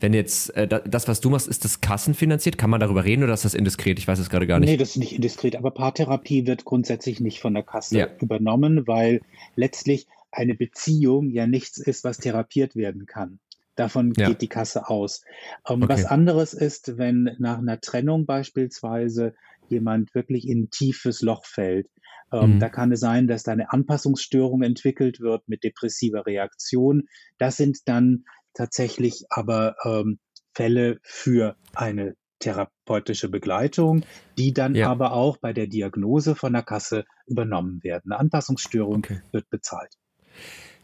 wenn 0.00 0.12
jetzt 0.12 0.54
äh, 0.56 0.68
das, 0.68 1.08
was 1.08 1.20
du 1.20 1.30
machst, 1.30 1.48
ist 1.48 1.64
das 1.64 1.80
kassenfinanziert? 1.80 2.58
Kann 2.58 2.70
man 2.70 2.80
darüber 2.80 3.04
reden 3.04 3.24
oder 3.24 3.32
ist 3.34 3.44
das 3.44 3.54
indiskret? 3.54 3.98
Ich 3.98 4.06
weiß 4.06 4.18
es 4.18 4.30
gerade 4.30 4.46
gar 4.46 4.60
nicht. 4.60 4.68
Nee, 4.68 4.76
das 4.76 4.90
ist 4.90 4.96
nicht 4.96 5.14
indiskret, 5.14 5.56
aber 5.56 5.70
Paartherapie 5.70 6.46
wird 6.46 6.64
grundsätzlich 6.64 7.20
nicht 7.20 7.40
von 7.40 7.54
der 7.54 7.62
Kasse 7.62 7.98
ja. 7.98 8.08
übernommen, 8.20 8.86
weil 8.86 9.22
letztlich 9.56 10.06
eine 10.30 10.54
Beziehung 10.54 11.30
ja 11.30 11.46
nichts 11.46 11.78
ist, 11.78 12.04
was 12.04 12.18
therapiert 12.18 12.76
werden 12.76 13.06
kann. 13.06 13.38
Davon 13.76 14.12
ja. 14.16 14.28
geht 14.28 14.42
die 14.42 14.48
Kasse 14.48 14.88
aus. 14.88 15.22
Ähm, 15.68 15.82
okay. 15.82 15.92
Was 15.92 16.04
anderes 16.04 16.54
ist, 16.54 16.98
wenn 16.98 17.36
nach 17.38 17.58
einer 17.58 17.80
Trennung 17.80 18.26
beispielsweise 18.26 19.34
jemand 19.68 20.14
wirklich 20.14 20.48
in 20.48 20.64
ein 20.64 20.70
tiefes 20.70 21.22
Loch 21.22 21.44
fällt. 21.44 21.88
Ähm, 22.32 22.54
mhm. 22.54 22.58
Da 22.58 22.68
kann 22.68 22.92
es 22.92 23.00
sein, 23.00 23.26
dass 23.26 23.42
da 23.42 23.52
eine 23.52 23.72
Anpassungsstörung 23.72 24.62
entwickelt 24.62 25.20
wird 25.20 25.48
mit 25.48 25.62
depressiver 25.64 26.26
Reaktion. 26.26 27.04
Das 27.38 27.56
sind 27.56 27.80
dann 27.86 28.24
tatsächlich 28.54 29.26
aber 29.28 29.76
ähm, 29.84 30.18
Fälle 30.54 30.98
für 31.02 31.56
eine 31.74 32.16
therapeutische 32.38 33.28
Begleitung, 33.28 34.04
die 34.38 34.52
dann 34.52 34.74
ja. 34.74 34.90
aber 34.90 35.12
auch 35.12 35.36
bei 35.36 35.52
der 35.52 35.66
Diagnose 35.66 36.34
von 36.34 36.52
der 36.52 36.62
Kasse 36.62 37.04
übernommen 37.26 37.82
werden. 37.82 38.12
Eine 38.12 38.20
Anpassungsstörung 38.20 38.98
okay. 38.98 39.20
wird 39.32 39.48
bezahlt. 39.50 39.92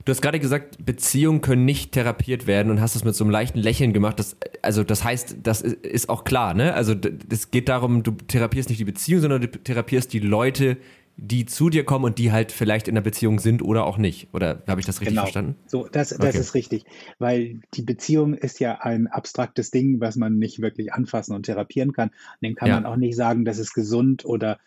Du 0.04 0.10
hast 0.10 0.20
gerade 0.20 0.40
gesagt, 0.40 0.84
Beziehungen 0.84 1.40
können 1.40 1.64
nicht 1.64 1.92
therapiert 1.92 2.46
werden 2.46 2.70
und 2.70 2.80
hast 2.80 2.96
es 2.96 3.04
mit 3.04 3.14
so 3.14 3.24
einem 3.24 3.30
leichten 3.30 3.58
Lächeln 3.58 3.92
gemacht. 3.92 4.18
Das, 4.18 4.36
also 4.60 4.82
das 4.82 5.04
heißt, 5.04 5.36
das 5.42 5.62
ist 5.62 6.08
auch 6.08 6.24
klar, 6.24 6.54
ne? 6.54 6.74
Also 6.74 6.94
es 7.30 7.50
geht 7.50 7.68
darum, 7.68 8.02
du 8.02 8.12
therapierst 8.12 8.68
nicht 8.68 8.80
die 8.80 8.84
Beziehung, 8.84 9.20
sondern 9.20 9.42
du 9.42 9.48
therapierst 9.48 10.12
die 10.12 10.18
Leute, 10.18 10.76
die 11.16 11.46
zu 11.46 11.68
dir 11.68 11.84
kommen 11.84 12.04
und 12.04 12.18
die 12.18 12.32
halt 12.32 12.52
vielleicht 12.52 12.88
in 12.88 12.94
der 12.94 13.02
Beziehung 13.02 13.38
sind 13.38 13.62
oder 13.62 13.84
auch 13.84 13.98
nicht. 13.98 14.28
Oder 14.32 14.62
habe 14.66 14.80
ich 14.80 14.86
das 14.86 15.00
richtig 15.00 15.14
genau. 15.14 15.22
verstanden? 15.22 15.56
So, 15.66 15.86
das, 15.86 16.08
das 16.08 16.18
okay. 16.18 16.38
ist 16.38 16.54
richtig. 16.54 16.84
Weil 17.18 17.60
die 17.74 17.82
Beziehung 17.82 18.34
ist 18.34 18.60
ja 18.60 18.80
ein 18.80 19.06
abstraktes 19.06 19.70
Ding, 19.70 20.00
was 20.00 20.16
man 20.16 20.38
nicht 20.38 20.60
wirklich 20.62 20.92
anfassen 20.92 21.34
und 21.34 21.44
therapieren 21.44 21.92
kann. 21.92 22.08
Und 22.08 22.42
dem 22.42 22.54
kann 22.54 22.68
ja. 22.68 22.74
man 22.74 22.86
auch 22.86 22.96
nicht 22.96 23.14
sagen, 23.14 23.44
das 23.44 23.58
ist 23.58 23.74
gesund 23.74 24.24
oder 24.24 24.58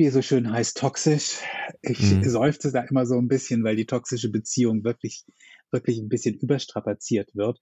wie 0.00 0.06
es 0.06 0.14
so 0.14 0.22
schön 0.22 0.50
heißt, 0.50 0.78
toxisch. 0.78 1.40
Ich 1.82 2.00
mhm. 2.00 2.24
seufze 2.24 2.72
da 2.72 2.80
immer 2.80 3.04
so 3.04 3.18
ein 3.18 3.28
bisschen, 3.28 3.64
weil 3.64 3.76
die 3.76 3.84
toxische 3.84 4.30
Beziehung 4.30 4.82
wirklich, 4.82 5.26
wirklich 5.70 5.98
ein 5.98 6.08
bisschen 6.08 6.36
überstrapaziert 6.36 7.36
wird. 7.36 7.60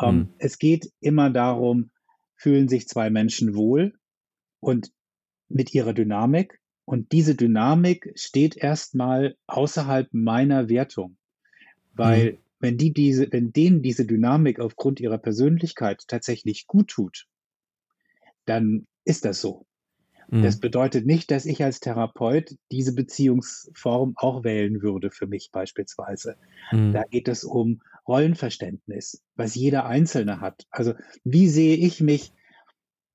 Mhm. 0.00 0.30
es 0.38 0.58
geht 0.58 0.90
immer 1.00 1.28
darum, 1.28 1.90
fühlen 2.36 2.68
sich 2.68 2.88
zwei 2.88 3.10
Menschen 3.10 3.54
wohl 3.54 3.92
und 4.60 4.92
mit 5.50 5.74
ihrer 5.74 5.92
Dynamik 5.92 6.58
und 6.86 7.12
diese 7.12 7.34
Dynamik 7.34 8.14
steht 8.14 8.56
erstmal 8.56 9.36
außerhalb 9.46 10.08
meiner 10.10 10.70
Wertung. 10.70 11.18
Weil 11.92 12.32
mhm. 12.32 12.38
wenn 12.60 12.78
die 12.78 12.94
diese, 12.94 13.30
wenn 13.30 13.52
denen 13.52 13.82
diese 13.82 14.06
Dynamik 14.06 14.58
aufgrund 14.58 15.00
ihrer 15.00 15.18
Persönlichkeit 15.18 16.02
tatsächlich 16.08 16.66
gut 16.66 16.88
tut, 16.88 17.26
dann 18.46 18.86
ist 19.04 19.26
das 19.26 19.42
so. 19.42 19.66
Mhm. 20.28 20.42
Das 20.42 20.58
bedeutet 20.58 21.06
nicht, 21.06 21.30
dass 21.30 21.46
ich 21.46 21.62
als 21.62 21.80
Therapeut 21.80 22.56
diese 22.70 22.94
Beziehungsform 22.94 24.14
auch 24.16 24.44
wählen 24.44 24.82
würde 24.82 25.10
für 25.10 25.26
mich 25.26 25.50
beispielsweise. 25.52 26.36
Mhm. 26.72 26.92
Da 26.92 27.02
geht 27.04 27.28
es 27.28 27.44
um 27.44 27.80
Rollenverständnis, 28.06 29.22
was 29.36 29.54
jeder 29.54 29.86
Einzelne 29.86 30.40
hat. 30.40 30.66
Also 30.70 30.94
wie 31.24 31.48
sehe 31.48 31.76
ich 31.76 32.00
mich 32.00 32.32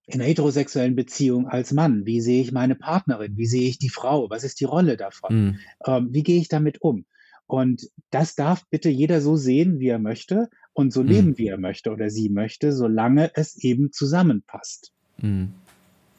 in 0.07 0.19
einer 0.19 0.29
heterosexuellen 0.29 0.95
Beziehung 0.95 1.47
als 1.47 1.71
Mann? 1.71 2.05
Wie 2.05 2.21
sehe 2.21 2.41
ich 2.41 2.51
meine 2.51 2.75
Partnerin? 2.75 3.37
Wie 3.37 3.45
sehe 3.45 3.69
ich 3.69 3.77
die 3.77 3.89
Frau? 3.89 4.29
Was 4.29 4.43
ist 4.43 4.59
die 4.59 4.65
Rolle 4.65 4.97
davon? 4.97 5.35
Mhm. 5.35 5.59
Ähm, 5.85 6.09
wie 6.11 6.23
gehe 6.23 6.39
ich 6.39 6.47
damit 6.47 6.81
um? 6.81 7.05
Und 7.45 7.89
das 8.11 8.35
darf 8.35 8.67
bitte 8.69 8.89
jeder 8.89 9.21
so 9.21 9.35
sehen, 9.35 9.79
wie 9.79 9.87
er 9.87 9.99
möchte 9.99 10.49
und 10.73 10.93
so 10.93 11.01
mhm. 11.01 11.09
leben, 11.09 11.37
wie 11.37 11.47
er 11.47 11.57
möchte 11.57 11.91
oder 11.91 12.09
sie 12.09 12.29
möchte, 12.29 12.73
solange 12.73 13.31
es 13.35 13.57
eben 13.57 13.91
zusammenpasst. 13.91 14.93
Mhm. 15.17 15.53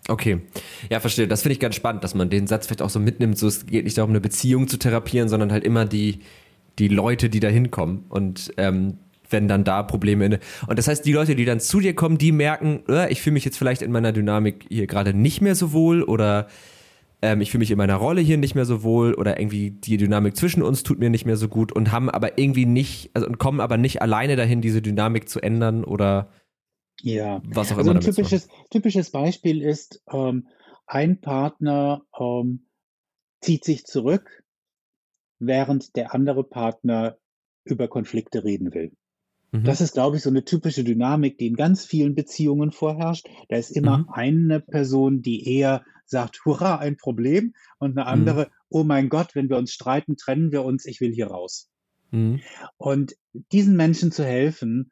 Okay, 0.09 0.41
ja, 0.91 0.99
verstehe. 1.01 1.29
Das 1.29 1.43
finde 1.43 1.53
ich 1.55 1.61
ganz 1.61 1.75
spannend, 1.75 2.03
dass 2.03 2.15
man 2.15 2.31
den 2.31 2.47
Satz 2.47 2.67
vielleicht 2.67 2.83
auch 2.83 2.91
so 2.91 2.99
mitnimmt. 2.99 3.39
So, 3.39 3.47
es 3.47 3.67
geht 3.67 3.85
nicht 3.85 3.99
darum, 3.99 4.11
eine 4.11 4.21
Beziehung 4.21 4.67
zu 4.67 4.77
therapieren, 4.77 5.29
sondern 5.29 5.53
halt 5.53 5.65
immer 5.65 5.85
die, 5.85 6.21
die 6.79 6.89
Leute, 6.89 7.31
die 7.31 7.41
da 7.41 7.49
hinkommen. 7.49 8.05
Und 8.09 8.53
ähm, 8.57 8.99
wenn 9.31 9.49
dann 9.49 9.65
da 9.65 9.83
Probleme 9.83 10.27
in. 10.27 10.39
Und 10.67 10.79
das 10.79 10.89
heißt, 10.89 11.05
die 11.05 11.13
Leute, 11.13 11.37
die 11.37 11.45
dann 11.45 11.61
zu 11.61 11.81
dir 11.81 11.95
kommen, 11.95 12.19
die 12.19 12.33
merken, 12.33 12.83
äh, 12.89 13.11
ich 13.13 13.23
fühle 13.23 13.35
mich 13.35 13.45
jetzt 13.45 13.57
vielleicht 13.57 13.83
in 13.83 13.93
meiner 13.93 14.13
Dynamik 14.13 14.67
hier 14.69 14.87
gerade 14.87 15.15
nicht 15.15 15.41
mehr 15.41 15.55
so 15.55 15.73
wohl 15.73 16.03
oder 16.03 16.49
ähm, 17.23 17.41
ich 17.41 17.51
fühle 17.51 17.61
mich 17.61 17.71
in 17.71 17.79
meiner 17.79 17.97
Rolle 17.97 18.21
hier 18.21 18.39
nicht 18.39 18.55
mehr 18.55 18.65
so 18.65 18.83
wohl 18.83 19.15
oder 19.15 19.39
irgendwie 19.39 19.71
die 19.71 19.97
Dynamik 19.97 20.37
zwischen 20.37 20.63
uns 20.63 20.83
tut 20.83 20.99
mir 20.99 21.11
nicht 21.11 21.27
mehr 21.27 21.37
so 21.37 21.49
gut 21.49 21.73
und 21.73 21.93
haben 21.93 22.11
aber 22.11 22.39
irgendwie 22.39 22.67
nicht, 22.67 23.11
also 23.15 23.27
und 23.27 23.39
kommen 23.39 23.61
aber 23.61 23.77
nicht 23.77 24.03
alleine 24.03 24.37
dahin, 24.37 24.61
diese 24.61 24.83
Dynamik 24.83 25.29
zu 25.29 25.41
ändern 25.41 25.85
oder 25.85 26.31
ja. 27.03 27.43
was 27.45 27.73
auch 27.73 27.79
also 27.79 27.91
immer. 27.91 28.01
Ein 28.01 28.05
typisches, 28.05 28.49
typisches 28.71 29.11
Beispiel 29.11 29.63
ist, 29.63 30.03
ähm, 30.13 30.49
ein 30.87 31.21
Partner 31.21 32.03
ähm, 32.19 32.67
zieht 33.41 33.65
sich 33.65 33.85
zurück, 33.85 34.43
während 35.39 35.97
der 35.97 36.15
andere 36.15 36.45
Partner 36.45 37.17
über 37.65 37.89
Konflikte 37.89 38.45
reden 38.45 38.75
will. 38.75 38.93
Mhm. 39.53 39.65
Das 39.65 39.81
ist, 39.81 39.95
glaube 39.95 40.17
ich, 40.17 40.23
so 40.23 40.31
eine 40.31 40.45
typische 40.45 40.85
Dynamik, 40.85 41.39
die 41.39 41.47
in 41.47 41.57
ganz 41.57 41.85
vielen 41.85 42.15
Beziehungen 42.15 42.73
vorherrscht. 42.73 43.29
Da 43.49 43.57
ist 43.57 43.71
immer 43.71 43.99
mhm. 43.99 44.09
eine 44.11 44.61
Person, 44.61 45.23
die 45.23 45.49
eher 45.49 45.85
sagt, 46.07 46.45
hurra, 46.45 46.77
ein 46.79 46.97
Problem, 46.97 47.55
und 47.79 47.97
eine 47.97 48.03
mhm. 48.03 48.13
andere, 48.13 48.47
mhm. 48.47 48.51
oh 48.69 48.85
mein 48.85 49.09
Gott, 49.09 49.35
wenn 49.35 49.49
wir 49.49 49.57
uns 49.57 49.73
streiten, 49.73 50.17
trennen 50.17 50.53
wir 50.53 50.65
uns, 50.65 50.87
ich 50.87 51.01
will 51.01 51.13
hier 51.13 51.29
raus. 51.29 51.71
Mhm. 52.11 52.41
Und 52.77 53.17
diesen 53.53 53.77
Menschen 53.77 54.13
zu 54.13 54.25
helfen, 54.25 54.91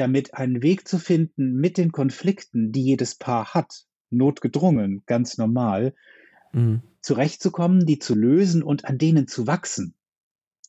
damit 0.00 0.34
einen 0.34 0.62
Weg 0.62 0.88
zu 0.88 0.98
finden 0.98 1.54
mit 1.54 1.76
den 1.76 1.92
Konflikten, 1.92 2.72
die 2.72 2.82
jedes 2.82 3.14
Paar 3.14 3.54
hat, 3.54 3.84
notgedrungen, 4.10 5.02
ganz 5.06 5.38
normal, 5.38 5.94
mhm. 6.52 6.82
zurechtzukommen, 7.02 7.86
die 7.86 7.98
zu 7.98 8.14
lösen 8.14 8.62
und 8.62 8.86
an 8.86 8.98
denen 8.98 9.28
zu 9.28 9.46
wachsen. 9.46 9.94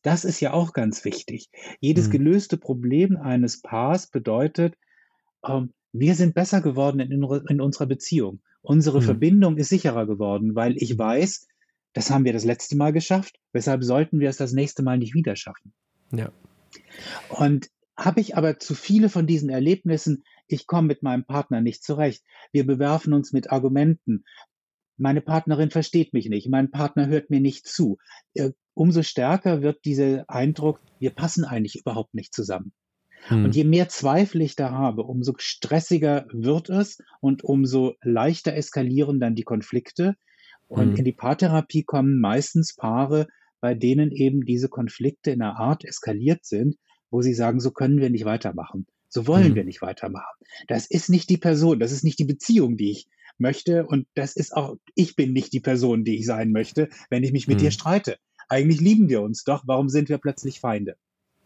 Das 0.04 0.26
ist 0.26 0.40
ja 0.40 0.54
auch 0.54 0.74
ganz 0.74 1.06
wichtig. 1.06 1.50
Jedes 1.80 2.08
mhm. 2.08 2.12
gelöste 2.12 2.58
Problem 2.58 3.18
eines 3.18 3.62
Paars 3.62 4.08
bedeutet, 4.08 4.76
ähm, 5.48 5.74
wir 5.94 6.16
sind 6.16 6.34
besser 6.34 6.62
geworden 6.62 7.00
in, 7.00 7.12
in 7.48 7.62
unserer 7.62 7.86
Beziehung. 7.86 8.42
Unsere 8.62 9.00
mhm. 9.00 9.06
Verbindung 9.06 9.58
ist 9.58 9.70
sicherer 9.70 10.06
geworden, 10.06 10.56
weil 10.56 10.76
ich 10.78 10.98
weiß, 10.98 11.48
das 11.94 12.10
haben 12.10 12.26
wir 12.26 12.34
das 12.34 12.46
letzte 12.46 12.78
Mal 12.78 12.94
geschafft. 12.94 13.40
Weshalb 13.52 13.84
sollten 13.84 14.20
wir 14.20 14.30
es 14.30 14.38
das 14.38 14.54
nächste 14.54 14.84
Mal 14.84 14.98
nicht 14.98 15.14
wieder 15.14 15.36
schaffen? 15.36 15.74
Ja. 16.12 16.32
Und 17.30 17.70
habe 18.06 18.20
ich 18.20 18.36
aber 18.36 18.60
zu 18.60 18.74
viele 18.74 19.10
von 19.10 19.28
diesen 19.28 19.50
Erlebnissen, 19.50 20.24
ich 20.48 20.68
komme 20.68 20.88
mit 20.88 21.04
meinem 21.04 21.24
Partner 21.24 21.62
nicht 21.62 21.84
zurecht. 21.84 22.24
Wir 22.52 22.66
bewerfen 22.66 23.14
uns 23.14 23.32
mit 23.32 23.52
Argumenten. 23.52 24.26
Meine 24.98 25.22
Partnerin 25.22 25.70
versteht 25.70 26.14
mich 26.14 26.28
nicht. 26.28 26.50
Mein 26.50 26.72
Partner 26.72 27.08
hört 27.08 27.30
mir 27.30 27.40
nicht 27.40 27.68
zu. 27.68 27.98
Äh, 28.34 28.52
umso 28.74 29.04
stärker 29.04 29.62
wird 29.62 29.86
dieser 29.86 30.30
Eindruck, 30.30 30.82
wir 31.00 31.12
passen 31.12 31.46
eigentlich 31.46 31.76
überhaupt 31.76 32.14
nicht 32.14 32.34
zusammen. 32.34 32.74
Hm. 33.28 33.46
Und 33.46 33.56
je 33.56 33.64
mehr 33.64 33.88
Zweifel 33.88 34.42
ich 34.42 34.56
da 34.56 34.72
habe, 34.72 35.04
umso 35.04 35.34
stressiger 35.38 36.26
wird 36.32 36.70
es 36.70 36.98
und 37.20 37.44
umso 37.44 37.94
leichter 38.02 38.56
eskalieren 38.56 39.20
dann 39.20 39.36
die 39.36 39.44
Konflikte. 39.44 40.16
Und 40.68 40.92
hm. 40.92 40.96
in 40.98 41.06
die 41.06 41.14
Paartherapie 41.14 41.84
kommen 41.84 42.20
meistens 42.20 42.76
Paare, 42.76 43.28
bei 43.60 43.76
denen 43.76 44.12
eben 44.12 44.44
diese 44.44 44.70
Konflikte 44.70 45.30
in 45.30 45.42
einer 45.44 45.60
Art 45.60 45.86
eskaliert 45.86 46.46
sind, 46.46 46.78
wo 47.12 47.22
sie 47.22 47.34
sagen, 47.34 47.60
so 47.60 47.72
können 47.72 48.00
wir 48.00 48.10
nicht 48.10 48.26
weitermachen. 48.26 48.88
So 49.10 49.28
wollen 49.28 49.50
hm. 49.50 49.56
wir 49.56 49.64
nicht 49.64 49.82
weitermachen. 49.82 50.44
Das 50.68 50.88
ist 50.88 51.10
nicht 51.10 51.30
die 51.30 51.38
Person, 51.38 51.80
das 51.80 51.92
ist 51.92 52.04
nicht 52.04 52.18
die 52.18 52.26
Beziehung, 52.26 52.78
die 52.78 52.92
ich 52.92 53.08
möchte. 53.38 53.86
Und 53.86 54.08
das 54.16 54.36
ist 54.36 54.56
auch, 54.56 54.78
ich 54.96 55.16
bin 55.16 55.34
nicht 55.34 55.54
die 55.54 55.60
Person, 55.60 56.04
die 56.04 56.18
ich 56.18 56.26
sein 56.26 56.52
möchte, 56.52 56.90
wenn 57.10 57.24
ich 57.24 57.32
mich 57.32 57.48
mit 57.48 57.60
hm. 57.60 57.66
dir 57.66 57.72
streite 57.72 58.18
eigentlich 58.52 58.82
lieben 58.82 59.08
wir 59.08 59.22
uns 59.22 59.46
doch, 59.46 59.64
warum 59.66 59.88
sind 59.88 60.10
wir 60.10 60.18
plötzlich 60.18 60.60
Feinde? 60.60 60.98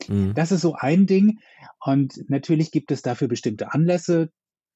Mhm. 0.08 0.34
Das 0.34 0.52
ist 0.52 0.62
so 0.62 0.74
ein 0.74 1.06
Ding. 1.06 1.40
Und 1.80 2.30
natürlich 2.30 2.72
gibt 2.72 2.92
es 2.92 3.04
dafür 3.04 3.28
bestimmte 3.28 3.74
Anlässe. 3.74 4.32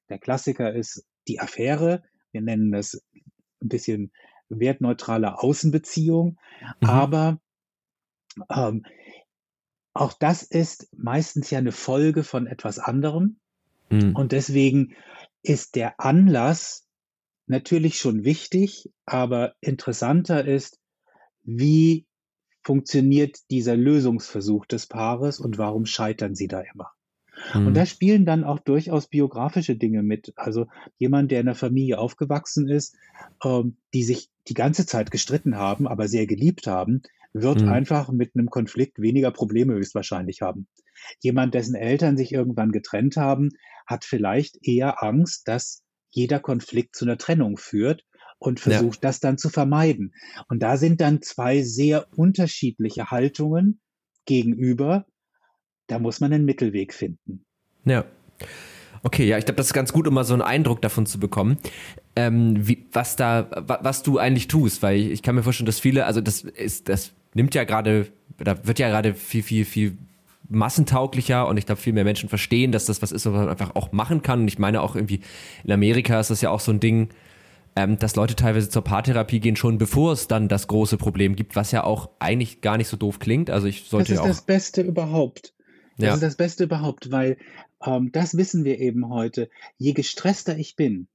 Der 0.09 0.19
Klassiker 0.19 0.73
ist 0.73 1.03
die 1.27 1.39
Affäre. 1.39 2.03
Wir 2.31 2.41
nennen 2.41 2.71
das 2.71 3.01
ein 3.61 3.67
bisschen 3.67 4.11
wertneutrale 4.47 5.39
Außenbeziehung. 5.39 6.37
Mhm. 6.81 6.87
Aber 6.87 7.41
ähm, 8.51 8.85
auch 9.93 10.13
das 10.13 10.43
ist 10.43 10.87
meistens 10.95 11.49
ja 11.49 11.59
eine 11.59 11.71
Folge 11.71 12.23
von 12.23 12.47
etwas 12.47 12.79
anderem. 12.79 13.37
Mhm. 13.89 14.15
Und 14.15 14.31
deswegen 14.31 14.95
ist 15.41 15.75
der 15.75 15.99
Anlass 15.99 16.87
natürlich 17.47 17.97
schon 17.97 18.23
wichtig, 18.23 18.91
aber 19.05 19.55
interessanter 19.61 20.45
ist, 20.45 20.79
wie 21.43 22.05
funktioniert 22.61 23.37
dieser 23.49 23.75
Lösungsversuch 23.75 24.65
des 24.65 24.85
Paares 24.85 25.39
und 25.39 25.57
warum 25.57 25.85
scheitern 25.85 26.35
sie 26.35 26.47
da 26.47 26.61
immer? 26.61 26.91
Mhm. 27.53 27.67
Und 27.67 27.73
da 27.73 27.85
spielen 27.85 28.25
dann 28.25 28.43
auch 28.43 28.59
durchaus 28.59 29.07
biografische 29.07 29.75
Dinge 29.75 30.03
mit. 30.03 30.33
Also 30.35 30.67
jemand, 30.97 31.31
der 31.31 31.39
in 31.39 31.47
einer 31.47 31.55
Familie 31.55 31.97
aufgewachsen 31.97 32.67
ist, 32.67 32.95
ähm, 33.43 33.77
die 33.93 34.03
sich 34.03 34.29
die 34.47 34.53
ganze 34.53 34.85
Zeit 34.85 35.09
gestritten 35.11 35.55
haben, 35.55 35.87
aber 35.87 36.07
sehr 36.07 36.27
geliebt 36.27 36.67
haben, 36.67 37.01
wird 37.33 37.61
mhm. 37.61 37.69
einfach 37.69 38.11
mit 38.11 38.31
einem 38.35 38.49
Konflikt 38.49 38.99
weniger 38.99 39.31
Probleme 39.31 39.73
höchstwahrscheinlich 39.73 40.41
haben. 40.41 40.67
Jemand, 41.21 41.53
dessen 41.53 41.75
Eltern 41.75 42.17
sich 42.17 42.33
irgendwann 42.33 42.71
getrennt 42.71 43.17
haben, 43.17 43.49
hat 43.85 44.05
vielleicht 44.05 44.57
eher 44.61 45.03
Angst, 45.03 45.47
dass 45.47 45.83
jeder 46.11 46.39
Konflikt 46.39 46.95
zu 46.95 47.05
einer 47.05 47.17
Trennung 47.17 47.57
führt 47.57 48.03
und 48.39 48.59
versucht 48.59 49.03
ja. 49.03 49.09
das 49.09 49.19
dann 49.19 49.37
zu 49.37 49.49
vermeiden. 49.49 50.13
Und 50.47 50.63
da 50.63 50.77
sind 50.77 51.01
dann 51.01 51.21
zwei 51.21 51.61
sehr 51.61 52.07
unterschiedliche 52.15 53.11
Haltungen 53.11 53.81
gegenüber. 54.25 55.05
Da 55.87 55.99
muss 55.99 56.19
man 56.19 56.33
einen 56.33 56.45
Mittelweg 56.45 56.93
finden. 56.93 57.45
Ja. 57.85 58.05
Okay, 59.01 59.25
ja, 59.25 59.37
ich 59.37 59.45
glaube, 59.45 59.57
das 59.57 59.67
ist 59.67 59.73
ganz 59.73 59.93
gut, 59.93 60.07
um 60.07 60.13
mal 60.13 60.23
so 60.25 60.33
einen 60.33 60.41
Eindruck 60.41 60.81
davon 60.81 61.05
zu 61.05 61.19
bekommen, 61.19 61.57
ähm, 62.15 62.67
wie, 62.67 62.85
was 62.91 63.15
da, 63.15 63.49
was 63.81 64.03
du 64.03 64.17
eigentlich 64.17 64.47
tust, 64.47 64.83
weil 64.83 64.99
ich, 64.99 65.11
ich 65.11 65.23
kann 65.23 65.35
mir 65.35 65.43
vorstellen, 65.43 65.67
dass 65.67 65.79
viele, 65.79 66.05
also 66.05 66.19
das 66.19 66.41
ist, 66.41 66.89
das 66.89 67.13
nimmt 67.33 67.55
ja 67.55 67.63
gerade, 67.63 68.07
da 68.37 68.65
wird 68.65 68.79
ja 68.79 68.89
gerade 68.89 69.13
viel, 69.13 69.43
viel, 69.43 69.65
viel 69.65 69.97
massentauglicher 70.49 71.47
und 71.47 71.57
ich 71.57 71.65
glaube, 71.65 71.81
viel 71.81 71.93
mehr 71.93 72.03
Menschen 72.03 72.27
verstehen, 72.27 72.71
dass 72.71 72.85
das 72.85 73.01
was 73.01 73.11
ist, 73.11 73.25
was 73.25 73.33
man 73.33 73.49
einfach 73.49 73.75
auch 73.75 73.91
machen 73.91 74.21
kann. 74.21 74.41
Und 74.41 74.47
ich 74.47 74.59
meine 74.59 74.81
auch 74.81 74.95
irgendwie, 74.95 75.21
in 75.63 75.71
Amerika 75.71 76.19
ist 76.19 76.31
das 76.31 76.41
ja 76.41 76.49
auch 76.49 76.59
so 76.59 76.71
ein 76.71 76.79
Ding, 76.79 77.09
ähm, 77.75 77.99
dass 77.99 78.15
Leute 78.15 78.35
teilweise 78.35 78.69
zur 78.69 78.83
Paartherapie 78.83 79.39
gehen, 79.39 79.55
schon 79.55 79.77
bevor 79.77 80.13
es 80.13 80.27
dann 80.27 80.47
das 80.47 80.67
große 80.67 80.97
Problem 80.97 81.35
gibt, 81.35 81.55
was 81.55 81.71
ja 81.71 81.83
auch 81.83 82.09
eigentlich 82.19 82.61
gar 82.61 82.77
nicht 82.77 82.87
so 82.87 82.97
doof 82.97 83.19
klingt. 83.19 83.49
Also 83.49 83.67
ich 83.67 83.83
sollte 83.83 84.05
Das 84.05 84.09
ist 84.11 84.15
ja 84.17 84.23
auch 84.23 84.27
das 84.27 84.41
Beste 84.41 84.81
überhaupt. 84.81 85.53
Das 85.97 86.07
ja. 86.07 86.13
ist 86.15 86.23
das 86.23 86.35
Beste 86.35 86.63
überhaupt, 86.63 87.11
weil 87.11 87.37
ähm, 87.85 88.11
das 88.11 88.35
wissen 88.35 88.63
wir 88.63 88.79
eben 88.79 89.09
heute. 89.09 89.49
Je 89.77 89.93
gestresster 89.93 90.57
ich 90.57 90.75
bin, 90.75 91.07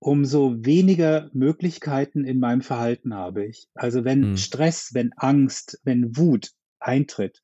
umso 0.00 0.64
weniger 0.64 1.28
Möglichkeiten 1.32 2.24
in 2.24 2.38
meinem 2.38 2.62
Verhalten 2.62 3.14
habe 3.14 3.46
ich. 3.46 3.68
Also 3.74 4.04
wenn 4.04 4.22
hm. 4.22 4.36
Stress, 4.36 4.90
wenn 4.94 5.12
Angst, 5.16 5.80
wenn 5.84 6.16
Wut 6.16 6.52
eintritt, 6.78 7.42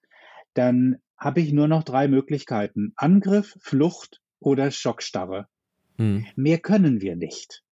dann 0.55 0.98
habe 1.16 1.40
ich 1.40 1.52
nur 1.52 1.68
noch 1.68 1.82
drei 1.82 2.07
Möglichkeiten. 2.09 2.92
Angriff, 2.96 3.57
Flucht 3.61 4.20
oder 4.40 4.70
Schockstarre. 4.70 5.48
Hm. 5.98 6.26
Mehr 6.36 6.59
können 6.59 7.00
wir 7.00 7.16
nicht. 7.16 7.62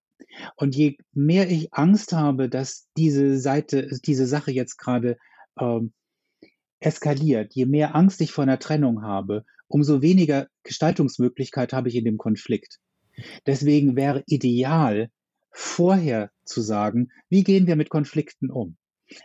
Und 0.56 0.74
je 0.74 0.96
mehr 1.12 1.50
ich 1.50 1.74
Angst 1.74 2.12
habe, 2.12 2.48
dass 2.48 2.88
diese 2.96 3.38
Seite, 3.38 3.88
diese 4.04 4.26
Sache 4.26 4.50
jetzt 4.50 4.78
gerade 4.78 5.18
ähm, 5.58 5.92
eskaliert, 6.80 7.54
je 7.54 7.66
mehr 7.66 7.94
Angst 7.94 8.20
ich 8.20 8.32
vor 8.32 8.42
einer 8.42 8.58
Trennung 8.58 9.02
habe, 9.02 9.44
umso 9.68 10.02
weniger 10.02 10.48
Gestaltungsmöglichkeit 10.62 11.72
habe 11.72 11.88
ich 11.88 11.96
in 11.96 12.04
dem 12.04 12.18
Konflikt. 12.18 12.80
Deswegen 13.46 13.96
wäre 13.96 14.22
ideal, 14.26 15.10
vorher 15.50 16.30
zu 16.44 16.60
sagen, 16.60 17.10
wie 17.28 17.44
gehen 17.44 17.66
wir 17.66 17.76
mit 17.76 17.90
Konflikten 17.90 18.50
um? 18.50 18.76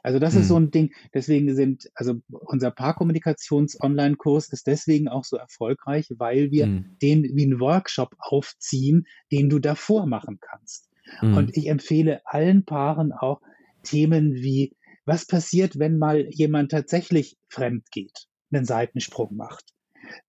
Also 0.04 0.20
das 0.20 0.34
hm. 0.34 0.42
ist 0.42 0.48
so 0.50 0.58
ein 0.58 0.72
Ding, 0.72 0.94
deswegen 1.14 1.56
sind, 1.56 1.90
also 1.94 2.16
unser 2.28 2.72
Paarkommunikations-Online-Kurs 2.72 4.50
ist 4.50 4.68
deswegen 4.68 5.08
auch 5.08 5.24
so 5.24 5.38
erfolgreich, 5.38 6.08
weil 6.18 6.52
wir 6.52 6.66
hm. 6.66 6.98
den 7.02 7.24
wie 7.24 7.44
einen 7.44 7.60
Workshop 7.60 8.16
aufziehen, 8.20 9.06
den 9.32 9.50
du 9.50 9.60
davor 9.60 10.06
machen 10.06 10.40
kannst. 10.42 10.90
Hm. 11.20 11.36
Und 11.36 11.58
ich 11.58 11.68
empfehle 11.68 12.22
allen 12.26 12.66
Paaren 12.66 13.12
auch 13.14 13.42
Themen 13.84 14.34
wie, 14.34 14.76
was 15.06 15.26
passiert, 15.26 15.80
wenn 15.80 15.98
mal 15.98 16.28
jemand 16.30 16.72
tatsächlich 16.72 17.38
fremd 17.48 17.90
geht, 17.92 18.28
einen 18.52 18.66
Seitensprung 18.66 19.36
macht, 19.36 19.74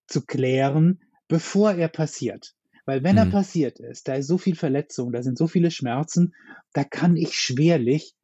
zu 0.06 0.24
klären, 0.24 1.00
bevor 1.26 1.72
er 1.72 1.88
passiert. 1.88 2.54
Weil 2.89 3.05
wenn 3.05 3.18
er 3.18 3.24
hm. 3.24 3.32
passiert 3.32 3.80
ist, 3.80 4.09
da 4.09 4.14
ist 4.14 4.28
so 4.28 4.39
viel 4.39 4.55
Verletzung, 4.55 5.12
da 5.12 5.22
sind 5.22 5.36
so 5.36 5.47
viele 5.47 5.70
Schmerzen, 5.70 6.34
da 6.72 6.84
kann 6.84 7.18
ich 7.18 7.34
schwerlich 7.34 8.14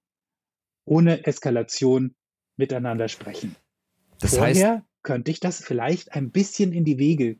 ohne 0.86 1.26
Eskalation 1.26 2.14
miteinander 2.56 3.08
sprechen. 3.08 3.56
Das 4.20 4.38
Vorher 4.38 4.76
heißt, 4.76 4.84
könnte 5.02 5.30
ich 5.30 5.40
das 5.40 5.62
vielleicht 5.62 6.14
ein 6.14 6.30
bisschen 6.30 6.72
in 6.72 6.86
die 6.86 6.96
Wege 6.96 7.38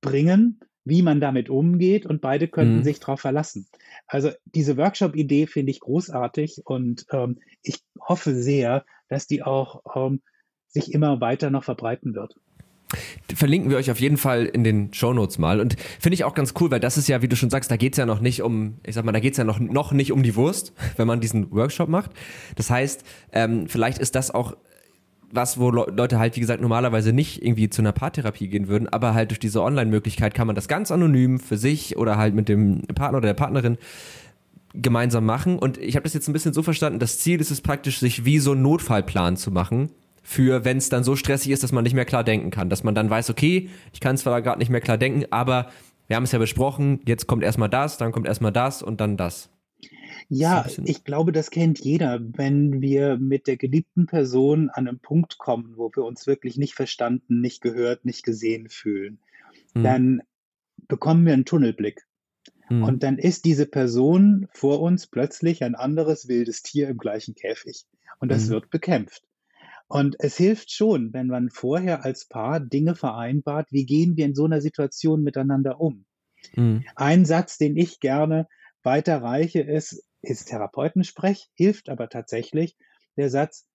bringen, 0.00 0.58
wie 0.82 1.02
man 1.02 1.20
damit 1.20 1.50
umgeht 1.50 2.04
und 2.04 2.20
beide 2.20 2.48
könnten 2.48 2.78
mhm. 2.78 2.82
sich 2.82 2.98
darauf 2.98 3.20
verlassen. 3.20 3.68
Also 4.08 4.32
diese 4.44 4.76
Workshop-Idee 4.76 5.46
finde 5.46 5.70
ich 5.70 5.78
großartig 5.78 6.62
und 6.64 7.06
ähm, 7.12 7.38
ich 7.62 7.84
hoffe 8.00 8.34
sehr, 8.34 8.84
dass 9.08 9.28
die 9.28 9.44
auch 9.44 9.84
ähm, 9.94 10.20
sich 10.66 10.92
immer 10.92 11.20
weiter 11.20 11.50
noch 11.50 11.62
verbreiten 11.62 12.16
wird 12.16 12.34
verlinken 13.34 13.70
wir 13.70 13.76
euch 13.76 13.90
auf 13.90 14.00
jeden 14.00 14.16
Fall 14.16 14.44
in 14.46 14.62
den 14.62 14.92
Shownotes 14.92 15.38
mal. 15.38 15.60
Und 15.60 15.76
finde 16.00 16.14
ich 16.14 16.24
auch 16.24 16.34
ganz 16.34 16.54
cool, 16.60 16.70
weil 16.70 16.80
das 16.80 16.96
ist 16.96 17.08
ja, 17.08 17.22
wie 17.22 17.28
du 17.28 17.36
schon 17.36 17.50
sagst, 17.50 17.70
da 17.70 17.76
geht 17.76 17.94
es 17.94 17.98
ja 17.98 18.06
noch 18.06 18.20
nicht 18.20 18.42
um, 18.42 18.76
ich 18.84 18.94
sag 18.94 19.04
mal, 19.04 19.12
da 19.12 19.20
geht 19.20 19.32
es 19.32 19.38
ja 19.38 19.44
noch, 19.44 19.58
noch 19.58 19.92
nicht 19.92 20.12
um 20.12 20.22
die 20.22 20.36
Wurst, 20.36 20.72
wenn 20.96 21.06
man 21.06 21.20
diesen 21.20 21.50
Workshop 21.50 21.88
macht. 21.88 22.10
Das 22.54 22.70
heißt, 22.70 23.04
ähm, 23.32 23.68
vielleicht 23.68 23.98
ist 23.98 24.14
das 24.14 24.30
auch 24.30 24.56
was, 25.32 25.58
wo 25.58 25.70
Leute 25.70 26.20
halt, 26.20 26.36
wie 26.36 26.40
gesagt, 26.40 26.62
normalerweise 26.62 27.12
nicht 27.12 27.42
irgendwie 27.42 27.68
zu 27.68 27.82
einer 27.82 27.90
Paartherapie 27.90 28.46
gehen 28.46 28.68
würden, 28.68 28.88
aber 28.88 29.12
halt 29.12 29.30
durch 29.30 29.40
diese 29.40 29.60
Online-Möglichkeit 29.60 30.34
kann 30.34 30.46
man 30.46 30.54
das 30.54 30.68
ganz 30.68 30.92
anonym 30.92 31.40
für 31.40 31.58
sich 31.58 31.96
oder 31.96 32.16
halt 32.16 32.34
mit 32.34 32.48
dem 32.48 32.82
Partner 32.94 33.18
oder 33.18 33.26
der 33.26 33.34
Partnerin 33.34 33.76
gemeinsam 34.72 35.26
machen. 35.26 35.58
Und 35.58 35.78
ich 35.78 35.96
habe 35.96 36.04
das 36.04 36.14
jetzt 36.14 36.28
ein 36.28 36.32
bisschen 36.32 36.52
so 36.52 36.62
verstanden, 36.62 37.00
das 37.00 37.18
Ziel 37.18 37.40
ist 37.40 37.50
es 37.50 37.60
praktisch, 37.60 37.98
sich 37.98 38.24
wie 38.24 38.38
so 38.38 38.52
einen 38.52 38.62
Notfallplan 38.62 39.36
zu 39.36 39.50
machen 39.50 39.90
für, 40.26 40.64
wenn 40.64 40.76
es 40.76 40.88
dann 40.88 41.04
so 41.04 41.14
stressig 41.14 41.52
ist, 41.52 41.62
dass 41.62 41.70
man 41.70 41.84
nicht 41.84 41.94
mehr 41.94 42.04
klar 42.04 42.24
denken 42.24 42.50
kann. 42.50 42.68
Dass 42.68 42.82
man 42.82 42.96
dann 42.96 43.08
weiß, 43.08 43.30
okay, 43.30 43.70
ich 43.92 44.00
kann 44.00 44.16
zwar 44.16 44.42
gerade 44.42 44.58
nicht 44.58 44.70
mehr 44.70 44.80
klar 44.80 44.98
denken, 44.98 45.24
aber 45.30 45.70
wir 46.08 46.16
haben 46.16 46.24
es 46.24 46.32
ja 46.32 46.40
besprochen, 46.40 47.00
jetzt 47.06 47.28
kommt 47.28 47.44
erstmal 47.44 47.70
das, 47.70 47.96
dann 47.96 48.10
kommt 48.10 48.26
erstmal 48.26 48.50
das 48.50 48.82
und 48.82 49.00
dann 49.00 49.16
das. 49.16 49.50
Ja, 50.28 50.66
ich 50.84 51.04
glaube, 51.04 51.30
das 51.30 51.50
kennt 51.50 51.78
jeder, 51.78 52.18
wenn 52.20 52.80
wir 52.80 53.18
mit 53.18 53.46
der 53.46 53.56
geliebten 53.56 54.06
Person 54.06 54.68
an 54.68 54.88
einen 54.88 54.98
Punkt 54.98 55.38
kommen, 55.38 55.74
wo 55.76 55.92
wir 55.94 56.04
uns 56.04 56.26
wirklich 56.26 56.56
nicht 56.56 56.74
verstanden, 56.74 57.40
nicht 57.40 57.60
gehört, 57.60 58.04
nicht 58.04 58.24
gesehen 58.24 58.68
fühlen. 58.68 59.20
Mhm. 59.74 59.82
Dann 59.84 60.22
bekommen 60.88 61.24
wir 61.24 61.34
einen 61.34 61.44
Tunnelblick. 61.44 62.04
Mhm. 62.68 62.82
Und 62.82 63.02
dann 63.04 63.18
ist 63.18 63.44
diese 63.44 63.66
Person 63.66 64.48
vor 64.52 64.80
uns 64.80 65.06
plötzlich 65.06 65.62
ein 65.62 65.76
anderes 65.76 66.26
wildes 66.26 66.62
Tier 66.62 66.88
im 66.88 66.98
gleichen 66.98 67.36
Käfig. 67.36 67.84
Und 68.18 68.32
das 68.32 68.46
mhm. 68.46 68.54
wird 68.54 68.70
bekämpft. 68.70 69.22
Und 69.88 70.16
es 70.18 70.36
hilft 70.36 70.72
schon, 70.72 71.12
wenn 71.12 71.28
man 71.28 71.50
vorher 71.50 72.04
als 72.04 72.26
Paar 72.26 72.60
Dinge 72.60 72.94
vereinbart, 72.94 73.68
wie 73.70 73.86
gehen 73.86 74.16
wir 74.16 74.24
in 74.24 74.34
so 74.34 74.44
einer 74.44 74.60
Situation 74.60 75.22
miteinander 75.22 75.80
um. 75.80 76.06
Mhm. 76.54 76.84
Ein 76.96 77.24
Satz, 77.24 77.56
den 77.58 77.76
ich 77.76 78.00
gerne 78.00 78.48
weiterreiche, 78.82 79.60
ist, 79.60 80.04
ist 80.22 80.46
Therapeutensprech, 80.46 81.48
hilft 81.54 81.88
aber 81.88 82.08
tatsächlich 82.08 82.76
der 83.16 83.30
Satz, 83.30 83.66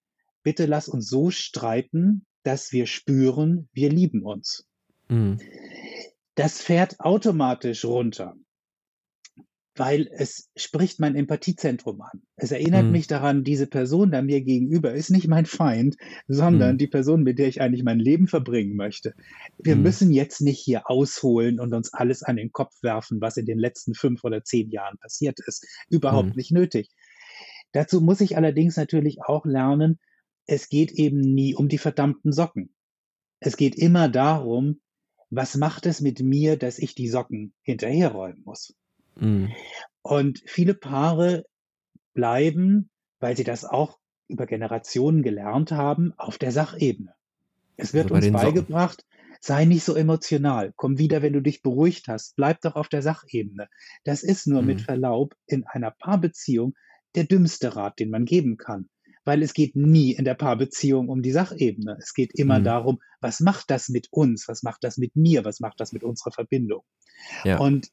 bitte 0.42 0.66
lass 0.66 0.88
uns 0.88 1.08
so 1.08 1.30
streiten, 1.30 2.26
dass 2.42 2.72
wir 2.72 2.86
spüren, 2.86 3.68
wir 3.72 3.90
lieben 3.90 4.22
uns. 4.22 4.68
Mhm. 5.08 5.40
Das 6.34 6.60
fährt 6.60 7.00
automatisch 7.00 7.84
runter 7.84 8.36
weil 9.74 10.08
es 10.12 10.50
spricht 10.54 11.00
mein 11.00 11.16
Empathiezentrum 11.16 12.00
an. 12.02 12.22
Es 12.36 12.52
erinnert 12.52 12.84
mhm. 12.84 12.92
mich 12.92 13.06
daran, 13.06 13.42
diese 13.42 13.66
Person 13.66 14.10
da 14.10 14.20
mir 14.20 14.42
gegenüber 14.42 14.92
ist 14.92 15.10
nicht 15.10 15.28
mein 15.28 15.46
Feind, 15.46 15.96
sondern 16.28 16.74
mhm. 16.74 16.78
die 16.78 16.86
Person, 16.88 17.22
mit 17.22 17.38
der 17.38 17.48
ich 17.48 17.60
eigentlich 17.62 17.82
mein 17.82 17.98
Leben 17.98 18.26
verbringen 18.28 18.76
möchte. 18.76 19.14
Wir 19.58 19.76
mhm. 19.76 19.82
müssen 19.82 20.10
jetzt 20.10 20.42
nicht 20.42 20.60
hier 20.60 20.90
ausholen 20.90 21.58
und 21.58 21.72
uns 21.72 21.92
alles 21.94 22.22
an 22.22 22.36
den 22.36 22.52
Kopf 22.52 22.82
werfen, 22.82 23.20
was 23.20 23.38
in 23.38 23.46
den 23.46 23.58
letzten 23.58 23.94
fünf 23.94 24.24
oder 24.24 24.44
zehn 24.44 24.70
Jahren 24.70 24.98
passiert 24.98 25.38
ist. 25.46 25.66
Überhaupt 25.88 26.30
mhm. 26.30 26.36
nicht 26.36 26.52
nötig. 26.52 26.90
Dazu 27.72 28.02
muss 28.02 28.20
ich 28.20 28.36
allerdings 28.36 28.76
natürlich 28.76 29.22
auch 29.22 29.46
lernen, 29.46 29.98
es 30.46 30.68
geht 30.68 30.92
eben 30.92 31.20
nie 31.20 31.54
um 31.54 31.68
die 31.68 31.78
verdammten 31.78 32.32
Socken. 32.32 32.74
Es 33.40 33.56
geht 33.56 33.74
immer 33.76 34.08
darum, 34.08 34.80
was 35.30 35.56
macht 35.56 35.86
es 35.86 36.02
mit 36.02 36.20
mir, 36.20 36.58
dass 36.58 36.78
ich 36.78 36.94
die 36.94 37.08
Socken 37.08 37.54
hinterherräumen 37.62 38.42
muss. 38.44 38.74
Mhm. 39.16 39.52
Und 40.02 40.42
viele 40.46 40.74
Paare 40.74 41.44
bleiben, 42.14 42.90
weil 43.20 43.36
sie 43.36 43.44
das 43.44 43.64
auch 43.64 43.98
über 44.28 44.46
Generationen 44.46 45.22
gelernt 45.22 45.72
haben, 45.72 46.12
auf 46.16 46.38
der 46.38 46.52
Sachebene. 46.52 47.14
Es 47.76 47.94
wird 47.94 48.12
also 48.12 48.28
uns 48.28 48.42
beigebracht, 48.42 49.04
sei 49.40 49.64
nicht 49.64 49.84
so 49.84 49.94
emotional, 49.94 50.72
komm 50.76 50.98
wieder, 50.98 51.20
wenn 51.22 51.32
du 51.32 51.40
dich 51.40 51.62
beruhigt 51.62 52.08
hast, 52.08 52.36
bleib 52.36 52.60
doch 52.60 52.76
auf 52.76 52.88
der 52.88 53.02
Sachebene. 53.02 53.68
Das 54.04 54.22
ist 54.22 54.46
nur 54.46 54.62
mhm. 54.62 54.68
mit 54.68 54.80
Verlaub 54.82 55.34
in 55.46 55.64
einer 55.66 55.90
Paarbeziehung 55.90 56.74
der 57.14 57.24
dümmste 57.24 57.76
Rat, 57.76 57.98
den 57.98 58.10
man 58.10 58.24
geben 58.24 58.56
kann. 58.56 58.88
Weil 59.24 59.42
es 59.42 59.52
geht 59.54 59.76
nie 59.76 60.12
in 60.12 60.24
der 60.24 60.34
Paarbeziehung 60.34 61.08
um 61.08 61.22
die 61.22 61.30
Sachebene. 61.30 61.96
Es 62.00 62.14
geht 62.14 62.32
immer 62.34 62.58
mhm. 62.58 62.64
darum, 62.64 62.98
was 63.20 63.40
macht 63.40 63.70
das 63.70 63.88
mit 63.88 64.08
uns? 64.10 64.48
Was 64.48 64.62
macht 64.62 64.82
das 64.82 64.96
mit 64.96 65.14
mir? 65.14 65.44
Was 65.44 65.60
macht 65.60 65.78
das 65.80 65.92
mit 65.92 66.02
unserer 66.02 66.32
Verbindung? 66.32 66.82
Ja. 67.44 67.58
Und 67.58 67.88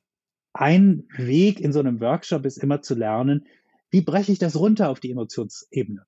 ein 0.53 1.07
Weg 1.15 1.59
in 1.59 1.71
so 1.71 1.79
einem 1.79 1.99
Workshop 2.01 2.45
ist 2.45 2.57
immer 2.57 2.81
zu 2.81 2.95
lernen, 2.95 3.47
wie 3.91 4.01
breche 4.01 4.31
ich 4.31 4.39
das 4.39 4.55
runter 4.55 4.89
auf 4.89 4.99
die 4.99 5.11
Emotionsebene? 5.11 6.05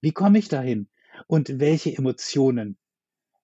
Wie 0.00 0.12
komme 0.12 0.38
ich 0.38 0.48
dahin? 0.48 0.88
Und 1.26 1.58
welche 1.58 1.96
Emotionen 1.96 2.78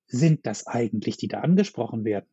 sind 0.06 0.46
das 0.46 0.66
eigentlich, 0.66 1.16
die 1.16 1.28
da 1.28 1.40
angesprochen 1.40 2.04
werden? 2.04 2.28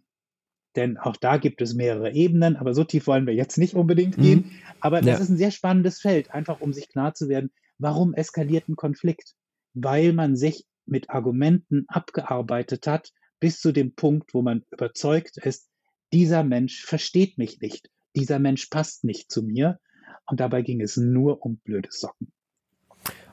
Denn 0.76 0.98
auch 0.98 1.18
da 1.18 1.38
gibt 1.38 1.62
es 1.62 1.74
mehrere 1.74 2.14
Ebenen, 2.14 2.56
aber 2.56 2.74
so 2.74 2.84
tief 2.84 3.08
wollen 3.08 3.28
wir 3.28 3.34
jetzt 3.34 3.58
nicht 3.58 3.74
unbedingt 3.74 4.18
mhm. 4.18 4.22
gehen. 4.22 4.52
Aber 4.80 5.00
das 5.02 5.18
ja. 5.18 5.24
ist 5.24 5.30
ein 5.30 5.38
sehr 5.38 5.52
spannendes 5.52 6.00
Feld, 6.00 6.32
einfach 6.32 6.62
um 6.62 6.72
sich 6.72 6.88
klar 6.88 7.14
zu 7.14 7.28
werden, 7.28 7.52
warum 7.78 8.14
eskaliert 8.14 8.70
ein 8.70 8.76
Konflikt? 8.76 9.36
Weil 9.74 10.14
man 10.14 10.36
sich 10.36 10.66
mit 10.86 11.10
Argumenten 11.10 11.86
abgearbeitet 11.88 12.88
hat, 12.88 13.12
bis 13.40 13.60
zu 13.60 13.72
dem 13.72 13.96
Punkt, 13.96 14.34
wo 14.34 14.42
man 14.42 14.64
überzeugt 14.72 15.38
ist, 15.38 15.70
dieser 16.14 16.44
Mensch 16.44 16.84
versteht 16.86 17.38
mich 17.38 17.60
nicht, 17.60 17.90
dieser 18.16 18.40
Mensch 18.40 18.68
passt 18.68 19.04
nicht 19.04 19.32
zu 19.32 19.44
mir. 19.44 19.80
Und 20.26 20.40
dabei 20.40 20.62
ging 20.62 20.82
es 20.82 20.98
nur 20.98 21.46
um 21.46 21.58
blöde 21.58 21.90
Socken. 21.92 22.32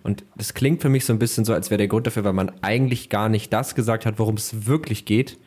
Und 0.02 0.24
das 0.36 0.54
klingt 0.54 0.80
für 0.80 0.88
mich 0.88 1.04
so 1.04 1.12
ein 1.12 1.18
bisschen 1.18 1.44
so, 1.44 1.52
als 1.52 1.70
wäre 1.70 1.78
der 1.78 1.88
Grund 1.88 2.06
dafür, 2.06 2.24
weil 2.24 2.32
man 2.32 2.50
eigentlich 2.62 3.10
gar 3.10 3.28
nicht 3.28 3.52
das 3.52 3.74
gesagt 3.74 4.06
hat, 4.06 4.18
worum 4.18 4.36
es 4.36 4.66
wirklich 4.66 5.04
geht. 5.04 5.38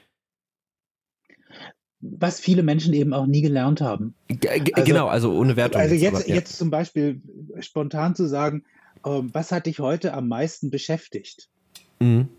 Was 2.00 2.40
viele 2.40 2.64
Menschen 2.64 2.94
eben 2.94 3.14
auch 3.14 3.28
nie 3.28 3.42
gelernt 3.42 3.82
haben. 3.82 4.16
G 4.28 4.50
also, 4.50 4.84
genau, 4.84 5.08
also 5.08 5.34
ohne 5.34 5.56
Wertung. 5.56 5.82
Also 5.82 5.96
jetzt, 5.96 6.16
aber, 6.16 6.28
ja. 6.28 6.36
jetzt 6.36 6.58
zum 6.58 6.70
Beispiel 6.70 7.22
spontan 7.60 8.16
zu 8.16 8.28
sagen, 8.28 8.64
ähm, 9.06 9.30
was 9.34 9.52
hat 9.52 9.68
dich 9.68 9.80
heute 9.80 10.14
am 10.14 10.28
meisten 10.28 10.72
beschäftigt? 10.72 11.50
Mhm. 12.00 12.30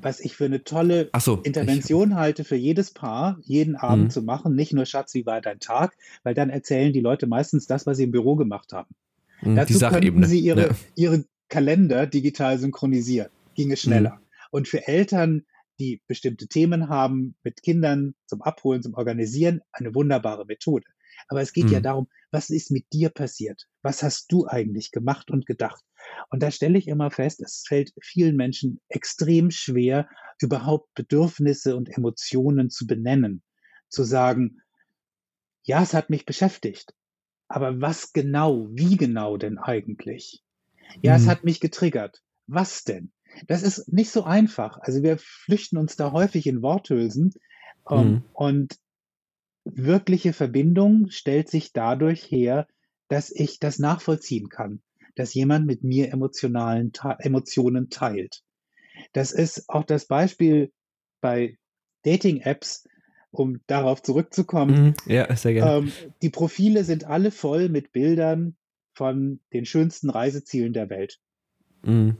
Was 0.00 0.20
ich 0.20 0.36
für 0.36 0.44
eine 0.44 0.64
tolle 0.64 1.10
so, 1.18 1.40
Intervention 1.42 2.10
ich, 2.10 2.16
halte 2.16 2.44
für 2.44 2.56
jedes 2.56 2.92
Paar, 2.92 3.38
jeden 3.42 3.76
Abend 3.76 4.04
mhm. 4.04 4.10
zu 4.10 4.22
machen. 4.22 4.54
Nicht 4.54 4.72
nur 4.72 4.86
Schatz, 4.86 5.14
wie 5.14 5.26
war 5.26 5.40
dein 5.40 5.60
Tag? 5.60 5.96
Weil 6.22 6.34
dann 6.34 6.50
erzählen 6.50 6.92
die 6.92 7.00
Leute 7.00 7.26
meistens 7.26 7.66
das, 7.66 7.86
was 7.86 7.96
sie 7.96 8.04
im 8.04 8.10
Büro 8.10 8.36
gemacht 8.36 8.72
haben. 8.72 8.94
Mhm, 9.42 9.56
Dazu 9.56 9.78
könnten 9.78 10.24
sie 10.24 10.40
ihre, 10.40 10.68
ja. 10.68 10.74
ihre 10.94 11.24
Kalender 11.48 12.06
digital 12.06 12.58
synchronisieren. 12.58 13.30
Ginge 13.54 13.76
schneller. 13.76 14.16
Mhm. 14.16 14.48
Und 14.50 14.68
für 14.68 14.86
Eltern, 14.86 15.44
die 15.78 16.00
bestimmte 16.06 16.46
Themen 16.46 16.88
haben, 16.88 17.34
mit 17.42 17.62
Kindern 17.62 18.14
zum 18.26 18.42
Abholen, 18.42 18.82
zum 18.82 18.94
Organisieren, 18.94 19.60
eine 19.72 19.94
wunderbare 19.94 20.46
Methode. 20.46 20.86
Aber 21.28 21.40
es 21.40 21.52
geht 21.52 21.66
mhm. 21.66 21.72
ja 21.72 21.80
darum, 21.80 22.08
was 22.30 22.50
ist 22.50 22.70
mit 22.70 22.86
dir 22.92 23.10
passiert? 23.10 23.66
Was 23.82 24.02
hast 24.02 24.30
du 24.32 24.46
eigentlich 24.46 24.90
gemacht 24.90 25.30
und 25.30 25.46
gedacht? 25.46 25.82
Und 26.30 26.42
da 26.42 26.50
stelle 26.50 26.78
ich 26.78 26.88
immer 26.88 27.10
fest, 27.10 27.40
es 27.40 27.64
fällt 27.66 27.92
vielen 28.00 28.36
Menschen 28.36 28.80
extrem 28.88 29.50
schwer, 29.50 30.08
überhaupt 30.40 30.92
Bedürfnisse 30.94 31.76
und 31.76 31.88
Emotionen 31.88 32.70
zu 32.70 32.86
benennen. 32.86 33.42
Zu 33.88 34.04
sagen, 34.04 34.60
ja, 35.64 35.82
es 35.82 35.94
hat 35.94 36.10
mich 36.10 36.26
beschäftigt. 36.26 36.94
Aber 37.48 37.80
was 37.80 38.12
genau, 38.12 38.68
wie 38.72 38.96
genau 38.96 39.36
denn 39.36 39.58
eigentlich? 39.58 40.42
Ja, 41.02 41.16
mhm. 41.16 41.22
es 41.22 41.28
hat 41.28 41.44
mich 41.44 41.60
getriggert. 41.60 42.22
Was 42.46 42.84
denn? 42.84 43.12
Das 43.46 43.62
ist 43.62 43.92
nicht 43.92 44.10
so 44.10 44.24
einfach. 44.24 44.78
Also 44.78 45.02
wir 45.02 45.18
flüchten 45.18 45.76
uns 45.78 45.96
da 45.96 46.12
häufig 46.12 46.46
in 46.46 46.62
Worthülsen. 46.62 47.32
Ähm, 47.90 47.98
mhm. 47.98 48.24
Und 48.32 48.78
wirkliche 49.64 50.32
Verbindung 50.32 51.10
stellt 51.10 51.48
sich 51.48 51.72
dadurch 51.72 52.22
her, 52.30 52.66
dass 53.08 53.30
ich 53.30 53.58
das 53.58 53.78
nachvollziehen 53.78 54.48
kann, 54.48 54.80
dass 55.14 55.34
jemand 55.34 55.66
mit 55.66 55.84
mir 55.84 56.12
emotionalen 56.12 56.92
Emotionen 57.18 57.90
teilt. 57.90 58.42
Das 59.12 59.32
ist 59.32 59.68
auch 59.68 59.84
das 59.84 60.06
Beispiel 60.06 60.72
bei 61.20 61.58
Dating-Apps, 62.04 62.88
um 63.30 63.60
darauf 63.66 64.02
zurückzukommen. 64.02 64.86
Mhm. 64.86 64.94
Ja, 65.06 65.34
sehr 65.36 65.54
gerne. 65.54 65.86
Ähm, 65.86 65.92
die 66.20 66.30
Profile 66.30 66.84
sind 66.84 67.04
alle 67.04 67.30
voll 67.30 67.68
mit 67.68 67.92
Bildern 67.92 68.56
von 68.92 69.40
den 69.52 69.64
schönsten 69.64 70.10
Reisezielen 70.10 70.72
der 70.72 70.90
Welt. 70.90 71.18
Mhm. 71.82 72.16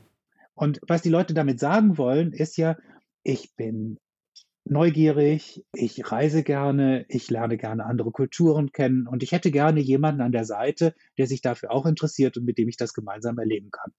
Und 0.55 0.81
was 0.87 1.03
die 1.03 1.11
Leute 1.11 1.35
damit 1.35 1.61
sagen 1.61 1.99
wollen, 1.99 2.33
ist 2.33 2.57
ja, 2.57 2.77
ich 3.23 3.55
bin 3.55 3.99
neugierig, 4.65 5.65
ich 5.75 6.11
reise 6.11 6.43
gerne, 6.43 7.05
ich 7.09 7.31
lerne 7.31 7.57
gerne 7.57 7.85
andere 7.85 8.11
Kulturen 8.11 8.73
kennen 8.73 9.07
und 9.07 9.23
ich 9.23 9.33
hätte 9.33 9.51
gerne 9.51 9.81
jemanden 9.81 10.21
an 10.21 10.33
der 10.33 10.45
Seite, 10.45 10.95
der 11.19 11.27
sich 11.27 11.41
dafür 11.41 11.73
auch 11.73 11.87
interessiert 11.87 12.37
und 12.37 12.45
mit 12.45 12.59
dem 12.59 12.69
ich 12.69 12.77
das 12.77 12.95
gemeinsam 12.95 13.39
erleben 13.39 13.71
kann. 13.71 13.93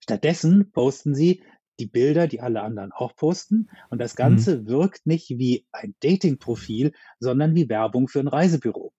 Stattdessen 0.00 0.70
posten 0.72 1.14
sie 1.14 1.42
die 1.80 1.86
Bilder, 1.86 2.28
die 2.28 2.40
alle 2.40 2.62
anderen 2.62 2.92
auch 2.92 3.16
posten 3.16 3.68
und 3.90 3.98
das 3.98 4.14
Ganze 4.14 4.58
mhm. 4.58 4.66
wirkt 4.66 5.06
nicht 5.06 5.30
wie 5.30 5.66
ein 5.72 5.94
Dating-Profil, 6.00 6.92
sondern 7.18 7.54
wie 7.54 7.68
Werbung 7.68 8.08
für 8.08 8.20
ein 8.20 8.28
Reisebüro. 8.28 8.92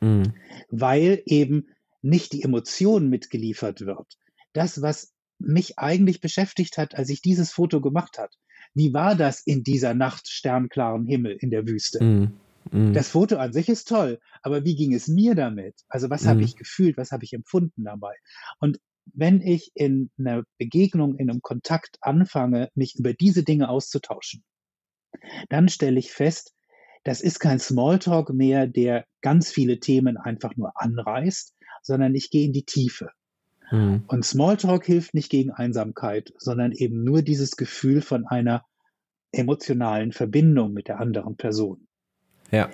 Mhm. 0.00 0.34
Weil 0.70 1.22
eben 1.26 1.68
nicht 2.02 2.32
die 2.32 2.42
Emotion 2.42 3.08
mitgeliefert 3.08 3.82
wird. 3.82 4.18
Das, 4.52 4.82
was 4.82 5.12
mich 5.38 5.78
eigentlich 5.78 6.20
beschäftigt 6.20 6.78
hat, 6.78 6.94
als 6.94 7.08
ich 7.10 7.22
dieses 7.22 7.52
Foto 7.52 7.80
gemacht 7.80 8.18
hat. 8.18 8.34
Wie 8.74 8.92
war 8.92 9.14
das 9.14 9.40
in 9.40 9.62
dieser 9.62 9.94
Nacht 9.94 10.28
sternklaren 10.28 11.06
Himmel 11.06 11.36
in 11.40 11.50
der 11.50 11.66
Wüste? 11.66 12.02
Mm, 12.02 12.32
mm. 12.70 12.92
Das 12.92 13.08
Foto 13.08 13.36
an 13.36 13.52
sich 13.52 13.68
ist 13.68 13.88
toll, 13.88 14.18
aber 14.42 14.64
wie 14.64 14.74
ging 14.74 14.92
es 14.92 15.08
mir 15.08 15.34
damit? 15.34 15.74
Also 15.88 16.10
was 16.10 16.24
mm. 16.24 16.28
habe 16.28 16.42
ich 16.42 16.56
gefühlt, 16.56 16.96
was 16.96 17.12
habe 17.12 17.24
ich 17.24 17.32
empfunden 17.32 17.84
dabei? 17.84 18.14
Und 18.58 18.78
wenn 19.12 19.40
ich 19.42 19.70
in 19.74 20.10
einer 20.18 20.44
Begegnung, 20.58 21.16
in 21.16 21.30
einem 21.30 21.42
Kontakt 21.42 21.98
anfange, 22.00 22.70
mich 22.74 22.96
über 22.98 23.12
diese 23.12 23.44
Dinge 23.44 23.68
auszutauschen, 23.68 24.42
dann 25.48 25.68
stelle 25.68 25.98
ich 25.98 26.10
fest, 26.10 26.54
das 27.04 27.20
ist 27.20 27.38
kein 27.38 27.58
Smalltalk 27.58 28.30
mehr, 28.30 28.66
der 28.66 29.04
ganz 29.20 29.50
viele 29.50 29.78
Themen 29.78 30.16
einfach 30.16 30.56
nur 30.56 30.72
anreißt, 30.74 31.54
sondern 31.82 32.14
ich 32.14 32.30
gehe 32.30 32.46
in 32.46 32.52
die 32.52 32.64
Tiefe. 32.64 33.10
Mhm. 33.70 34.04
Und 34.06 34.24
Smalltalk 34.24 34.84
hilft 34.84 35.14
nicht 35.14 35.30
gegen 35.30 35.50
Einsamkeit, 35.50 36.32
sondern 36.38 36.72
eben 36.72 37.04
nur 37.04 37.22
dieses 37.22 37.56
Gefühl 37.56 38.00
von 38.02 38.26
einer 38.26 38.64
emotionalen 39.32 40.12
Verbindung 40.12 40.72
mit 40.72 40.88
der 40.88 41.00
anderen 41.00 41.36
Person. 41.36 41.86
Ja. 42.50 42.70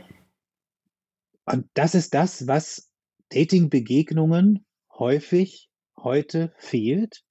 Und 1.46 1.66
das 1.74 1.94
ist 1.94 2.14
das, 2.14 2.46
was 2.46 2.90
Dating-Begegnungen 3.30 4.64
häufig 4.92 5.70
heute 5.96 6.52
fehlt. 6.58 7.22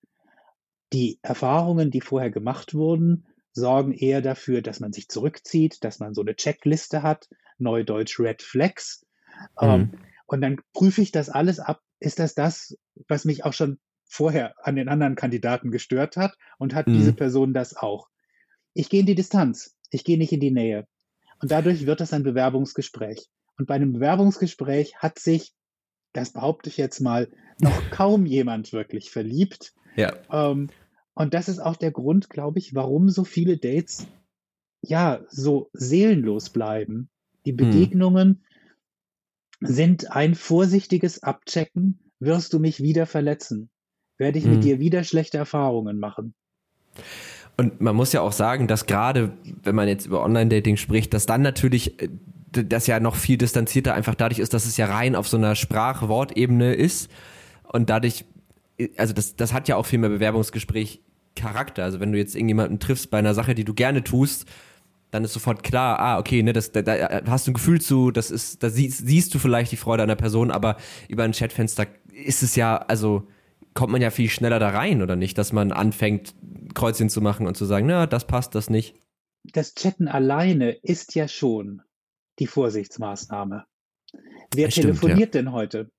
Die 0.91 1.19
Erfahrungen, 1.21 1.91
die 1.91 2.01
vorher 2.01 2.31
gemacht 2.31 2.73
wurden, 2.73 3.27
sorgen 3.51 3.93
eher 3.93 4.21
dafür, 4.21 4.61
dass 4.61 4.79
man 4.79 4.93
sich 4.93 5.09
zurückzieht, 5.09 5.83
dass 5.83 5.99
man 5.99 6.13
so 6.13 6.21
eine 6.21 6.35
Checkliste 6.35 7.03
hat, 7.03 7.27
Neudeutsch 7.57 8.19
Red 8.19 8.41
Flags. 8.41 9.05
Mhm. 9.61 9.67
Ähm, 9.67 9.91
und 10.25 10.41
dann 10.41 10.57
prüfe 10.73 11.01
ich 11.01 11.11
das 11.11 11.29
alles 11.29 11.59
ab. 11.59 11.81
Ist 11.99 12.19
das 12.19 12.35
das, 12.35 12.77
was 13.07 13.25
mich 13.25 13.45
auch 13.45 13.53
schon 13.53 13.79
vorher 14.05 14.55
an 14.65 14.75
den 14.75 14.89
anderen 14.89 15.15
Kandidaten 15.15 15.71
gestört 15.71 16.17
hat? 16.17 16.35
Und 16.57 16.73
hat 16.73 16.87
mhm. 16.87 16.93
diese 16.93 17.13
Person 17.13 17.53
das 17.53 17.75
auch? 17.75 18.07
Ich 18.73 18.89
gehe 18.89 19.01
in 19.01 19.05
die 19.05 19.15
Distanz. 19.15 19.75
Ich 19.91 20.03
gehe 20.03 20.17
nicht 20.17 20.31
in 20.31 20.39
die 20.39 20.51
Nähe. 20.51 20.87
Und 21.41 21.51
dadurch 21.51 21.85
wird 21.85 22.01
das 22.01 22.13
ein 22.13 22.23
Bewerbungsgespräch. 22.23 23.27
Und 23.57 23.67
bei 23.67 23.75
einem 23.75 23.93
Bewerbungsgespräch 23.93 24.97
hat 24.97 25.19
sich, 25.19 25.53
das 26.13 26.31
behaupte 26.31 26.69
ich 26.69 26.77
jetzt 26.77 26.99
mal, 26.99 27.29
noch 27.59 27.81
kaum 27.91 28.25
jemand 28.25 28.73
wirklich 28.73 29.11
verliebt. 29.11 29.73
Ja. 29.95 30.13
Ähm, 30.31 30.69
und 31.13 31.33
das 31.33 31.49
ist 31.49 31.59
auch 31.59 31.75
der 31.75 31.91
Grund, 31.91 32.29
glaube 32.29 32.59
ich, 32.59 32.75
warum 32.75 33.09
so 33.09 33.25
viele 33.25 33.57
Dates 33.57 34.07
ja 34.81 35.25
so 35.29 35.69
seelenlos 35.73 36.49
bleiben. 36.49 37.09
Die 37.45 37.51
mhm. 37.51 37.57
Sind 39.61 40.11
ein 40.11 40.35
vorsichtiges 40.35 41.23
Abchecken, 41.23 41.99
wirst 42.19 42.53
du 42.53 42.59
mich 42.59 42.81
wieder 42.81 43.05
verletzen? 43.05 43.69
Werde 44.17 44.39
ich 44.39 44.45
mit 44.45 44.55
hm. 44.55 44.61
dir 44.61 44.79
wieder 44.79 45.03
schlechte 45.03 45.37
Erfahrungen 45.37 45.99
machen? 45.99 46.33
Und 47.57 47.81
man 47.81 47.95
muss 47.95 48.13
ja 48.13 48.21
auch 48.21 48.31
sagen, 48.31 48.67
dass 48.67 48.85
gerade, 48.85 49.33
wenn 49.63 49.75
man 49.75 49.87
jetzt 49.87 50.05
über 50.05 50.23
Online-Dating 50.23 50.77
spricht, 50.77 51.13
dass 51.13 51.25
dann 51.25 51.41
natürlich 51.41 52.01
äh, 52.01 52.09
das 52.51 52.87
ja 52.87 52.99
noch 52.99 53.15
viel 53.15 53.37
distanzierter 53.37 53.93
einfach 53.93 54.15
dadurch 54.15 54.39
ist, 54.39 54.53
dass 54.53 54.65
es 54.65 54.77
ja 54.77 54.87
rein 54.87 55.15
auf 55.15 55.27
so 55.27 55.37
einer 55.37 55.55
Sprach-Wort-Ebene 55.55 56.73
ist. 56.73 57.11
Und 57.63 57.89
dadurch, 57.89 58.25
äh, 58.77 58.89
also 58.97 59.13
das, 59.13 59.35
das 59.35 59.53
hat 59.53 59.67
ja 59.67 59.75
auch 59.75 59.85
viel 59.85 59.99
mehr 59.99 60.09
Bewerbungsgespräch 60.09 61.01
Charakter. 61.35 61.83
Also 61.83 61.99
wenn 61.99 62.11
du 62.11 62.17
jetzt 62.17 62.35
irgendjemanden 62.35 62.79
triffst 62.79 63.09
bei 63.11 63.19
einer 63.19 63.33
Sache, 63.33 63.55
die 63.55 63.65
du 63.65 63.73
gerne 63.73 64.03
tust, 64.03 64.45
dann 65.11 65.23
ist 65.23 65.33
sofort 65.33 65.63
klar, 65.63 65.99
ah, 65.99 66.19
okay, 66.19 66.43
ne, 66.43 66.53
das, 66.53 66.71
da, 66.71 66.81
da 66.81 67.21
hast 67.27 67.47
du 67.47 67.51
ein 67.51 67.55
Gefühl 67.55 67.81
zu, 67.81 68.11
das 68.11 68.31
ist, 68.31 68.61
da 68.63 68.69
siehst, 68.69 69.07
siehst 69.07 69.33
du 69.33 69.39
vielleicht 69.39 69.71
die 69.71 69.77
Freude 69.77 70.03
einer 70.03 70.15
Person, 70.15 70.51
aber 70.51 70.77
über 71.07 71.23
ein 71.23 71.31
Chatfenster 71.31 71.87
ist 72.11 72.43
es 72.43 72.55
ja, 72.55 72.77
also 72.77 73.27
kommt 73.73 73.91
man 73.91 74.01
ja 74.01 74.11
viel 74.11 74.29
schneller 74.29 74.59
da 74.59 74.69
rein, 74.69 75.01
oder 75.01 75.15
nicht? 75.15 75.37
Dass 75.37 75.53
man 75.53 75.71
anfängt, 75.71 76.35
Kreuzchen 76.73 77.09
zu 77.09 77.21
machen 77.21 77.47
und 77.47 77.55
zu 77.55 77.65
sagen, 77.65 77.87
na, 77.87 78.07
das 78.07 78.27
passt, 78.27 78.55
das 78.55 78.69
nicht. 78.69 78.95
das 79.53 79.73
Chatten 79.75 80.07
alleine 80.07 80.71
ist 80.71 81.15
ja 81.15 81.27
schon 81.27 81.81
die 82.39 82.47
Vorsichtsmaßnahme. 82.47 83.65
Wer 84.53 84.71
Stimmt, 84.71 84.85
telefoniert 84.85 85.35
ja. 85.35 85.41
denn 85.41 85.51
heute? 85.51 85.91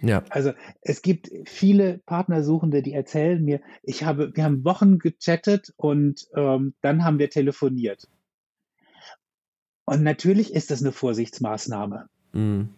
Ja. 0.00 0.22
Also 0.30 0.52
es 0.80 1.02
gibt 1.02 1.30
viele 1.44 1.98
Partnersuchende, 2.06 2.82
die 2.82 2.92
erzählen 2.92 3.42
mir, 3.44 3.60
ich 3.82 4.04
habe, 4.04 4.34
wir 4.34 4.44
haben 4.44 4.64
Wochen 4.64 4.98
gechattet 4.98 5.72
und 5.76 6.28
ähm, 6.34 6.74
dann 6.82 7.04
haben 7.04 7.18
wir 7.18 7.30
telefoniert. 7.30 8.08
Und 9.88 10.02
natürlich 10.02 10.52
ist 10.52 10.70
das 10.70 10.82
eine 10.82 10.92
Vorsichtsmaßnahme. 10.92 12.08
Mhm. 12.32 12.74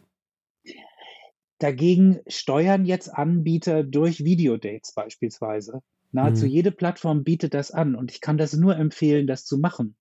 Dagegen 1.59 2.21
steuern 2.29 2.85
jetzt 2.85 3.09
Anbieter 3.09 3.83
durch 3.83 4.25
Videodates 4.25 4.95
beispielsweise. 4.95 5.83
Nahezu 6.13 6.45
mhm. 6.45 6.53
jede 6.53 6.71
Plattform 6.71 7.25
bietet 7.25 7.53
das 7.55 7.71
an 7.73 7.97
und 7.97 8.11
ich 8.13 8.21
kann 8.21 8.39
das 8.39 8.55
nur 8.55 8.77
empfehlen, 8.77 9.27
das 9.27 9.45
zu 9.45 9.59
machen. 9.59 9.97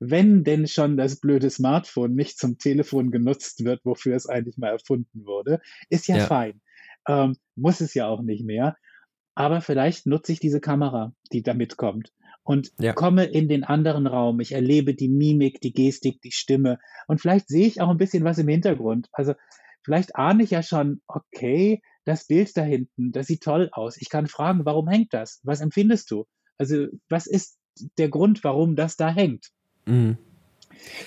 Wenn 0.00 0.42
denn 0.42 0.66
schon 0.66 0.96
das 0.96 1.20
blöde 1.20 1.50
Smartphone 1.50 2.14
nicht 2.14 2.38
zum 2.38 2.58
Telefon 2.58 3.10
genutzt 3.10 3.64
wird, 3.64 3.84
wofür 3.84 4.16
es 4.16 4.26
eigentlich 4.26 4.56
mal 4.56 4.70
erfunden 4.70 5.26
wurde, 5.26 5.60
ist 5.90 6.08
ja, 6.08 6.16
ja. 6.16 6.26
fein. 6.26 6.62
Ähm, 7.06 7.36
muss 7.54 7.80
es 7.80 7.94
ja 7.94 8.08
auch 8.08 8.22
nicht 8.22 8.44
mehr. 8.44 8.76
Aber 9.34 9.60
vielleicht 9.60 10.06
nutze 10.06 10.32
ich 10.32 10.40
diese 10.40 10.60
Kamera, 10.60 11.12
die 11.32 11.42
da 11.42 11.52
mitkommt 11.54 12.12
und 12.44 12.72
ja. 12.78 12.92
komme 12.92 13.24
in 13.24 13.48
den 13.48 13.64
anderen 13.64 14.06
Raum. 14.06 14.40
Ich 14.40 14.52
erlebe 14.52 14.94
die 14.94 15.08
Mimik, 15.08 15.60
die 15.60 15.72
Gestik, 15.72 16.20
die 16.22 16.32
Stimme 16.32 16.78
und 17.08 17.20
vielleicht 17.20 17.48
sehe 17.48 17.66
ich 17.66 17.80
auch 17.80 17.88
ein 17.88 17.98
bisschen 17.98 18.24
was 18.24 18.38
im 18.38 18.48
Hintergrund. 18.48 19.08
Also 19.12 19.34
vielleicht 19.82 20.14
ahne 20.16 20.44
ich 20.44 20.50
ja 20.50 20.62
schon, 20.62 21.00
okay, 21.08 21.82
das 22.04 22.26
Bild 22.26 22.56
da 22.56 22.62
hinten, 22.62 23.12
das 23.12 23.26
sieht 23.26 23.42
toll 23.42 23.70
aus. 23.72 23.96
Ich 23.96 24.10
kann 24.10 24.26
fragen, 24.26 24.64
warum 24.64 24.88
hängt 24.88 25.14
das? 25.14 25.40
Was 25.42 25.60
empfindest 25.60 26.10
du? 26.10 26.26
Also 26.58 26.86
was 27.08 27.26
ist 27.26 27.58
der 27.98 28.08
Grund, 28.08 28.44
warum 28.44 28.76
das 28.76 28.96
da 28.96 29.08
hängt? 29.08 29.50
Mhm. 29.86 30.18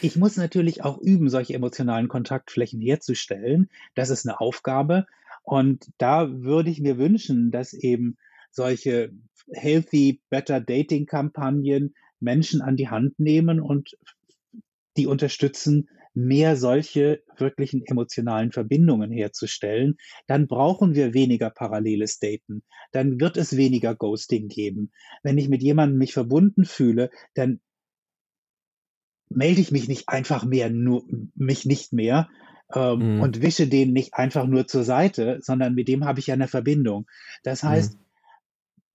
Ich 0.01 0.15
muss 0.15 0.37
natürlich 0.37 0.83
auch 0.83 0.97
üben, 0.97 1.29
solche 1.29 1.53
emotionalen 1.53 2.07
Kontaktflächen 2.07 2.81
herzustellen. 2.81 3.69
Das 3.95 4.09
ist 4.09 4.27
eine 4.27 4.39
Aufgabe. 4.39 5.05
Und 5.43 5.89
da 5.97 6.29
würde 6.29 6.69
ich 6.69 6.81
mir 6.81 6.97
wünschen, 6.97 7.51
dass 7.51 7.73
eben 7.73 8.17
solche 8.57 9.11
Healthy 9.53 10.21
Better 10.29 10.59
Dating 10.59 11.05
Kampagnen 11.05 11.93
Menschen 12.19 12.61
an 12.61 12.75
die 12.75 12.89
Hand 12.89 13.19
nehmen 13.19 13.61
und 13.61 13.95
die 14.97 15.05
unterstützen, 15.05 15.87
mehr 16.15 16.57
solche 16.57 17.21
wirklichen 17.37 17.85
emotionalen 17.85 18.51
Verbindungen 18.51 19.11
herzustellen, 19.11 19.97
dann 20.25 20.47
brauchen 20.47 20.95
wir 20.95 21.13
weniger 21.13 21.51
paralleles 21.51 22.17
Daten. 22.17 22.63
Dann 22.91 23.21
wird 23.21 23.37
es 23.37 23.55
weniger 23.55 23.93
Ghosting 23.93 24.47
geben. 24.47 24.91
Wenn 25.21 25.37
ich 25.37 25.47
mit 25.47 25.61
jemandem 25.61 25.99
mich 25.99 26.13
verbunden 26.13 26.65
fühle, 26.65 27.11
dann 27.35 27.59
melde 29.29 29.61
ich 29.61 29.71
mich 29.71 29.87
nicht 29.87 30.09
einfach 30.09 30.43
mehr, 30.43 30.71
nur 30.71 31.05
mich 31.35 31.65
nicht 31.65 31.93
mehr, 31.93 32.27
ähm, 32.73 33.17
mhm. 33.17 33.21
und 33.21 33.41
wische 33.43 33.67
den 33.67 33.93
nicht 33.93 34.15
einfach 34.15 34.47
nur 34.47 34.65
zur 34.65 34.83
Seite, 34.83 35.37
sondern 35.41 35.75
mit 35.75 35.87
dem 35.87 36.05
habe 36.05 36.19
ich 36.19 36.27
ja 36.27 36.33
eine 36.33 36.47
Verbindung. 36.47 37.05
Das 37.43 37.61
heißt, 37.61 37.93
mhm. 37.93 38.06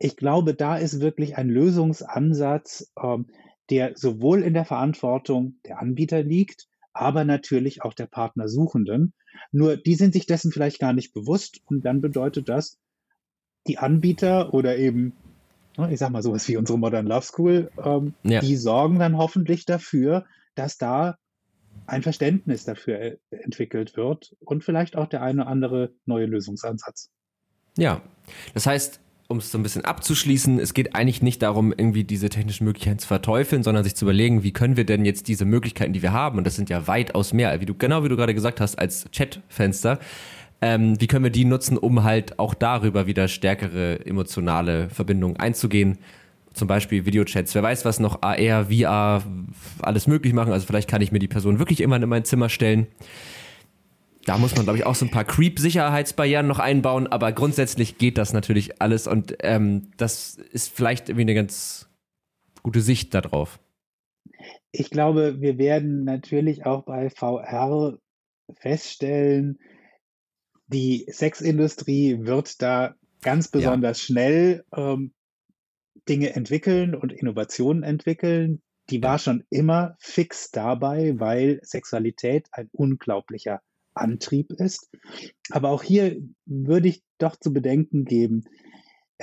Ich 0.03 0.17
glaube, 0.17 0.55
da 0.55 0.77
ist 0.77 1.01
wirklich 1.01 1.37
ein 1.37 1.49
Lösungsansatz, 1.49 2.91
ähm, 3.01 3.27
der 3.71 3.93
sowohl 3.95 4.43
in 4.43 4.53
der 4.53 4.65
Verantwortung 4.65 5.55
der 5.65 5.79
Anbieter 5.79 6.25
liegt, 6.25 6.67
aber 6.93 7.25
natürlich 7.25 7.83
auch 7.83 7.95
der 7.95 8.07
Partnersuchenden. 8.07 9.13
Nur 9.53 9.77
die 9.77 9.95
sind 9.95 10.13
sich 10.13 10.27
dessen 10.27 10.51
vielleicht 10.51 10.81
gar 10.81 10.93
nicht 10.93 11.15
bewusst 11.15 11.61
und 11.67 11.85
dann 11.85 12.01
bedeutet 12.01 12.49
das, 12.49 12.79
die 13.69 13.79
Anbieter 13.79 14.53
oder 14.53 14.77
eben, 14.77 15.13
ne, 15.79 15.93
ich 15.93 16.01
sag 16.01 16.11
mal 16.11 16.23
sowas 16.23 16.49
wie 16.49 16.57
unsere 16.57 16.81
Modern 16.81 17.07
Love 17.07 17.25
School, 17.25 17.71
ähm, 17.83 18.15
ja. 18.25 18.41
die 18.41 18.57
sorgen 18.57 18.99
dann 18.99 19.17
hoffentlich 19.17 19.67
dafür, 19.67 20.27
dass 20.57 20.79
da 20.79 21.17
ein 21.87 22.03
Verständnis 22.03 22.65
dafür 22.65 22.99
äh, 22.99 23.19
entwickelt 23.31 23.97
wird 23.97 24.35
und 24.41 24.65
vielleicht 24.65 24.97
auch 24.97 25.07
der 25.07 25.23
eine 25.23 25.43
oder 25.43 25.51
andere 25.51 25.93
neue 26.07 26.27
Lösungsansatz. 26.27 27.09
Ja, 27.79 28.03
das 28.53 28.67
heißt, 28.67 29.01
um 29.33 29.39
es 29.39 29.51
so 29.51 29.59
ein 29.59 29.63
bisschen 29.65 29.85
abzuschließen, 29.85 30.61
es 30.61 30.75
geht 30.75 30.95
eigentlich 30.95 31.23
nicht 31.23 31.43
darum, 31.43 31.73
irgendwie 31.77 32.05
diese 32.05 32.29
technischen 32.29 32.65
Möglichkeiten 32.65 33.01
zu 33.01 33.09
verteufeln, 33.09 33.63
sondern 33.65 33.83
sich 33.83 33.97
zu 33.97 34.05
überlegen, 34.05 34.45
wie 34.45 34.53
können 34.53 34.77
wir 34.77 34.85
denn 34.85 35.05
jetzt 35.05 35.27
diese 35.27 35.45
Möglichkeiten, 35.45 35.93
die 35.93 36.03
wir 36.03 36.13
haben, 36.13 36.39
und 36.39 36.47
das 36.47 36.55
sind 36.55 36.71
ja 36.71 36.87
weitaus 36.87 37.33
mehr, 37.33 37.61
wie 37.61 37.67
du, 37.67 37.75
genau 37.75 38.05
wie 38.05 38.09
du 38.09 38.17
gerade 38.17 38.35
gesagt 38.35 38.61
hast, 38.61 38.79
als 38.79 39.07
Chatfenster, 39.11 39.99
ähm, 40.61 41.01
wie 41.01 41.09
können 41.09 41.25
wir 41.25 41.33
die 41.33 41.45
nutzen, 41.45 41.77
um 41.77 42.05
halt 42.05 42.39
auch 42.39 42.55
darüber 42.55 43.07
wieder 43.07 43.27
stärkere 43.27 44.07
emotionale 44.07 44.89
Verbindungen 44.91 45.37
einzugehen 45.39 45.99
zum 46.55 46.69
Beispiel 46.69 47.07
Videochats. 47.07 47.55
Wer 47.55 47.63
weiß, 47.63 47.85
was 47.85 47.99
noch 47.99 48.23
AR, 48.23 48.67
VR 48.67 49.23
alles 49.81 50.07
möglich 50.07 50.33
machen. 50.33 50.53
Also 50.53 50.67
vielleicht 50.67 50.89
kann 50.89 51.03
ich 51.03 51.13
mir 51.13 51.19
die 51.19 51.29
Person 51.29 51.59
wirklich 51.59 51.81
irgendwann 51.81 52.03
in 52.03 52.09
mein 52.09 52.25
Zimmer 52.25 52.49
stellen. 52.49 52.87
Da 54.25 54.39
muss 54.39 54.55
man, 54.55 54.65
glaube 54.65 54.79
ich, 54.79 54.87
auch 54.87 54.95
so 54.95 55.05
ein 55.05 55.11
paar 55.11 55.25
Creep-Sicherheitsbarrieren 55.25 56.47
noch 56.47 56.59
einbauen, 56.61 57.07
aber 57.09 57.33
grundsätzlich 57.33 57.99
geht 57.99 58.19
das 58.19 58.33
natürlich 58.33 58.81
alles 58.81 59.07
und 59.07 59.37
ähm, 59.41 59.91
das 59.97 60.37
ist 60.37 60.75
vielleicht 60.75 61.09
irgendwie 61.09 61.23
eine 61.23 61.35
ganz 61.35 61.89
gute 62.63 62.81
Sicht 62.81 63.15
darauf. 63.15 63.59
Ich 64.71 64.91
glaube, 64.91 65.41
wir 65.41 65.59
werden 65.59 66.05
natürlich 66.05 66.65
auch 66.67 66.85
bei 66.85 67.11
VR 67.11 67.99
feststellen, 68.55 69.59
die 70.69 71.07
Sexindustrie 71.11 72.19
wird 72.21 72.63
da 72.63 72.95
ganz 73.21 73.49
besonders 73.49 74.01
ja. 74.01 74.05
schnell 74.05 74.65
ähm, 74.75 75.13
Dinge 76.09 76.35
entwickeln 76.35 76.95
und 76.95 77.13
Innovationen 77.13 77.83
entwickeln, 77.83 78.63
die 78.91 79.03
war 79.03 79.19
schon 79.19 79.45
immer 79.51 79.97
fix 80.01 80.51
dabei, 80.51 81.19
weil 81.19 81.61
Sexualität 81.63 82.49
ein 82.53 82.69
unglaublicher 82.73 83.61
Antrieb 83.95 84.53
ist. 84.53 84.91
Aber 85.51 85.71
auch 85.71 85.83
hier 85.83 86.21
würde 86.45 86.89
ich 86.89 87.03
doch 87.19 87.37
zu 87.37 87.53
bedenken 87.53 88.05
geben, 88.05 88.45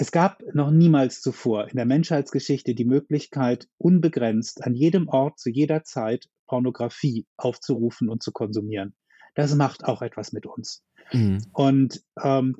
es 0.01 0.13
gab 0.13 0.41
noch 0.53 0.72
niemals 0.72 1.20
zuvor 1.20 1.67
in 1.67 1.76
der 1.76 1.86
Menschheitsgeschichte 1.86 2.74
die 2.74 2.86
Möglichkeit, 2.86 3.67
unbegrenzt 3.78 4.63
an 4.63 4.74
jedem 4.74 5.09
Ort 5.09 5.39
zu 5.39 5.49
jeder 5.49 5.84
Zeit 5.84 6.30
Pornografie 6.47 7.26
aufzurufen 7.36 8.07
und 8.07 8.24
zu 8.24 8.32
konsumieren. 8.32 8.95
Das 9.36 9.53
macht 9.55 9.84
auch 9.84 10.01
etwas 10.01 10.32
mit 10.32 10.45
uns. 10.45 10.86
Mhm. 11.11 11.39
Und 11.51 12.01
ähm, 12.24 12.55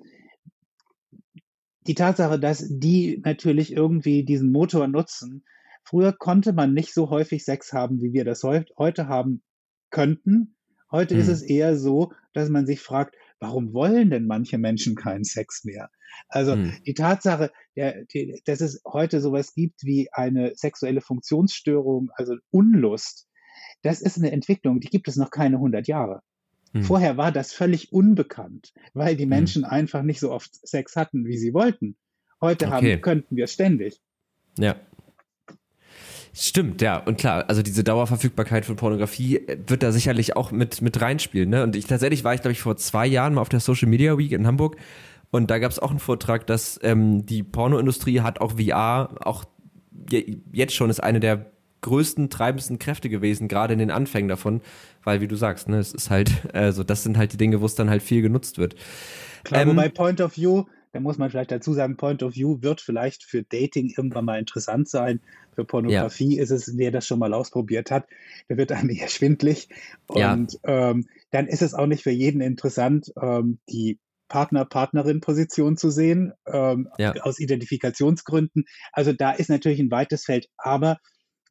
die 1.88 1.96
Tatsache, 1.96 2.40
dass 2.40 2.66
die 2.70 3.22
natürlich 3.24 3.72
irgendwie 3.72 4.26
diesen 4.26 4.52
Motor 4.52 4.88
nutzen. 4.88 5.46
Früher 5.84 6.14
konnte 6.14 6.52
man 6.52 6.74
nicht 6.74 6.94
so 6.94 7.10
häufig 7.10 7.46
Sex 7.46 7.74
haben, 7.74 8.02
wie 8.02 8.14
wir 8.14 8.26
das 8.26 8.44
heute 8.44 9.08
haben 9.08 9.42
könnten. 9.90 10.56
Heute 10.92 11.16
hm. 11.16 11.22
ist 11.22 11.28
es 11.28 11.42
eher 11.42 11.78
so, 11.78 12.14
dass 12.34 12.50
man 12.50 12.66
sich 12.66 12.82
fragt, 12.82 13.16
warum 13.40 13.74
wollen 13.74 14.10
denn 14.10 14.28
manche 14.28 14.58
Menschen 14.58 14.96
keinen 14.96 15.24
Sex 15.24 15.64
mehr? 15.64 15.90
Also 16.28 16.54
hm. 16.54 16.74
die 16.86 16.94
Tatsache, 16.94 17.52
der, 17.76 18.06
die, 18.06 18.42
dass 18.46 18.62
es 18.62 18.82
heute 18.86 19.22
sowas 19.22 19.54
gibt 19.54 19.84
wie 19.84 20.10
eine 20.12 20.56
sexuelle 20.56 21.02
Funktionsstörung, 21.02 22.12
also 22.16 22.36
Unlust, 22.52 23.28
das 23.82 24.02
ist 24.02 24.18
eine 24.18 24.32
Entwicklung, 24.32 24.80
die 24.80 24.90
gibt 24.90 25.08
es 25.08 25.16
noch 25.16 25.32
keine 25.32 25.58
100 25.58 25.88
Jahre. 25.88 26.22
Hm. 26.74 26.84
Vorher 26.84 27.18
war 27.18 27.32
das 27.32 27.54
völlig 27.54 27.94
unbekannt, 27.94 28.74
weil 28.94 29.16
die 29.16 29.24
hm. 29.24 29.30
Menschen 29.30 29.66
einfach 29.66 30.04
nicht 30.04 30.20
so 30.20 30.32
oft 30.32 30.56
Sex 30.68 30.96
hatten, 30.96 31.26
wie 31.26 31.38
sie 31.38 31.54
wollten. 31.54 31.96
Heute 32.42 32.68
okay. 32.68 32.94
haben, 32.94 33.02
könnten 33.02 33.36
wir 33.36 33.48
ständig. 33.48 34.02
Ja. 34.58 34.76
Stimmt, 36.34 36.82
ja. 36.82 36.98
Und 36.98 37.18
klar, 37.18 37.46
also 37.48 37.62
diese 37.62 37.84
Dauerverfügbarkeit 37.84 38.66
von 38.66 38.76
Pornografie 38.76 39.38
äh, 39.38 39.58
wird 39.68 39.84
da 39.84 39.92
sicherlich 39.92 40.36
auch 40.36 40.52
mit, 40.52 40.82
mit 40.82 41.02
reinspielen. 41.02 41.50
Ne? 41.50 41.64
Und 41.64 41.76
ich 41.76 41.86
tatsächlich 41.86 42.24
war 42.24 42.34
ich, 42.34 42.42
glaube 42.42 42.54
ich, 42.54 42.62
vor 42.62 42.78
zwei 42.78 43.08
Jahren 43.08 43.34
mal 43.34 43.42
auf 43.42 43.50
der 43.50 43.60
Social 43.60 43.90
Media 43.90 44.18
Week 44.18 44.32
in 44.32 44.46
Hamburg 44.46 44.78
und 45.32 45.52
da 45.52 45.60
gab 45.60 45.72
es 45.72 45.80
auch 45.80 45.92
einen 45.92 46.00
Vortrag, 46.00 46.48
dass 46.48 46.80
ähm, 46.84 47.26
die 47.26 47.44
Pornoindustrie 47.44 48.22
hat 48.22 48.42
auch 48.42 48.54
VR, 48.60 49.16
auch 49.22 49.46
jetzt 50.52 50.74
schon 50.74 50.90
ist 50.90 51.04
eine 51.04 51.20
der 51.20 51.52
größten, 51.82 52.30
treibendsten 52.30 52.80
Kräfte 52.80 53.10
gewesen, 53.10 53.48
gerade 53.48 53.74
in 53.74 53.80
den 53.80 53.92
Anfängen 53.92 54.28
davon, 54.28 54.62
weil 55.04 55.22
wie 55.22 55.28
du 55.28 55.36
sagst, 55.36 55.70
ne, 55.70 55.78
es 55.78 55.94
ist 55.94 56.10
halt, 56.10 56.32
also 56.54 56.84
das 56.84 57.04
sind 57.04 57.18
halt 57.18 57.34
die 57.34 57.38
Dinge, 57.38 57.62
wo 57.62 57.66
es 57.66 57.76
dann 57.76 57.90
halt 57.90 58.02
viel 58.02 58.22
genutzt 58.22 58.58
wird. 58.58 58.76
Klar, 59.44 59.62
ähm, 59.62 59.70
wobei 59.70 59.90
Point 59.90 60.20
of 60.20 60.36
View, 60.36 60.66
da 60.92 61.00
muss 61.00 61.18
man 61.18 61.30
vielleicht 61.30 61.52
dazu 61.52 61.74
sagen, 61.74 61.98
Point 61.98 62.24
of 62.24 62.36
View 62.36 62.62
wird 62.62 62.82
vielleicht 62.82 63.24
für 63.24 63.44
Dating 63.44 63.94
irgendwann 63.96 64.26
mal 64.26 64.40
interessant 64.40 64.90
sein. 64.90 65.22
Für 65.54 65.66
Pornografie 65.66 66.38
ja. 66.38 66.44
ist 66.44 66.52
es, 66.52 66.78
wer 66.78 66.92
das 66.92 67.06
schon 67.06 67.20
mal 67.20 67.34
ausprobiert 67.34 67.92
hat, 67.92 68.08
der 68.50 68.58
wird 68.58 68.72
einem 68.72 68.90
eher 68.90 69.08
schwindlig. 69.08 69.70
Und 70.08 70.20
ja. 70.64 70.90
ähm, 70.92 71.08
dann 71.32 71.48
ist 71.48 71.62
es 71.62 71.74
auch 71.74 71.86
nicht 71.86 72.04
für 72.04 72.12
jeden 72.12 72.42
interessant, 72.42 73.12
ähm, 73.22 73.60
die 73.70 74.00
Partner-Partnerin-Position 74.30 75.78
zu 75.78 75.90
sehen, 75.90 76.34
ähm, 76.46 76.90
ja. 76.98 77.14
aus 77.22 77.40
Identifikationsgründen. 77.40 78.66
Also 78.92 79.12
da 79.14 79.32
ist 79.32 79.50
natürlich 79.50 79.80
ein 79.80 79.92
weites 79.92 80.24
Feld, 80.26 80.48
aber 80.58 80.98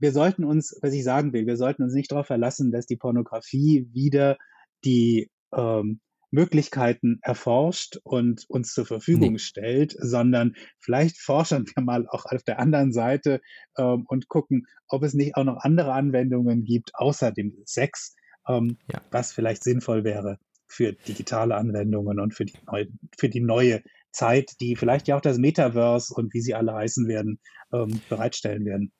wir 0.01 0.13
sollten 0.13 0.45
uns, 0.45 0.79
was 0.81 0.93
ich 0.93 1.03
sagen 1.03 1.33
will, 1.33 1.47
wir 1.47 1.57
sollten 1.57 1.83
uns 1.83 1.93
nicht 1.93 2.13
darauf 2.13 2.27
verlassen, 2.27 2.71
dass 2.71 2.87
die 2.87 2.97
Pornografie 2.97 3.89
wieder 3.93 4.39
die 4.85 5.29
ähm, 5.53 6.01
Möglichkeiten 6.31 7.19
erforscht 7.23 7.99
und 8.03 8.45
uns 8.49 8.73
zur 8.73 8.87
Verfügung 8.87 9.33
nee. 9.33 9.39
stellt, 9.39 9.95
sondern 9.99 10.55
vielleicht 10.79 11.19
forschen 11.21 11.67
wir 11.75 11.83
mal 11.83 12.07
auch 12.09 12.25
auf 12.27 12.43
der 12.43 12.59
anderen 12.59 12.93
Seite 12.93 13.41
ähm, 13.77 14.05
und 14.09 14.29
gucken, 14.29 14.67
ob 14.89 15.03
es 15.03 15.15
nicht 15.15 15.37
auch 15.37 15.45
noch 15.45 15.59
andere 15.59 15.93
Anwendungen 15.93 16.65
gibt, 16.65 16.91
außer 16.95 17.33
dem 17.33 17.55
Sex, 17.65 18.15
ähm, 18.49 18.79
ja. 18.93 19.01
was 19.11 19.33
vielleicht 19.33 19.65
sinnvoll 19.65 20.05
wäre 20.05 20.39
für 20.69 20.93
digitale 20.93 21.57
Anwendungen 21.57 22.21
und 22.21 22.35
für 22.35 22.45
die, 22.45 22.59
neu, 22.67 22.87
für 23.19 23.29
die 23.29 23.41
neue 23.41 23.83
Zeit, 24.13 24.53
die 24.61 24.77
vielleicht 24.77 25.09
ja 25.09 25.17
auch 25.17 25.21
das 25.23 25.39
Metaverse 25.39 26.13
und 26.15 26.35
wie 26.35 26.41
sie 26.41 26.55
alle 26.55 26.75
heißen 26.75 27.09
werden, 27.09 27.41
ähm, 27.73 28.01
bereitstellen 28.09 28.65
werden. 28.65 28.93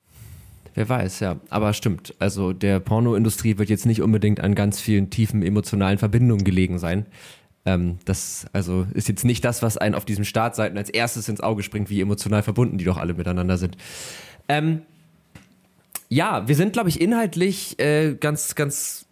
Wer 0.75 0.89
weiß, 0.89 1.19
ja. 1.19 1.37
Aber 1.49 1.73
stimmt. 1.73 2.13
Also 2.19 2.53
der 2.53 2.79
Pornoindustrie 2.79 3.57
wird 3.57 3.69
jetzt 3.69 3.85
nicht 3.85 4.01
unbedingt 4.01 4.39
an 4.39 4.55
ganz 4.55 4.79
vielen 4.79 5.09
tiefen 5.09 5.43
emotionalen 5.43 5.97
Verbindungen 5.97 6.43
gelegen 6.43 6.79
sein. 6.79 7.05
Ähm, 7.65 7.97
das 8.05 8.45
also 8.53 8.85
ist 8.93 9.07
jetzt 9.07 9.25
nicht 9.25 9.43
das, 9.43 9.61
was 9.61 9.77
einen 9.77 9.95
auf 9.95 10.05
diesen 10.05 10.25
Startseiten 10.25 10.77
als 10.77 10.89
erstes 10.89 11.27
ins 11.29 11.41
Auge 11.41 11.63
springt, 11.63 11.89
wie 11.89 12.01
emotional 12.01 12.43
verbunden 12.43 12.77
die 12.77 12.85
doch 12.85 12.97
alle 12.97 13.13
miteinander 13.13 13.57
sind. 13.57 13.77
Ähm, 14.47 14.81
ja, 16.09 16.47
wir 16.47 16.55
sind, 16.55 16.73
glaube 16.73 16.89
ich, 16.89 16.99
inhaltlich 16.99 17.79
äh, 17.79 18.15
ganz, 18.15 18.55
ganz 18.55 19.05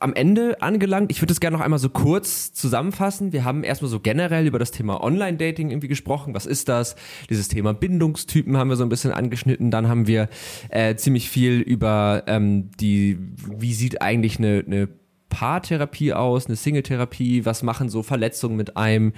am 0.00 0.14
Ende 0.14 0.60
angelangt. 0.62 1.10
Ich 1.12 1.20
würde 1.20 1.32
es 1.32 1.40
gerne 1.40 1.56
noch 1.56 1.64
einmal 1.64 1.78
so 1.78 1.90
kurz 1.90 2.52
zusammenfassen. 2.52 3.32
Wir 3.32 3.44
haben 3.44 3.62
erstmal 3.62 3.90
so 3.90 4.00
generell 4.00 4.46
über 4.46 4.58
das 4.58 4.70
Thema 4.70 5.02
Online-Dating 5.02 5.70
irgendwie 5.70 5.88
gesprochen. 5.88 6.34
Was 6.34 6.46
ist 6.46 6.68
das? 6.68 6.96
Dieses 7.28 7.48
Thema 7.48 7.74
Bindungstypen 7.74 8.56
haben 8.56 8.70
wir 8.70 8.76
so 8.76 8.82
ein 8.82 8.88
bisschen 8.88 9.12
angeschnitten. 9.12 9.70
Dann 9.70 9.88
haben 9.88 10.06
wir 10.06 10.28
äh, 10.70 10.96
ziemlich 10.96 11.28
viel 11.28 11.60
über 11.60 12.24
ähm, 12.26 12.70
die, 12.80 13.18
wie 13.58 13.74
sieht 13.74 14.00
eigentlich 14.00 14.38
eine, 14.38 14.64
eine 14.66 14.88
Paartherapie 15.30 16.12
aus, 16.12 16.46
eine 16.46 16.56
Singletherapie? 16.56 17.46
Was 17.46 17.62
machen 17.62 17.88
so 17.88 18.02
Verletzungen 18.02 18.56
mit 18.56 18.76
einem? 18.76 19.14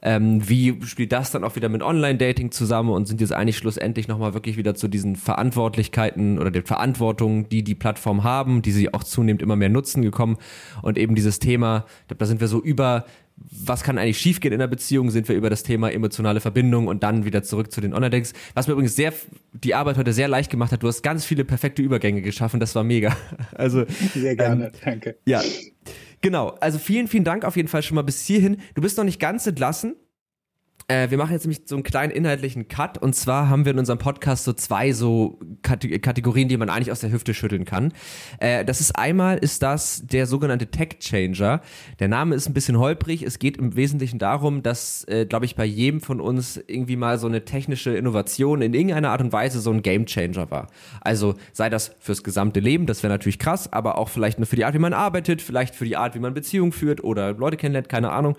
Ähm, 0.00 0.48
wie 0.48 0.80
spielt 0.86 1.12
das 1.12 1.30
dann 1.30 1.44
auch 1.44 1.56
wieder 1.56 1.68
mit 1.68 1.82
Online-Dating 1.82 2.50
zusammen 2.50 2.88
und 2.90 3.06
sind 3.06 3.20
jetzt 3.20 3.34
eigentlich 3.34 3.58
schlussendlich 3.58 4.08
nochmal 4.08 4.32
wirklich 4.32 4.56
wieder 4.56 4.74
zu 4.74 4.88
diesen 4.88 5.16
Verantwortlichkeiten 5.16 6.38
oder 6.38 6.50
den 6.50 6.64
Verantwortungen, 6.64 7.50
die 7.50 7.62
die 7.62 7.74
Plattform 7.74 8.24
haben, 8.24 8.62
die 8.62 8.72
sie 8.72 8.94
auch 8.94 9.04
zunehmend 9.04 9.42
immer 9.42 9.56
mehr 9.56 9.68
nutzen 9.68 10.00
gekommen 10.00 10.38
und 10.80 10.96
eben 10.96 11.14
dieses 11.14 11.38
Thema, 11.38 11.84
da 12.08 12.24
sind 12.24 12.40
wir 12.40 12.48
so 12.48 12.62
über 12.62 13.04
was 13.36 13.82
kann 13.82 13.98
eigentlich 13.98 14.18
schiefgehen 14.18 14.52
in 14.52 14.60
der 14.60 14.66
Beziehung, 14.66 15.10
sind 15.10 15.28
wir 15.28 15.36
über 15.36 15.50
das 15.50 15.62
Thema 15.62 15.92
emotionale 15.92 16.40
Verbindung 16.40 16.86
und 16.86 17.02
dann 17.02 17.24
wieder 17.24 17.42
zurück 17.42 17.70
zu 17.70 17.80
den 17.80 17.92
Online-Dates. 17.92 18.32
Was 18.54 18.66
mir 18.66 18.72
übrigens 18.72 18.96
sehr, 18.96 19.12
die 19.52 19.74
Arbeit 19.74 19.98
heute 19.98 20.12
sehr 20.12 20.28
leicht 20.28 20.50
gemacht 20.50 20.72
hat. 20.72 20.82
Du 20.82 20.88
hast 20.88 21.02
ganz 21.02 21.24
viele 21.24 21.44
perfekte 21.44 21.82
Übergänge 21.82 22.22
geschaffen. 22.22 22.60
Das 22.60 22.74
war 22.74 22.84
mega. 22.84 23.16
Also. 23.54 23.84
Sehr 24.14 24.36
gerne. 24.36 24.66
Ähm, 24.66 24.72
danke. 24.84 25.16
Ja. 25.24 25.42
Genau. 26.20 26.48
Also 26.60 26.78
vielen, 26.78 27.08
vielen 27.08 27.24
Dank 27.24 27.44
auf 27.44 27.56
jeden 27.56 27.68
Fall 27.68 27.82
schon 27.82 27.94
mal 27.94 28.02
bis 28.02 28.24
hierhin. 28.24 28.58
Du 28.74 28.82
bist 28.82 28.96
noch 28.98 29.04
nicht 29.04 29.20
ganz 29.20 29.46
entlassen. 29.46 29.96
Äh, 30.88 31.10
wir 31.10 31.18
machen 31.18 31.32
jetzt 31.32 31.44
nämlich 31.44 31.62
so 31.66 31.74
einen 31.74 31.82
kleinen 31.82 32.12
inhaltlichen 32.12 32.68
Cut 32.68 32.98
und 32.98 33.14
zwar 33.14 33.48
haben 33.48 33.64
wir 33.64 33.72
in 33.72 33.78
unserem 33.78 33.98
Podcast 33.98 34.44
so 34.44 34.52
zwei 34.52 34.92
so 34.92 35.40
Kategorien, 35.62 36.48
die 36.48 36.56
man 36.56 36.70
eigentlich 36.70 36.92
aus 36.92 37.00
der 37.00 37.10
Hüfte 37.10 37.34
schütteln 37.34 37.64
kann. 37.64 37.92
Äh, 38.38 38.64
das 38.64 38.80
ist 38.80 38.96
einmal 38.96 39.38
ist 39.38 39.62
das 39.62 40.06
der 40.06 40.26
sogenannte 40.26 40.68
Tech 40.68 41.00
Changer. 41.00 41.60
Der 41.98 42.06
Name 42.06 42.36
ist 42.36 42.48
ein 42.48 42.54
bisschen 42.54 42.78
holprig. 42.78 43.24
Es 43.24 43.40
geht 43.40 43.56
im 43.56 43.74
Wesentlichen 43.74 44.20
darum, 44.20 44.62
dass, 44.62 45.02
äh, 45.08 45.26
glaube 45.26 45.44
ich, 45.44 45.56
bei 45.56 45.64
jedem 45.64 46.00
von 46.00 46.20
uns 46.20 46.56
irgendwie 46.68 46.96
mal 46.96 47.18
so 47.18 47.26
eine 47.26 47.44
technische 47.44 47.96
Innovation 47.96 48.62
in 48.62 48.72
irgendeiner 48.72 49.10
Art 49.10 49.22
und 49.22 49.32
Weise 49.32 49.58
so 49.60 49.72
ein 49.72 49.82
Game 49.82 50.06
Changer 50.06 50.52
war. 50.52 50.68
Also 51.00 51.34
sei 51.52 51.68
das 51.68 51.96
fürs 51.98 52.22
gesamte 52.22 52.60
Leben, 52.60 52.86
das 52.86 53.02
wäre 53.02 53.12
natürlich 53.12 53.40
krass, 53.40 53.72
aber 53.72 53.98
auch 53.98 54.08
vielleicht 54.08 54.38
nur 54.38 54.46
für 54.46 54.56
die 54.56 54.64
Art, 54.64 54.74
wie 54.74 54.78
man 54.78 54.92
arbeitet, 54.92 55.42
vielleicht 55.42 55.74
für 55.74 55.84
die 55.84 55.96
Art, 55.96 56.14
wie 56.14 56.20
man 56.20 56.32
Beziehungen 56.32 56.70
führt 56.70 57.02
oder 57.02 57.32
Leute 57.32 57.56
kennenlernt, 57.56 57.88
keine 57.88 58.12
Ahnung. 58.12 58.36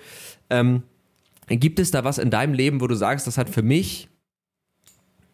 Ähm, 0.50 0.84
Gibt 1.48 1.80
es 1.80 1.92
da 1.92 2.04
was 2.04 2.18
in 2.18 2.30
deinem 2.30 2.54
Leben, 2.54 2.82
wo 2.82 2.88
du 2.88 2.96
sagst, 2.96 3.26
das 3.26 3.38
hat 3.38 3.50
für 3.50 3.62
mich 3.62 4.10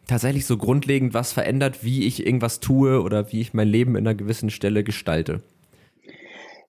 tatsächlich 0.07 0.45
so 0.45 0.57
grundlegend 0.57 1.13
was 1.13 1.33
verändert, 1.33 1.83
wie 1.83 2.05
ich 2.05 2.25
irgendwas 2.25 2.59
tue 2.59 3.01
oder 3.01 3.31
wie 3.31 3.41
ich 3.41 3.53
mein 3.53 3.67
Leben 3.67 3.95
in 3.95 4.07
einer 4.07 4.15
gewissen 4.15 4.49
Stelle 4.49 4.83
gestalte? 4.83 5.41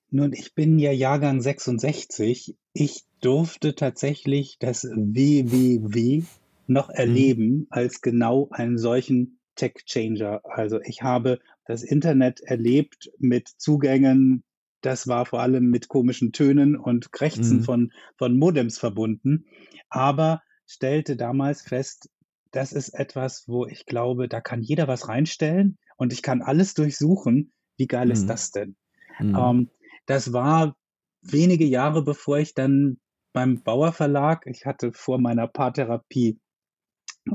Nun, 0.09 0.33
ich 0.33 0.55
bin 0.55 0.79
ja 0.79 0.91
Jahrgang 0.91 1.41
66. 1.41 2.55
Ich 2.73 3.03
durfte 3.21 3.75
tatsächlich 3.75 4.57
das 4.59 4.83
WWW 4.83 6.23
noch 6.67 6.89
mhm. 6.89 6.95
erleben 6.95 7.49
mhm. 7.49 7.67
als 7.69 8.01
genau 8.01 8.47
einen 8.51 8.77
solchen 8.77 9.39
Tech 9.55 9.73
Changer. 9.85 10.41
Also 10.43 10.79
ich 10.81 11.01
habe 11.01 11.39
das 11.65 11.83
Internet 11.83 12.41
erlebt 12.41 13.11
mit 13.19 13.47
Zugängen 13.57 14.43
das 14.85 15.07
war 15.07 15.25
vor 15.25 15.41
allem 15.41 15.69
mit 15.69 15.87
komischen 15.87 16.31
Tönen 16.31 16.75
und 16.75 17.11
Krächzen 17.11 17.57
mhm. 17.57 17.63
von, 17.63 17.93
von 18.17 18.37
Modems 18.37 18.77
verbunden, 18.77 19.45
aber 19.89 20.41
stellte 20.67 21.15
damals 21.15 21.61
fest, 21.61 22.09
das 22.51 22.71
ist 22.71 22.89
etwas, 22.89 23.45
wo 23.47 23.65
ich 23.65 23.85
glaube, 23.85 24.27
da 24.27 24.41
kann 24.41 24.61
jeder 24.61 24.87
was 24.87 25.09
reinstellen 25.09 25.77
und 25.97 26.13
ich 26.13 26.21
kann 26.21 26.41
alles 26.41 26.73
durchsuchen. 26.73 27.51
Wie 27.77 27.87
geil 27.87 28.05
mhm. 28.05 28.11
ist 28.11 28.27
das 28.27 28.51
denn? 28.51 28.75
Mhm. 29.19 29.35
Ähm, 29.35 29.69
das 30.05 30.33
war 30.33 30.75
wenige 31.21 31.65
Jahre 31.65 32.03
bevor 32.03 32.37
ich 32.37 32.53
dann 32.53 32.99
beim 33.33 33.63
Bauer 33.63 33.91
Verlag, 33.91 34.45
ich 34.45 34.65
hatte 34.65 34.93
vor 34.93 35.19
meiner 35.19 35.47
Paartherapie 35.47 36.39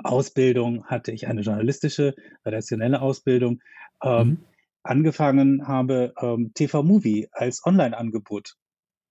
Ausbildung, 0.05 0.87
hatte 0.87 1.11
ich 1.11 1.27
eine 1.27 1.41
journalistische, 1.41 2.15
redaktionelle 2.47 3.03
Ausbildung. 3.03 3.61
Ähm, 4.03 4.29
mhm 4.29 4.45
angefangen 4.83 5.67
habe, 5.67 6.13
ähm, 6.21 6.53
TV 6.55 6.83
Movie 6.83 7.29
als 7.33 7.65
Online-Angebot 7.65 8.57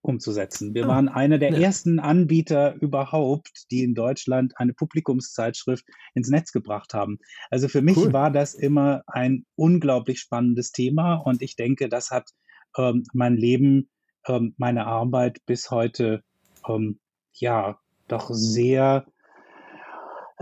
umzusetzen. 0.02 0.74
Wir 0.74 0.86
oh, 0.86 0.88
waren 0.88 1.08
einer 1.08 1.38
der 1.38 1.52
ja. 1.52 1.58
ersten 1.58 1.98
Anbieter 1.98 2.74
überhaupt, 2.80 3.66
die 3.70 3.82
in 3.82 3.94
Deutschland 3.94 4.54
eine 4.56 4.72
Publikumszeitschrift 4.72 5.84
ins 6.14 6.28
Netz 6.28 6.52
gebracht 6.52 6.94
haben. 6.94 7.18
Also 7.50 7.68
für 7.68 7.82
mich 7.82 7.98
cool. 7.98 8.12
war 8.12 8.30
das 8.30 8.54
immer 8.54 9.02
ein 9.06 9.44
unglaublich 9.56 10.20
spannendes 10.20 10.72
Thema 10.72 11.16
und 11.16 11.42
ich 11.42 11.56
denke, 11.56 11.88
das 11.88 12.10
hat 12.10 12.30
ähm, 12.76 13.04
mein 13.12 13.36
Leben, 13.36 13.90
ähm, 14.26 14.54
meine 14.56 14.86
Arbeit 14.86 15.38
bis 15.44 15.70
heute 15.70 16.22
ähm, 16.66 16.98
ja 17.34 17.78
doch 18.08 18.30
sehr 18.32 19.06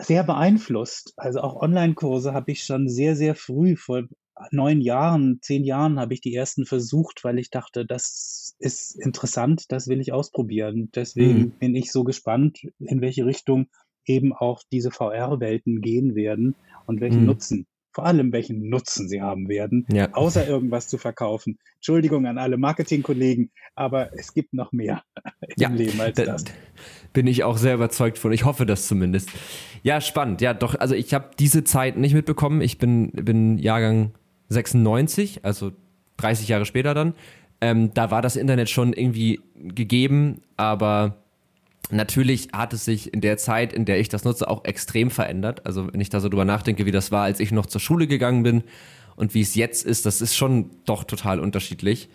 sehr 0.01 0.23
beeinflusst. 0.23 1.13
Also 1.17 1.41
auch 1.41 1.61
Online-Kurse 1.61 2.33
habe 2.33 2.53
ich 2.53 2.63
schon 2.63 2.89
sehr, 2.89 3.17
sehr 3.17 3.35
früh 3.35 3.75
vor 3.77 4.05
neun 4.51 4.81
Jahren, 4.81 5.39
zehn 5.43 5.65
Jahren 5.65 5.99
habe 5.99 6.15
ich 6.15 6.21
die 6.21 6.35
ersten 6.35 6.67
versucht, 6.67 7.25
weil 7.25 7.39
ich 7.39 7.51
dachte, 7.51 7.87
das 7.87 8.55
ist 8.59 8.97
interessant, 8.97 9.67
das 9.69 9.89
will 9.89 10.01
ich 10.01 10.13
ausprobieren. 10.13 10.91
Deswegen 10.95 11.39
mhm. 11.39 11.51
bin 11.59 11.75
ich 11.75 11.93
so 11.93 12.05
gespannt, 12.05 12.61
in 12.79 13.01
welche 13.01 13.27
Richtung 13.27 13.69
eben 14.07 14.33
auch 14.33 14.63
diese 14.73 14.91
VR-Welten 14.91 15.81
gehen 15.81 16.15
werden 16.15 16.57
und 16.87 17.01
welchen 17.01 17.21
mhm. 17.21 17.27
Nutzen, 17.27 17.67
vor 17.93 18.07
allem 18.07 18.33
welchen 18.33 18.69
Nutzen 18.69 19.09
sie 19.09 19.21
haben 19.21 19.49
werden, 19.49 19.87
ja. 19.93 20.13
außer 20.13 20.47
irgendwas 20.49 20.89
zu 20.89 20.99
verkaufen. 20.99 21.59
Entschuldigung 21.77 22.27
an 22.27 22.39
alle 22.39 22.57
Marketingkollegen, 22.57 23.51
aber 23.75 24.17
es 24.19 24.33
gibt 24.33 24.55
noch 24.55 24.73
mehr 24.73 25.03
ja, 25.57 25.69
im 25.69 25.75
Leben 25.75 26.01
als 26.01 26.17
das. 26.17 26.45
Bin 27.13 27.27
ich 27.27 27.45
auch 27.45 27.59
sehr 27.59 27.75
überzeugt 27.75 28.19
von. 28.19 28.33
Ich 28.33 28.45
hoffe 28.45 28.67
das 28.67 28.87
zumindest. 28.87 29.31
Ja, 29.83 30.01
spannend. 30.01 30.41
Ja, 30.41 30.55
doch, 30.55 30.75
also 30.79 30.95
ich 30.95 31.15
habe 31.15 31.31
diese 31.39 31.65
Zeit 31.65 31.97
nicht 31.97 32.15
mitbekommen. 32.15 32.61
Ich 32.61 32.79
bin, 32.79 33.11
bin 33.13 33.59
Jahrgang 33.59 34.13
96, 34.49 35.45
also 35.45 35.73
30 36.17 36.49
Jahre 36.49 36.67
später 36.67 36.95
dann, 36.95 37.15
ähm, 37.61 37.93
da 37.95 38.11
war 38.11 38.23
das 38.23 38.37
Internet 38.37 38.71
schon 38.71 38.93
irgendwie 38.93 39.41
gegeben, 39.57 40.43
aber 40.57 41.17
natürlich 41.91 42.49
hat 42.53 42.73
es 42.73 42.85
sich 42.85 43.13
in 43.13 43.21
der 43.21 43.37
Zeit, 43.37 43.73
in 43.73 43.85
der 43.85 43.99
ich 43.99 44.09
das 44.09 44.25
nutze, 44.25 44.49
auch 44.49 44.65
extrem 44.65 45.11
verändert. 45.11 45.67
Also 45.67 45.93
wenn 45.93 46.01
ich 46.01 46.11
da 46.11 46.21
so 46.21 46.29
drüber 46.29 46.45
nachdenke, 46.45 46.87
wie 46.87 46.93
das 46.93 47.11
war, 47.11 47.25
als 47.25 47.41
ich 47.41 47.51
noch 47.51 47.67
zur 47.67 47.81
Schule 47.81 48.07
gegangen 48.07 48.43
bin 48.43 48.63
und 49.17 49.35
wie 49.35 49.41
es 49.41 49.55
jetzt 49.55 49.85
ist, 49.85 50.07
das 50.07 50.21
ist 50.21 50.37
schon 50.37 50.71
doch 50.85 51.05
total 51.05 51.41
unterschiedlich. 51.41 52.09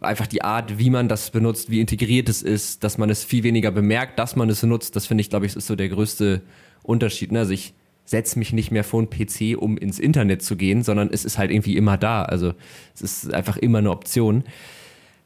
Einfach 0.00 0.26
die 0.26 0.42
Art, 0.42 0.78
wie 0.78 0.90
man 0.90 1.08
das 1.08 1.30
benutzt, 1.30 1.70
wie 1.70 1.80
integriert 1.80 2.28
es 2.28 2.42
ist, 2.42 2.84
dass 2.84 2.98
man 2.98 3.10
es 3.10 3.24
viel 3.24 3.42
weniger 3.42 3.70
bemerkt, 3.70 4.18
dass 4.18 4.36
man 4.36 4.48
es 4.48 4.62
nutzt, 4.62 4.96
das 4.96 5.06
finde 5.06 5.22
ich, 5.22 5.30
glaube 5.30 5.46
ich, 5.46 5.56
ist 5.56 5.66
so 5.66 5.76
der 5.76 5.88
größte 5.88 6.42
Unterschied. 6.82 7.32
Ne? 7.32 7.40
Also 7.40 7.52
ich 7.52 7.74
setze 8.08 8.38
mich 8.38 8.54
nicht 8.54 8.70
mehr 8.70 8.84
vor 8.84 9.00
einen 9.00 9.10
PC, 9.10 9.60
um 9.60 9.76
ins 9.76 9.98
Internet 9.98 10.40
zu 10.40 10.56
gehen, 10.56 10.82
sondern 10.82 11.10
es 11.12 11.26
ist 11.26 11.36
halt 11.36 11.50
irgendwie 11.50 11.76
immer 11.76 11.98
da. 11.98 12.22
Also 12.22 12.54
es 12.94 13.02
ist 13.02 13.34
einfach 13.34 13.58
immer 13.58 13.78
eine 13.78 13.90
Option. 13.90 14.44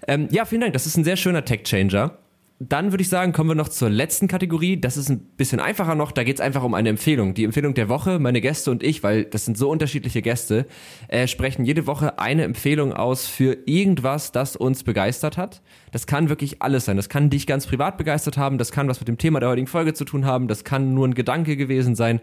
Ähm, 0.08 0.26
ja, 0.32 0.44
vielen 0.44 0.62
Dank. 0.62 0.72
Das 0.72 0.86
ist 0.86 0.96
ein 0.96 1.04
sehr 1.04 1.16
schöner 1.16 1.44
Tech-Changer. 1.44 2.18
Dann 2.58 2.92
würde 2.92 3.02
ich 3.02 3.08
sagen, 3.08 3.32
kommen 3.32 3.50
wir 3.50 3.54
noch 3.54 3.68
zur 3.68 3.88
letzten 3.88 4.26
Kategorie. 4.26 4.80
Das 4.80 4.96
ist 4.96 5.08
ein 5.08 5.20
bisschen 5.36 5.60
einfacher 5.60 5.94
noch. 5.94 6.10
Da 6.10 6.24
geht 6.24 6.36
es 6.36 6.40
einfach 6.40 6.64
um 6.64 6.74
eine 6.74 6.88
Empfehlung. 6.88 7.34
Die 7.34 7.44
Empfehlung 7.44 7.74
der 7.74 7.88
Woche, 7.88 8.18
meine 8.18 8.40
Gäste 8.40 8.72
und 8.72 8.82
ich, 8.82 9.04
weil 9.04 9.24
das 9.26 9.44
sind 9.44 9.56
so 9.56 9.70
unterschiedliche 9.70 10.20
Gäste, 10.20 10.66
äh, 11.06 11.28
sprechen 11.28 11.64
jede 11.64 11.86
Woche 11.86 12.18
eine 12.18 12.42
Empfehlung 12.42 12.92
aus 12.92 13.28
für 13.28 13.58
irgendwas, 13.66 14.32
das 14.32 14.56
uns 14.56 14.82
begeistert 14.82 15.36
hat. 15.36 15.62
Das 15.92 16.08
kann 16.08 16.28
wirklich 16.28 16.62
alles 16.62 16.84
sein. 16.84 16.96
Das 16.96 17.08
kann 17.08 17.30
dich 17.30 17.46
ganz 17.46 17.68
privat 17.68 17.96
begeistert 17.96 18.36
haben. 18.36 18.58
Das 18.58 18.72
kann 18.72 18.88
was 18.88 18.98
mit 18.98 19.06
dem 19.06 19.18
Thema 19.18 19.38
der 19.38 19.50
heutigen 19.50 19.68
Folge 19.68 19.94
zu 19.94 20.04
tun 20.04 20.24
haben. 20.24 20.48
Das 20.48 20.64
kann 20.64 20.94
nur 20.94 21.06
ein 21.06 21.14
Gedanke 21.14 21.56
gewesen 21.56 21.94
sein. 21.94 22.20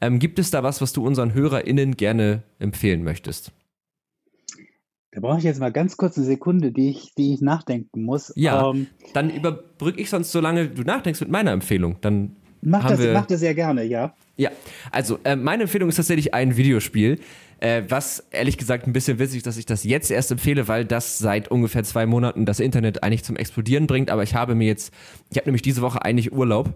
Ähm, 0.00 0.18
gibt 0.18 0.38
es 0.38 0.50
da 0.50 0.62
was, 0.62 0.80
was 0.80 0.92
du 0.92 1.06
unseren 1.06 1.34
HörerInnen 1.34 1.96
gerne 1.96 2.42
empfehlen 2.58 3.02
möchtest? 3.02 3.52
Da 5.12 5.20
brauche 5.20 5.38
ich 5.38 5.44
jetzt 5.44 5.58
mal 5.58 5.72
ganz 5.72 5.96
kurz 5.96 6.16
eine 6.16 6.26
Sekunde, 6.26 6.70
die 6.70 6.90
ich, 6.90 7.14
die 7.16 7.34
ich 7.34 7.40
nachdenken 7.40 8.04
muss. 8.04 8.32
Ja, 8.36 8.70
ähm, 8.70 8.86
dann 9.12 9.30
überbrücke 9.30 10.00
ich 10.00 10.08
sonst, 10.08 10.30
solange 10.30 10.68
du 10.68 10.82
nachdenkst, 10.82 11.20
mit 11.20 11.30
meiner 11.30 11.50
Empfehlung. 11.50 11.96
Dann 12.00 12.36
mach, 12.62 12.88
das, 12.88 13.00
wir, 13.00 13.12
mach 13.12 13.26
das 13.26 13.40
sehr 13.40 13.54
gerne, 13.54 13.82
ja. 13.84 14.14
Ja, 14.36 14.50
also 14.92 15.18
äh, 15.24 15.34
meine 15.34 15.64
Empfehlung 15.64 15.88
ist 15.88 15.96
tatsächlich 15.96 16.32
ein 16.32 16.56
Videospiel, 16.56 17.18
äh, 17.58 17.82
was 17.88 18.24
ehrlich 18.30 18.56
gesagt 18.56 18.86
ein 18.86 18.92
bisschen 18.92 19.18
witzig, 19.18 19.42
dass 19.42 19.56
ich 19.56 19.66
das 19.66 19.82
jetzt 19.82 20.12
erst 20.12 20.30
empfehle, 20.30 20.68
weil 20.68 20.84
das 20.84 21.18
seit 21.18 21.50
ungefähr 21.50 21.82
zwei 21.82 22.06
Monaten 22.06 22.46
das 22.46 22.60
Internet 22.60 23.02
eigentlich 23.02 23.24
zum 23.24 23.34
Explodieren 23.34 23.88
bringt. 23.88 24.10
Aber 24.10 24.22
ich 24.22 24.36
habe 24.36 24.54
mir 24.54 24.66
jetzt, 24.66 24.94
ich 25.30 25.36
habe 25.36 25.48
nämlich 25.48 25.62
diese 25.62 25.82
Woche 25.82 26.02
eigentlich 26.04 26.32
Urlaub 26.32 26.72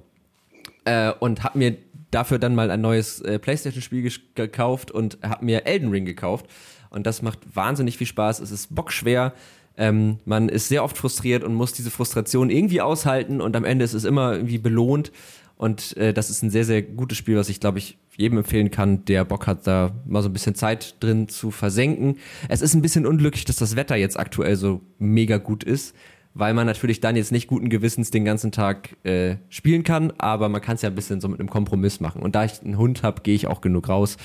äh, 0.84 1.12
und 1.12 1.44
habe 1.44 1.58
mir 1.58 1.76
dafür 2.10 2.38
dann 2.38 2.54
mal 2.54 2.70
ein 2.70 2.80
neues 2.80 3.20
äh, 3.20 3.38
PlayStation-Spiel 3.38 4.10
gekauft 4.34 4.90
und 4.90 5.18
habe 5.22 5.44
mir 5.44 5.66
Elden 5.66 5.90
Ring 5.90 6.04
gekauft. 6.04 6.46
Und 6.90 7.06
das 7.06 7.22
macht 7.22 7.40
wahnsinnig 7.54 7.98
viel 7.98 8.06
Spaß. 8.06 8.40
Es 8.40 8.52
ist 8.52 8.74
bockschwer. 8.74 9.32
Ähm, 9.76 10.18
man 10.24 10.48
ist 10.48 10.68
sehr 10.68 10.84
oft 10.84 10.96
frustriert 10.96 11.42
und 11.42 11.54
muss 11.54 11.72
diese 11.72 11.90
Frustration 11.90 12.50
irgendwie 12.50 12.80
aushalten 12.80 13.40
und 13.40 13.56
am 13.56 13.64
Ende 13.64 13.84
ist 13.84 13.94
es 13.94 14.04
immer 14.04 14.34
irgendwie 14.34 14.58
belohnt. 14.58 15.10
Und 15.56 15.96
äh, 15.96 16.12
das 16.12 16.30
ist 16.30 16.42
ein 16.42 16.50
sehr, 16.50 16.64
sehr 16.64 16.82
gutes 16.82 17.18
Spiel, 17.18 17.36
was 17.36 17.48
ich, 17.48 17.58
glaube 17.58 17.78
ich, 17.78 17.98
jedem 18.16 18.38
empfehlen 18.38 18.70
kann, 18.70 19.04
der 19.06 19.24
Bock 19.24 19.46
hat, 19.46 19.66
da 19.66 19.92
mal 20.06 20.22
so 20.22 20.28
ein 20.28 20.32
bisschen 20.32 20.54
Zeit 20.54 20.96
drin 21.00 21.28
zu 21.28 21.50
versenken. 21.50 22.18
Es 22.48 22.60
ist 22.60 22.74
ein 22.74 22.82
bisschen 22.82 23.06
unglücklich, 23.06 23.44
dass 23.44 23.56
das 23.56 23.74
Wetter 23.74 23.96
jetzt 23.96 24.18
aktuell 24.18 24.56
so 24.56 24.80
mega 24.98 25.38
gut 25.38 25.64
ist 25.64 25.94
weil 26.34 26.52
man 26.52 26.66
natürlich 26.66 27.00
dann 27.00 27.16
jetzt 27.16 27.32
nicht 27.32 27.46
guten 27.46 27.68
Gewissens 27.70 28.10
den 28.10 28.24
ganzen 28.24 28.52
Tag 28.52 28.96
äh, 29.04 29.36
spielen 29.48 29.84
kann, 29.84 30.12
aber 30.18 30.48
man 30.48 30.60
kann 30.60 30.74
es 30.74 30.82
ja 30.82 30.90
ein 30.90 30.94
bisschen 30.94 31.20
so 31.20 31.28
mit 31.28 31.40
einem 31.40 31.48
Kompromiss 31.48 32.00
machen. 32.00 32.22
Und 32.22 32.34
da 32.34 32.44
ich 32.44 32.60
einen 32.60 32.76
Hund 32.76 33.02
habe, 33.02 33.22
gehe 33.22 33.34
ich 33.34 33.46
auch 33.46 33.60
genug 33.60 33.88
raus. 33.88 34.16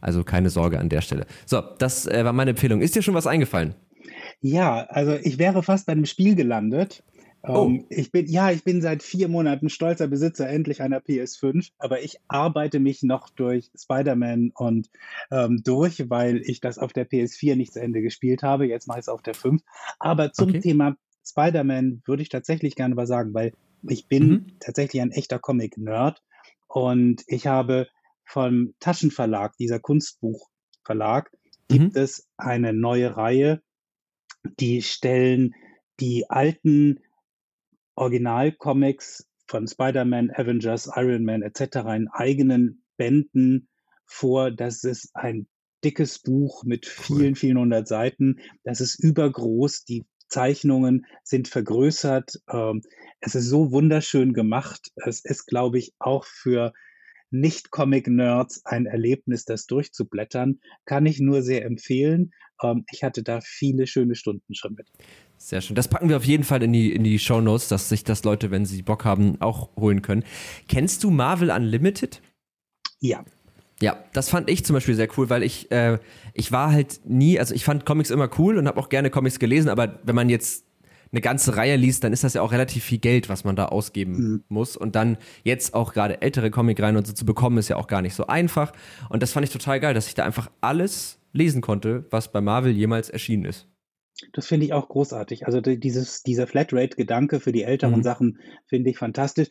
Also 0.00 0.24
keine 0.24 0.50
Sorge 0.50 0.78
an 0.78 0.88
der 0.88 1.02
Stelle. 1.02 1.26
So, 1.44 1.60
das 1.78 2.06
äh, 2.06 2.24
war 2.24 2.32
meine 2.32 2.50
Empfehlung. 2.50 2.80
Ist 2.80 2.94
dir 2.94 3.02
schon 3.02 3.14
was 3.14 3.26
eingefallen? 3.26 3.74
Ja, 4.40 4.86
also 4.88 5.14
ich 5.14 5.38
wäre 5.38 5.62
fast 5.62 5.86
bei 5.86 5.92
einem 5.92 6.06
Spiel 6.06 6.34
gelandet. 6.34 7.02
Oh. 7.42 7.62
Um, 7.62 7.74
ähm, 7.74 7.84
ich 7.88 8.10
bin, 8.10 8.26
ja, 8.26 8.50
ich 8.50 8.64
bin 8.64 8.82
seit 8.82 9.02
vier 9.02 9.28
Monaten 9.28 9.68
stolzer 9.68 10.08
Besitzer 10.08 10.48
endlich 10.48 10.82
einer 10.82 10.98
PS5, 11.00 11.70
aber 11.78 12.02
ich 12.02 12.18
arbeite 12.26 12.80
mich 12.80 13.02
noch 13.02 13.30
durch 13.30 13.70
Spider-Man 13.76 14.52
und 14.54 14.90
ähm, 15.30 15.62
durch, 15.64 16.10
weil 16.10 16.42
ich 16.44 16.60
das 16.60 16.78
auf 16.78 16.92
der 16.92 17.08
PS4 17.08 17.56
nicht 17.56 17.72
zu 17.72 17.80
Ende 17.80 18.02
gespielt 18.02 18.42
habe. 18.42 18.66
Jetzt 18.66 18.88
mache 18.88 18.98
ich 18.98 19.04
es 19.04 19.08
auf 19.08 19.22
der 19.22 19.34
5. 19.34 19.62
Aber 19.98 20.32
zum 20.32 20.48
okay. 20.48 20.60
Thema 20.60 20.96
Spider-Man 21.28 22.02
würde 22.06 22.22
ich 22.22 22.28
tatsächlich 22.28 22.74
gerne 22.74 22.96
was 22.96 23.08
sagen, 23.08 23.34
weil 23.34 23.52
ich 23.88 24.08
bin 24.08 24.28
mhm. 24.28 24.46
tatsächlich 24.60 25.02
ein 25.02 25.12
echter 25.12 25.38
Comic-Nerd 25.38 26.22
und 26.66 27.22
ich 27.26 27.46
habe 27.46 27.88
vom 28.24 28.74
Taschenverlag, 28.80 29.56
dieser 29.56 29.80
Kunstbuchverlag, 29.80 31.30
gibt 31.68 31.94
mhm. 31.94 32.00
es 32.00 32.28
eine 32.36 32.72
neue 32.72 33.16
Reihe, 33.16 33.62
die 34.58 34.82
stellen 34.82 35.54
die 36.00 36.28
alten 36.28 37.00
Originalcomics 37.94 39.26
von 39.46 39.66
Spider-Man, 39.66 40.30
Avengers, 40.30 40.90
Iron 40.94 41.24
Man 41.24 41.42
etc. 41.42 41.78
in 41.96 42.08
eigenen 42.08 42.84
Bänden 42.96 43.68
vor. 44.06 44.50
Das 44.50 44.84
ist 44.84 45.10
ein 45.14 45.48
dickes 45.82 46.20
Buch 46.20 46.64
mit 46.64 46.86
vielen, 46.86 47.34
vielen 47.34 47.58
hundert 47.58 47.88
Seiten. 47.88 48.40
Das 48.62 48.80
ist 48.80 49.02
übergroß. 49.02 49.84
Die 49.84 50.04
Zeichnungen 50.28 51.06
sind 51.22 51.48
vergrößert. 51.48 52.40
Ähm, 52.50 52.82
es 53.20 53.34
ist 53.34 53.48
so 53.48 53.72
wunderschön 53.72 54.32
gemacht. 54.32 54.92
Es 54.96 55.24
ist, 55.24 55.46
glaube 55.46 55.78
ich, 55.78 55.92
auch 55.98 56.24
für 56.24 56.72
nicht-Comic-Nerds 57.30 58.64
ein 58.64 58.86
Erlebnis, 58.86 59.44
das 59.44 59.66
durchzublättern. 59.66 60.60
Kann 60.84 61.06
ich 61.06 61.20
nur 61.20 61.42
sehr 61.42 61.64
empfehlen. 61.64 62.32
Ähm, 62.62 62.84
ich 62.90 63.04
hatte 63.04 63.22
da 63.22 63.40
viele 63.40 63.86
schöne 63.86 64.14
Stunden 64.14 64.54
schon 64.54 64.74
mit. 64.74 64.88
Sehr 65.36 65.60
schön. 65.60 65.76
Das 65.76 65.88
packen 65.88 66.08
wir 66.08 66.16
auf 66.16 66.24
jeden 66.24 66.44
Fall 66.44 66.62
in 66.62 66.72
die, 66.72 66.92
in 66.92 67.04
die 67.04 67.18
Show 67.18 67.40
Notes, 67.40 67.68
dass 67.68 67.88
sich 67.88 68.02
das 68.04 68.24
Leute, 68.24 68.50
wenn 68.50 68.66
sie 68.66 68.82
Bock 68.82 69.04
haben, 69.04 69.40
auch 69.40 69.74
holen 69.76 70.02
können. 70.02 70.24
Kennst 70.68 71.04
du 71.04 71.10
Marvel 71.10 71.50
Unlimited? 71.50 72.20
Ja. 73.00 73.24
Ja, 73.80 73.96
das 74.12 74.28
fand 74.28 74.50
ich 74.50 74.64
zum 74.64 74.74
Beispiel 74.74 74.94
sehr 74.94 75.08
cool, 75.16 75.30
weil 75.30 75.42
ich, 75.42 75.70
äh, 75.70 75.98
ich 76.34 76.50
war 76.50 76.72
halt 76.72 77.00
nie, 77.04 77.38
also 77.38 77.54
ich 77.54 77.64
fand 77.64 77.86
Comics 77.86 78.10
immer 78.10 78.28
cool 78.38 78.58
und 78.58 78.66
habe 78.66 78.78
auch 78.80 78.88
gerne 78.88 79.08
Comics 79.10 79.38
gelesen, 79.38 79.68
aber 79.68 80.00
wenn 80.02 80.16
man 80.16 80.28
jetzt 80.28 80.64
eine 81.12 81.20
ganze 81.20 81.56
Reihe 81.56 81.76
liest, 81.76 82.04
dann 82.04 82.12
ist 82.12 82.24
das 82.24 82.34
ja 82.34 82.42
auch 82.42 82.52
relativ 82.52 82.84
viel 82.84 82.98
Geld, 82.98 83.28
was 83.28 83.44
man 83.44 83.56
da 83.56 83.66
ausgeben 83.66 84.12
mhm. 84.12 84.44
muss. 84.48 84.76
Und 84.76 84.94
dann 84.94 85.16
jetzt 85.44 85.74
auch 85.74 85.94
gerade 85.94 86.20
ältere 86.20 86.50
Comicreihen 86.50 86.96
und 86.96 87.06
so 87.06 87.12
zu 87.12 87.24
bekommen, 87.24 87.56
ist 87.58 87.68
ja 87.68 87.76
auch 87.76 87.86
gar 87.86 88.02
nicht 88.02 88.14
so 88.14 88.26
einfach. 88.26 88.72
Und 89.08 89.22
das 89.22 89.32
fand 89.32 89.46
ich 89.46 89.52
total 89.52 89.80
geil, 89.80 89.94
dass 89.94 90.08
ich 90.08 90.14
da 90.14 90.24
einfach 90.24 90.50
alles 90.60 91.18
lesen 91.32 91.60
konnte, 91.60 92.04
was 92.10 92.32
bei 92.32 92.40
Marvel 92.40 92.72
jemals 92.72 93.08
erschienen 93.08 93.44
ist. 93.44 93.67
Das 94.32 94.46
finde 94.46 94.66
ich 94.66 94.72
auch 94.72 94.88
großartig. 94.88 95.46
Also 95.46 95.60
dieses, 95.60 96.22
dieser 96.22 96.46
Flatrate-Gedanke 96.46 97.38
für 97.40 97.52
die 97.52 97.62
älteren 97.62 97.98
mhm. 97.98 98.02
Sachen 98.02 98.38
finde 98.66 98.90
ich 98.90 98.98
fantastisch. 98.98 99.48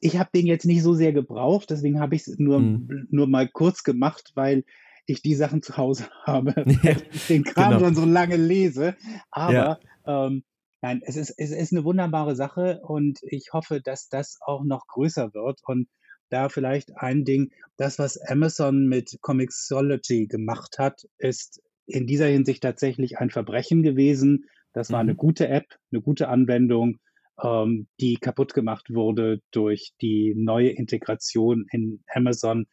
Ich 0.00 0.18
habe 0.18 0.30
den 0.34 0.46
jetzt 0.46 0.64
nicht 0.64 0.82
so 0.82 0.94
sehr 0.94 1.12
gebraucht, 1.12 1.70
deswegen 1.70 2.00
habe 2.00 2.16
ich 2.16 2.26
es 2.26 2.38
nur, 2.38 2.58
mhm. 2.58 3.06
nur 3.10 3.28
mal 3.28 3.48
kurz 3.48 3.84
gemacht, 3.84 4.32
weil 4.34 4.64
ich 5.06 5.22
die 5.22 5.34
Sachen 5.34 5.62
zu 5.62 5.76
Hause 5.76 6.08
habe, 6.24 6.64
ja, 6.82 6.96
den 7.28 7.44
Kram 7.44 7.70
genau. 7.70 7.84
schon 7.84 7.94
so 7.94 8.04
lange 8.04 8.36
lese. 8.36 8.96
Aber 9.30 9.52
ja. 9.52 10.26
ähm, 10.26 10.42
nein, 10.82 11.00
es 11.04 11.16
ist, 11.16 11.30
es 11.36 11.50
ist 11.50 11.72
eine 11.72 11.84
wunderbare 11.84 12.34
Sache 12.34 12.80
und 12.82 13.20
ich 13.22 13.52
hoffe, 13.52 13.80
dass 13.80 14.08
das 14.08 14.38
auch 14.44 14.64
noch 14.64 14.86
größer 14.88 15.32
wird. 15.32 15.60
Und 15.64 15.88
da 16.28 16.48
vielleicht 16.48 16.96
ein 16.96 17.24
Ding, 17.24 17.52
das, 17.76 17.98
was 17.98 18.20
Amazon 18.20 18.86
mit 18.86 19.18
Comixology 19.22 20.26
gemacht 20.26 20.78
hat, 20.78 21.06
ist 21.18 21.62
in 21.88 22.06
dieser 22.06 22.26
Hinsicht 22.26 22.62
tatsächlich 22.62 23.18
ein 23.18 23.30
Verbrechen 23.30 23.82
gewesen. 23.82 24.46
Das 24.72 24.92
war 24.92 25.02
mhm. 25.02 25.08
eine 25.10 25.16
gute 25.16 25.48
App, 25.48 25.66
eine 25.90 26.02
gute 26.02 26.28
Anwendung, 26.28 26.98
ähm, 27.42 27.86
die 28.00 28.16
kaputt 28.16 28.54
gemacht 28.54 28.92
wurde 28.92 29.40
durch 29.50 29.92
die 30.00 30.34
neue 30.36 30.70
Integration 30.70 31.66
in 31.70 32.02
Amazon. 32.12 32.66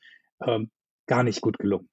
Ähm, 0.45 0.69
gar 1.07 1.23
nicht 1.23 1.41
gut 1.41 1.57
gelungen. 1.59 1.89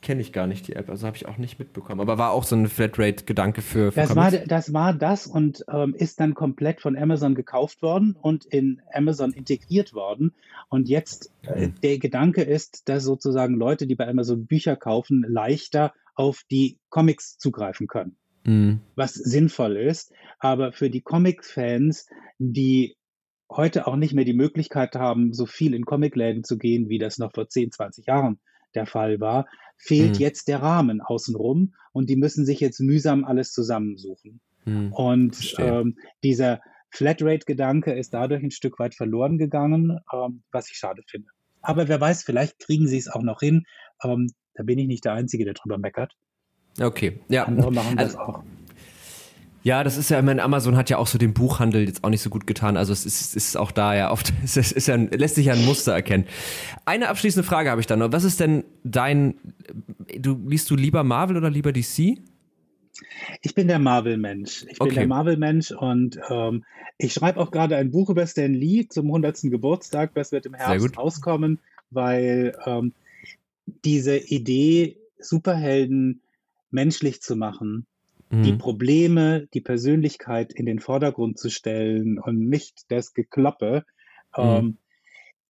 Mhm 0.00 0.06
kenne 0.06 0.20
ich 0.20 0.32
gar 0.32 0.46
nicht 0.46 0.68
die 0.68 0.74
App, 0.74 0.88
also 0.88 1.04
habe 1.04 1.16
ich 1.16 1.26
auch 1.26 1.36
nicht 1.36 1.58
mitbekommen. 1.58 2.00
Aber 2.00 2.16
war 2.16 2.30
auch 2.30 2.44
so 2.44 2.54
ein 2.54 2.68
Flatrate-Gedanke 2.68 3.60
für, 3.60 3.90
für 3.90 4.00
das 4.00 4.14
war, 4.14 4.30
das 4.30 4.72
war 4.72 4.94
das 4.94 5.26
und 5.26 5.64
ähm, 5.68 5.96
ist 5.96 6.20
dann 6.20 6.34
komplett 6.34 6.80
von 6.80 6.96
Amazon 6.96 7.34
gekauft 7.34 7.82
worden 7.82 8.16
und 8.20 8.44
in 8.44 8.80
Amazon 8.92 9.32
integriert 9.32 9.94
worden. 9.94 10.32
Und 10.68 10.88
jetzt 10.88 11.32
äh, 11.42 11.70
der 11.82 11.98
Gedanke 11.98 12.42
ist, 12.42 12.88
dass 12.88 13.02
sozusagen 13.02 13.56
Leute, 13.56 13.88
die 13.88 13.96
bei 13.96 14.06
Amazon 14.06 14.46
Bücher 14.46 14.76
kaufen, 14.76 15.24
leichter 15.26 15.92
auf 16.14 16.42
die 16.52 16.78
Comics 16.88 17.36
zugreifen 17.36 17.88
können. 17.88 18.16
Mhm. 18.44 18.80
Was 18.94 19.14
sinnvoll 19.14 19.76
ist. 19.76 20.12
Aber 20.38 20.72
für 20.72 20.88
die 20.88 21.00
Comic-Fans, 21.00 22.06
die 22.38 22.96
heute 23.50 23.88
auch 23.88 23.96
nicht 23.96 24.14
mehr 24.14 24.24
die 24.24 24.34
Möglichkeit 24.34 24.94
haben, 24.94 25.32
so 25.32 25.46
viel 25.46 25.74
in 25.74 25.84
Comicläden 25.84 26.44
zu 26.44 26.58
gehen, 26.58 26.88
wie 26.88 26.98
das 26.98 27.18
noch 27.18 27.32
vor 27.32 27.48
10, 27.48 27.72
20 27.72 28.06
Jahren 28.06 28.38
der 28.76 28.86
Fall 28.86 29.20
war, 29.20 29.46
fehlt 29.76 30.14
mhm. 30.14 30.20
jetzt 30.20 30.48
der 30.48 30.62
Rahmen 30.62 31.00
außenrum 31.00 31.74
und 31.92 32.08
die 32.10 32.16
müssen 32.16 32.44
sich 32.46 32.60
jetzt 32.60 32.80
mühsam 32.80 33.24
alles 33.24 33.52
zusammensuchen. 33.52 34.40
Mhm. 34.64 34.92
Und 34.92 35.54
ähm, 35.58 35.96
dieser 36.22 36.60
Flatrate-Gedanke 36.90 37.92
ist 37.92 38.14
dadurch 38.14 38.42
ein 38.42 38.50
Stück 38.50 38.78
weit 38.78 38.94
verloren 38.94 39.38
gegangen, 39.38 39.98
ähm, 40.12 40.42
was 40.50 40.70
ich 40.70 40.76
schade 40.76 41.02
finde. 41.06 41.28
Aber 41.62 41.88
wer 41.88 42.00
weiß, 42.00 42.22
vielleicht 42.22 42.58
kriegen 42.58 42.86
sie 42.86 42.98
es 42.98 43.08
auch 43.08 43.22
noch 43.22 43.40
hin. 43.40 43.64
Ähm, 44.02 44.28
da 44.54 44.62
bin 44.62 44.78
ich 44.78 44.86
nicht 44.86 45.04
der 45.04 45.12
Einzige, 45.12 45.44
der 45.44 45.54
drüber 45.54 45.78
meckert. 45.78 46.14
Okay, 46.80 47.20
ja. 47.28 47.44
Andere 47.44 47.72
machen 47.72 47.98
also, 47.98 48.16
das 48.16 48.26
auch. 48.26 48.42
Ja, 49.66 49.82
das 49.82 49.96
ist 49.96 50.10
ja, 50.10 50.20
ich 50.20 50.24
meine, 50.24 50.44
Amazon 50.44 50.76
hat 50.76 50.90
ja 50.90 50.98
auch 50.98 51.08
so 51.08 51.18
den 51.18 51.34
Buchhandel 51.34 51.88
jetzt 51.88 52.04
auch 52.04 52.08
nicht 52.08 52.20
so 52.20 52.30
gut 52.30 52.46
getan. 52.46 52.76
Also 52.76 52.92
es 52.92 53.04
ist, 53.04 53.34
ist 53.34 53.56
auch 53.56 53.72
da 53.72 53.96
ja 53.96 54.12
oft, 54.12 54.32
es 54.44 54.56
ist, 54.56 54.86
ja, 54.86 54.94
lässt 54.94 55.34
sich 55.34 55.46
ja 55.46 55.54
ein 55.54 55.64
Muster 55.64 55.92
erkennen. 55.92 56.24
Eine 56.84 57.08
abschließende 57.08 57.44
Frage 57.44 57.68
habe 57.68 57.80
ich 57.80 57.88
dann 57.88 57.98
noch. 57.98 58.12
Was 58.12 58.22
ist 58.22 58.38
denn 58.38 58.62
dein, 58.84 59.34
du 60.16 60.40
liest 60.46 60.70
du 60.70 60.76
lieber 60.76 61.02
Marvel 61.02 61.36
oder 61.36 61.50
lieber 61.50 61.72
DC? 61.72 62.16
Ich 63.42 63.54
bin 63.56 63.66
der 63.66 63.80
Marvel-Mensch. 63.80 64.66
Ich 64.68 64.78
bin 64.78 64.94
der 64.94 65.08
Marvel-Mensch 65.08 65.72
und 65.72 66.16
ähm, 66.30 66.64
ich 66.96 67.12
schreibe 67.12 67.40
auch 67.40 67.50
gerade 67.50 67.74
ein 67.76 67.90
Buch 67.90 68.08
über 68.08 68.24
Stan 68.28 68.54
Lee 68.54 68.86
zum 68.88 69.06
100. 69.06 69.50
Geburtstag. 69.50 70.14
Das 70.14 70.30
wird 70.30 70.46
im 70.46 70.54
Herbst 70.54 70.96
rauskommen, 70.96 71.58
weil 71.90 72.56
ähm, 72.66 72.92
diese 73.84 74.16
Idee, 74.16 74.96
Superhelden 75.18 76.20
menschlich 76.70 77.20
zu 77.20 77.34
machen, 77.34 77.88
die 78.30 78.52
mhm. 78.52 78.58
Probleme, 78.58 79.46
die 79.54 79.60
Persönlichkeit 79.60 80.52
in 80.52 80.66
den 80.66 80.80
Vordergrund 80.80 81.38
zu 81.38 81.48
stellen 81.48 82.18
und 82.18 82.48
nicht 82.48 82.86
das 82.88 83.14
Gekloppe, 83.14 83.84
mhm. 84.36 84.42
ähm, 84.42 84.78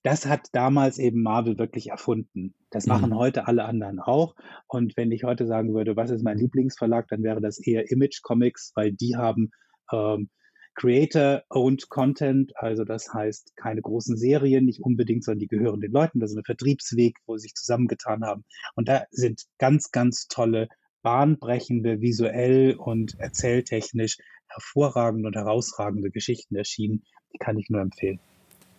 das 0.03 0.27
hat 0.27 0.51
damals 0.53 0.99
eben 0.99 1.23
Marvel 1.23 1.59
wirklich 1.59 1.89
erfunden. 1.89 2.55
Das 2.71 2.87
machen 2.87 3.11
mhm. 3.11 3.17
heute 3.17 3.49
alle 3.49 3.65
anderen 3.65 3.99
auch. 3.99 4.37
Und 4.69 4.97
wenn 4.97 5.11
ich 5.11 5.25
heute 5.25 5.47
sagen 5.47 5.75
würde, 5.75 5.97
was 5.97 6.11
ist 6.11 6.23
mein 6.23 6.39
Lieblingsverlag, 6.39 7.09
dann 7.09 7.25
wäre 7.25 7.41
das 7.41 7.59
eher 7.59 7.91
Image 7.91 8.23
Comics, 8.23 8.71
weil 8.77 8.93
die 8.93 9.17
haben 9.17 9.51
ähm, 9.91 10.29
Creator-owned 10.77 11.89
Content, 11.89 12.53
also 12.57 12.85
das 12.85 13.13
heißt 13.13 13.57
keine 13.57 13.81
großen 13.81 14.17
Serien, 14.17 14.67
nicht 14.67 14.81
unbedingt, 14.81 15.25
sondern 15.25 15.41
die 15.41 15.49
gehören 15.49 15.81
den 15.81 15.91
Leuten. 15.91 16.21
Das 16.21 16.31
ist 16.31 16.37
ein 16.37 16.45
Vertriebsweg, 16.45 17.17
wo 17.27 17.37
sie 17.37 17.43
sich 17.43 17.55
zusammengetan 17.55 18.25
haben. 18.25 18.45
Und 18.75 18.89
da 18.89 19.07
sind 19.11 19.43
ganz, 19.59 19.91
ganz 19.91 20.29
tolle 20.29 20.69
bahnbrechende, 21.07 22.01
visuell 22.01 22.75
und 22.75 23.17
erzähltechnisch 23.21 24.19
hervorragende 24.49 25.29
und 25.29 25.37
herausragende 25.37 26.11
Geschichten 26.11 26.57
erschienen. 26.57 27.05
Die 27.33 27.39
kann 27.39 27.57
ich 27.57 27.71
nur 27.71 27.81
empfehlen. 27.81 28.19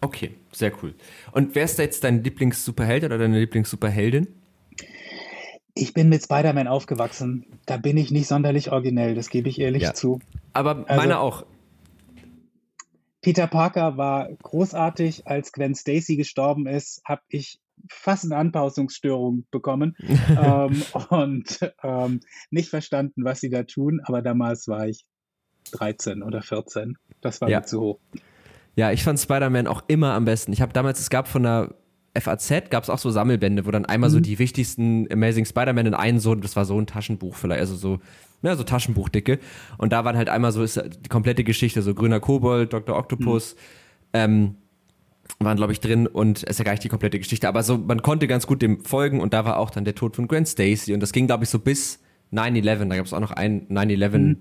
Okay, 0.02 0.32
sehr 0.52 0.74
cool. 0.84 0.94
Und 1.32 1.56
wer 1.56 1.64
ist 1.64 1.80
da 1.80 1.84
jetzt 1.84 2.04
dein 2.04 2.26
Lieblings-Superheld 2.26 3.06
oder 3.06 3.18
deine 3.18 3.40
Lieblings-Superheldin? 3.40 4.28
Ich 5.74 5.94
bin 5.94 6.10
mit 6.10 6.22
Spider-Man 6.22 6.68
aufgewachsen. 6.68 7.46
Da 7.66 7.78
bin 7.78 7.96
ich 7.96 8.12
nicht 8.12 8.28
sonderlich 8.28 8.74
originell, 8.74 9.16
das 9.16 9.30
gebe 9.30 9.48
ich 9.48 9.62
ehrlich 9.62 9.84
ja. 9.84 9.94
zu. 9.94 10.20
Aber 10.52 10.84
also, 10.86 11.02
meine 11.02 11.22
auch. 11.22 11.46
Peter 13.22 13.48
Parker 13.48 13.96
war 13.96 14.28
großartig. 14.44 15.28
Als 15.28 15.54
Gwen 15.54 15.76
Stacy 15.76 16.18
gestorben 16.18 16.68
ist, 16.68 17.02
habe 17.06 17.22
ich 17.30 17.62
fast 17.90 18.26
eine 18.26 18.36
Anpassungsstörung 18.38 19.46
bekommen 19.52 19.96
ähm, 20.30 20.84
und 21.10 21.60
ähm, 21.84 22.20
nicht 22.50 22.70
verstanden, 22.70 23.24
was 23.24 23.40
sie 23.40 23.50
da 23.50 23.64
tun. 23.64 24.02
Aber 24.04 24.22
damals 24.22 24.68
war 24.68 24.88
ich 24.88 25.06
13 25.72 26.24
oder 26.24 26.42
14. 26.42 26.98
Das 27.22 27.42
war 27.42 27.50
ja. 27.50 27.60
mir 27.60 27.66
zu 27.66 27.82
hoch. 27.82 28.00
Ja, 28.76 28.92
ich 28.92 29.04
fand 29.04 29.20
Spider-Man 29.20 29.68
auch 29.68 29.84
immer 29.88 30.14
am 30.14 30.26
besten. 30.26 30.54
Ich 30.54 30.62
habe 30.62 30.74
damals, 30.74 31.00
es 31.00 31.10
gab 31.10 31.28
von 31.28 31.44
der 31.44 31.74
FAZ 32.20 32.70
gab 32.70 32.84
es 32.84 32.90
auch 32.90 33.00
so 33.00 33.10
Sammelbände, 33.10 33.66
wo 33.66 33.72
dann 33.72 33.86
einmal 33.86 34.10
mhm. 34.10 34.14
so 34.14 34.20
die 34.20 34.40
wichtigsten 34.40 35.12
Amazing 35.12 35.46
Spider-Man 35.46 35.88
in 35.88 35.94
einen 35.94 36.20
so, 36.20 36.36
das 36.36 36.56
war 36.56 36.66
so 36.66 36.80
ein 36.80 36.88
Taschenbuch 36.88 37.36
vielleicht, 37.36 37.60
also 37.60 37.76
so, 37.76 38.00
ja, 38.42 38.56
so 38.56 38.64
Taschenbuchdicke. 38.64 39.40
Und 39.78 39.94
da 39.94 40.06
waren 40.06 40.18
halt 40.18 40.30
einmal 40.30 40.52
so 40.52 40.64
ist 40.64 40.82
die 41.04 41.10
komplette 41.10 41.44
Geschichte, 41.44 41.82
so 41.82 41.94
grüner 41.94 42.20
Kobold, 42.20 42.74
Dr. 42.74 42.96
Octopus, 42.96 43.56
mhm. 43.56 43.60
ähm, 44.14 44.56
waren, 45.40 45.58
glaube 45.58 45.74
ich, 45.74 45.80
drin 45.80 46.08
und 46.08 46.40
es 46.40 46.52
ist 46.52 46.60
ja 46.60 46.66
gar 46.66 46.72
nicht 46.72 46.84
die 46.84 46.90
komplette 46.90 47.20
Geschichte, 47.20 47.48
aber 47.48 47.64
so, 47.64 47.78
man 47.78 48.02
konnte 48.02 48.28
ganz 48.28 48.48
gut 48.48 48.62
dem 48.62 48.84
folgen 48.84 49.22
und 49.22 49.34
da 49.34 49.46
war 49.46 49.58
auch 49.58 49.70
dann 49.70 49.86
der 49.86 49.96
Tod 49.96 50.16
von 50.16 50.28
Gwen 50.28 50.46
Stacy 50.46 50.94
und 50.94 51.02
das 51.02 51.12
ging, 51.12 51.28
glaube 51.28 51.44
ich, 51.44 51.50
so 51.50 51.60
bis 51.60 52.00
9-11, 52.34 52.90
da 52.90 52.96
gab 52.96 53.06
es 53.06 53.14
auch 53.14 53.20
noch 53.20 53.32
ein 53.32 53.68
9-11 53.70 54.18
mhm. 54.18 54.38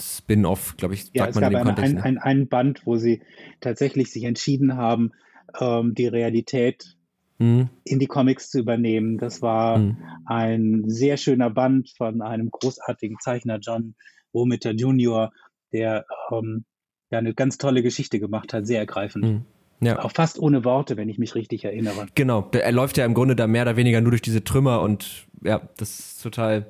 Spin-off, 0.00 0.76
glaube 0.76 0.94
ich, 0.94 1.10
ja, 1.12 1.24
sagt 1.24 1.36
man 1.36 1.44
in 1.44 1.58
dem 1.58 1.64
Kontext. 1.64 1.96
Ein, 1.96 2.02
ein, 2.02 2.18
ein 2.18 2.48
Band, 2.48 2.82
wo 2.84 2.96
sie 2.96 3.22
tatsächlich 3.60 4.12
sich 4.12 4.24
entschieden 4.24 4.76
haben, 4.76 5.12
ähm, 5.58 5.94
die 5.94 6.06
Realität 6.06 6.96
mhm. 7.38 7.68
in 7.84 7.98
die 7.98 8.06
Comics 8.06 8.50
zu 8.50 8.58
übernehmen. 8.58 9.18
Das 9.18 9.42
war 9.42 9.78
mhm. 9.78 9.96
ein 10.26 10.84
sehr 10.86 11.16
schöner 11.16 11.50
Band 11.50 11.90
von 11.96 12.22
einem 12.22 12.50
großartigen 12.50 13.18
Zeichner, 13.20 13.58
John 13.60 13.94
Romita 14.34 14.70
Jr., 14.70 15.32
der 15.72 16.06
ähm, 16.30 16.64
ja 17.10 17.18
eine 17.18 17.34
ganz 17.34 17.58
tolle 17.58 17.82
Geschichte 17.82 18.20
gemacht 18.20 18.52
hat, 18.52 18.66
sehr 18.66 18.80
ergreifend. 18.80 19.42
Ja. 19.80 20.00
Auch 20.00 20.12
fast 20.12 20.38
ohne 20.38 20.64
Worte, 20.64 20.96
wenn 20.96 21.08
ich 21.08 21.18
mich 21.18 21.34
richtig 21.34 21.64
erinnere. 21.64 22.06
Genau, 22.14 22.48
er 22.52 22.72
läuft 22.72 22.96
ja 22.96 23.04
im 23.04 23.14
Grunde 23.14 23.36
da 23.36 23.46
mehr 23.46 23.62
oder 23.62 23.76
weniger 23.76 24.00
nur 24.00 24.10
durch 24.10 24.22
diese 24.22 24.42
Trümmer 24.42 24.80
und 24.80 25.26
ja, 25.42 25.60
das 25.76 26.00
ist 26.00 26.22
total 26.22 26.66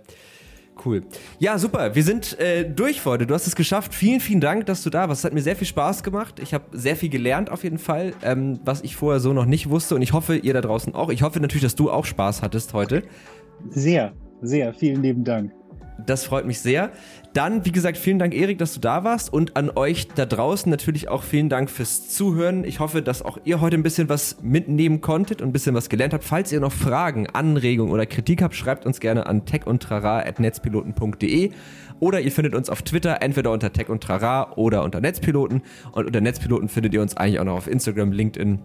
Cool. 0.84 1.02
Ja, 1.38 1.58
super. 1.58 1.94
Wir 1.94 2.02
sind 2.02 2.38
äh, 2.38 2.68
durch 2.68 3.04
heute. 3.04 3.26
Du 3.26 3.34
hast 3.34 3.46
es 3.46 3.56
geschafft. 3.56 3.94
Vielen, 3.94 4.20
vielen 4.20 4.40
Dank, 4.40 4.66
dass 4.66 4.82
du 4.82 4.90
da 4.90 5.08
warst. 5.08 5.20
Es 5.20 5.24
hat 5.24 5.34
mir 5.34 5.42
sehr 5.42 5.56
viel 5.56 5.66
Spaß 5.66 6.02
gemacht. 6.02 6.40
Ich 6.40 6.54
habe 6.54 6.64
sehr 6.72 6.96
viel 6.96 7.08
gelernt 7.08 7.50
auf 7.50 7.64
jeden 7.64 7.78
Fall, 7.78 8.14
ähm, 8.22 8.60
was 8.64 8.82
ich 8.82 8.96
vorher 8.96 9.20
so 9.20 9.32
noch 9.32 9.46
nicht 9.46 9.68
wusste. 9.68 9.94
Und 9.94 10.02
ich 10.02 10.12
hoffe, 10.12 10.36
ihr 10.36 10.54
da 10.54 10.60
draußen 10.60 10.94
auch. 10.94 11.10
Ich 11.10 11.22
hoffe 11.22 11.40
natürlich, 11.40 11.62
dass 11.62 11.74
du 11.74 11.90
auch 11.90 12.04
Spaß 12.04 12.42
hattest 12.42 12.74
heute. 12.74 13.02
Sehr, 13.70 14.12
sehr. 14.40 14.72
Vielen 14.72 15.02
lieben 15.02 15.24
Dank. 15.24 15.52
Das 16.06 16.24
freut 16.24 16.46
mich 16.46 16.60
sehr. 16.60 16.90
Dann, 17.34 17.64
wie 17.64 17.72
gesagt, 17.72 17.98
vielen 17.98 18.18
Dank, 18.18 18.34
Erik, 18.34 18.58
dass 18.58 18.74
du 18.74 18.80
da 18.80 19.04
warst 19.04 19.32
und 19.32 19.56
an 19.56 19.70
euch 19.74 20.08
da 20.08 20.26
draußen 20.26 20.68
natürlich 20.70 21.08
auch 21.08 21.22
vielen 21.22 21.48
Dank 21.48 21.70
fürs 21.70 22.08
Zuhören. 22.08 22.64
Ich 22.64 22.80
hoffe, 22.80 23.02
dass 23.02 23.22
auch 23.22 23.38
ihr 23.44 23.60
heute 23.60 23.76
ein 23.76 23.82
bisschen 23.82 24.08
was 24.08 24.38
mitnehmen 24.42 25.00
konntet 25.00 25.42
und 25.42 25.48
ein 25.48 25.52
bisschen 25.52 25.74
was 25.74 25.88
gelernt 25.88 26.14
habt. 26.14 26.24
Falls 26.24 26.52
ihr 26.52 26.60
noch 26.60 26.72
Fragen, 26.72 27.26
Anregungen 27.28 27.92
oder 27.92 28.06
Kritik 28.06 28.42
habt, 28.42 28.54
schreibt 28.54 28.86
uns 28.86 29.00
gerne 29.00 29.26
an 29.26 29.44
techundtrara.netzpiloten.de 29.44 31.50
oder 32.00 32.20
ihr 32.20 32.32
findet 32.32 32.54
uns 32.54 32.70
auf 32.70 32.82
Twitter 32.82 33.22
entweder 33.22 33.50
unter 33.50 33.72
tech 33.72 33.88
und 33.88 34.02
trara 34.02 34.52
oder 34.56 34.84
unter 34.84 35.00
Netzpiloten 35.00 35.62
und 35.92 36.06
unter 36.06 36.20
Netzpiloten 36.20 36.68
findet 36.68 36.94
ihr 36.94 37.02
uns 37.02 37.16
eigentlich 37.16 37.40
auch 37.40 37.44
noch 37.44 37.56
auf 37.56 37.66
Instagram, 37.66 38.12
LinkedIn 38.12 38.60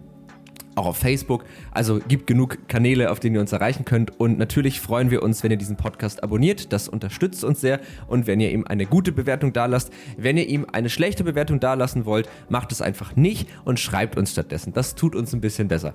auch 0.74 0.86
auf 0.86 0.96
Facebook. 0.96 1.44
Also 1.70 2.00
gibt 2.06 2.26
genug 2.26 2.68
Kanäle, 2.68 3.10
auf 3.10 3.20
denen 3.20 3.36
ihr 3.36 3.40
uns 3.40 3.52
erreichen 3.52 3.84
könnt. 3.84 4.18
Und 4.18 4.38
natürlich 4.38 4.80
freuen 4.80 5.10
wir 5.10 5.22
uns, 5.22 5.42
wenn 5.42 5.50
ihr 5.50 5.56
diesen 5.56 5.76
Podcast 5.76 6.22
abonniert. 6.22 6.72
Das 6.72 6.88
unterstützt 6.88 7.44
uns 7.44 7.60
sehr. 7.60 7.80
Und 8.06 8.26
wenn 8.26 8.40
ihr 8.40 8.50
ihm 8.50 8.64
eine 8.66 8.86
gute 8.86 9.12
Bewertung 9.12 9.52
dalasst. 9.52 9.92
Wenn 10.16 10.36
ihr 10.36 10.48
ihm 10.48 10.66
eine 10.72 10.90
schlechte 10.90 11.24
Bewertung 11.24 11.60
dalassen 11.60 12.06
wollt, 12.06 12.28
macht 12.48 12.72
es 12.72 12.82
einfach 12.82 13.16
nicht 13.16 13.48
und 13.64 13.80
schreibt 13.80 14.16
uns 14.16 14.32
stattdessen. 14.32 14.72
Das 14.72 14.94
tut 14.94 15.14
uns 15.14 15.32
ein 15.32 15.40
bisschen 15.40 15.68
besser. 15.68 15.94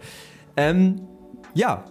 Ähm, 0.57 1.01
ja, 1.53 1.85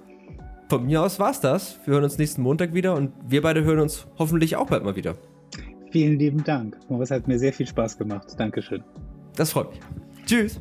von 0.69 0.85
mir 0.85 1.03
aus 1.03 1.19
war's 1.19 1.41
das. 1.41 1.79
Wir 1.85 1.95
hören 1.95 2.05
uns 2.05 2.19
nächsten 2.19 2.43
Montag 2.43 2.75
wieder 2.75 2.95
und 2.95 3.13
wir 3.27 3.43
beide 3.43 3.65
hören 3.65 3.81
uns 3.81 4.07
hoffentlich 4.19 4.57
auch 4.57 4.67
bald 4.67 4.85
mal 4.85 4.97
wieder. 4.97 5.17
Vielen 5.91 6.19
lieben 6.19 6.45
Dank. 6.45 6.77
Es 7.01 7.11
hat 7.11 7.27
mir 7.27 7.39
sehr 7.39 7.53
viel 7.53 7.67
Spaß 7.67 7.97
gemacht. 7.97 8.35
Dankeschön. 8.37 8.85
Das 9.37 9.53
freut 9.53 9.71
mich. 9.71 9.81
Tschüss. 10.27 10.61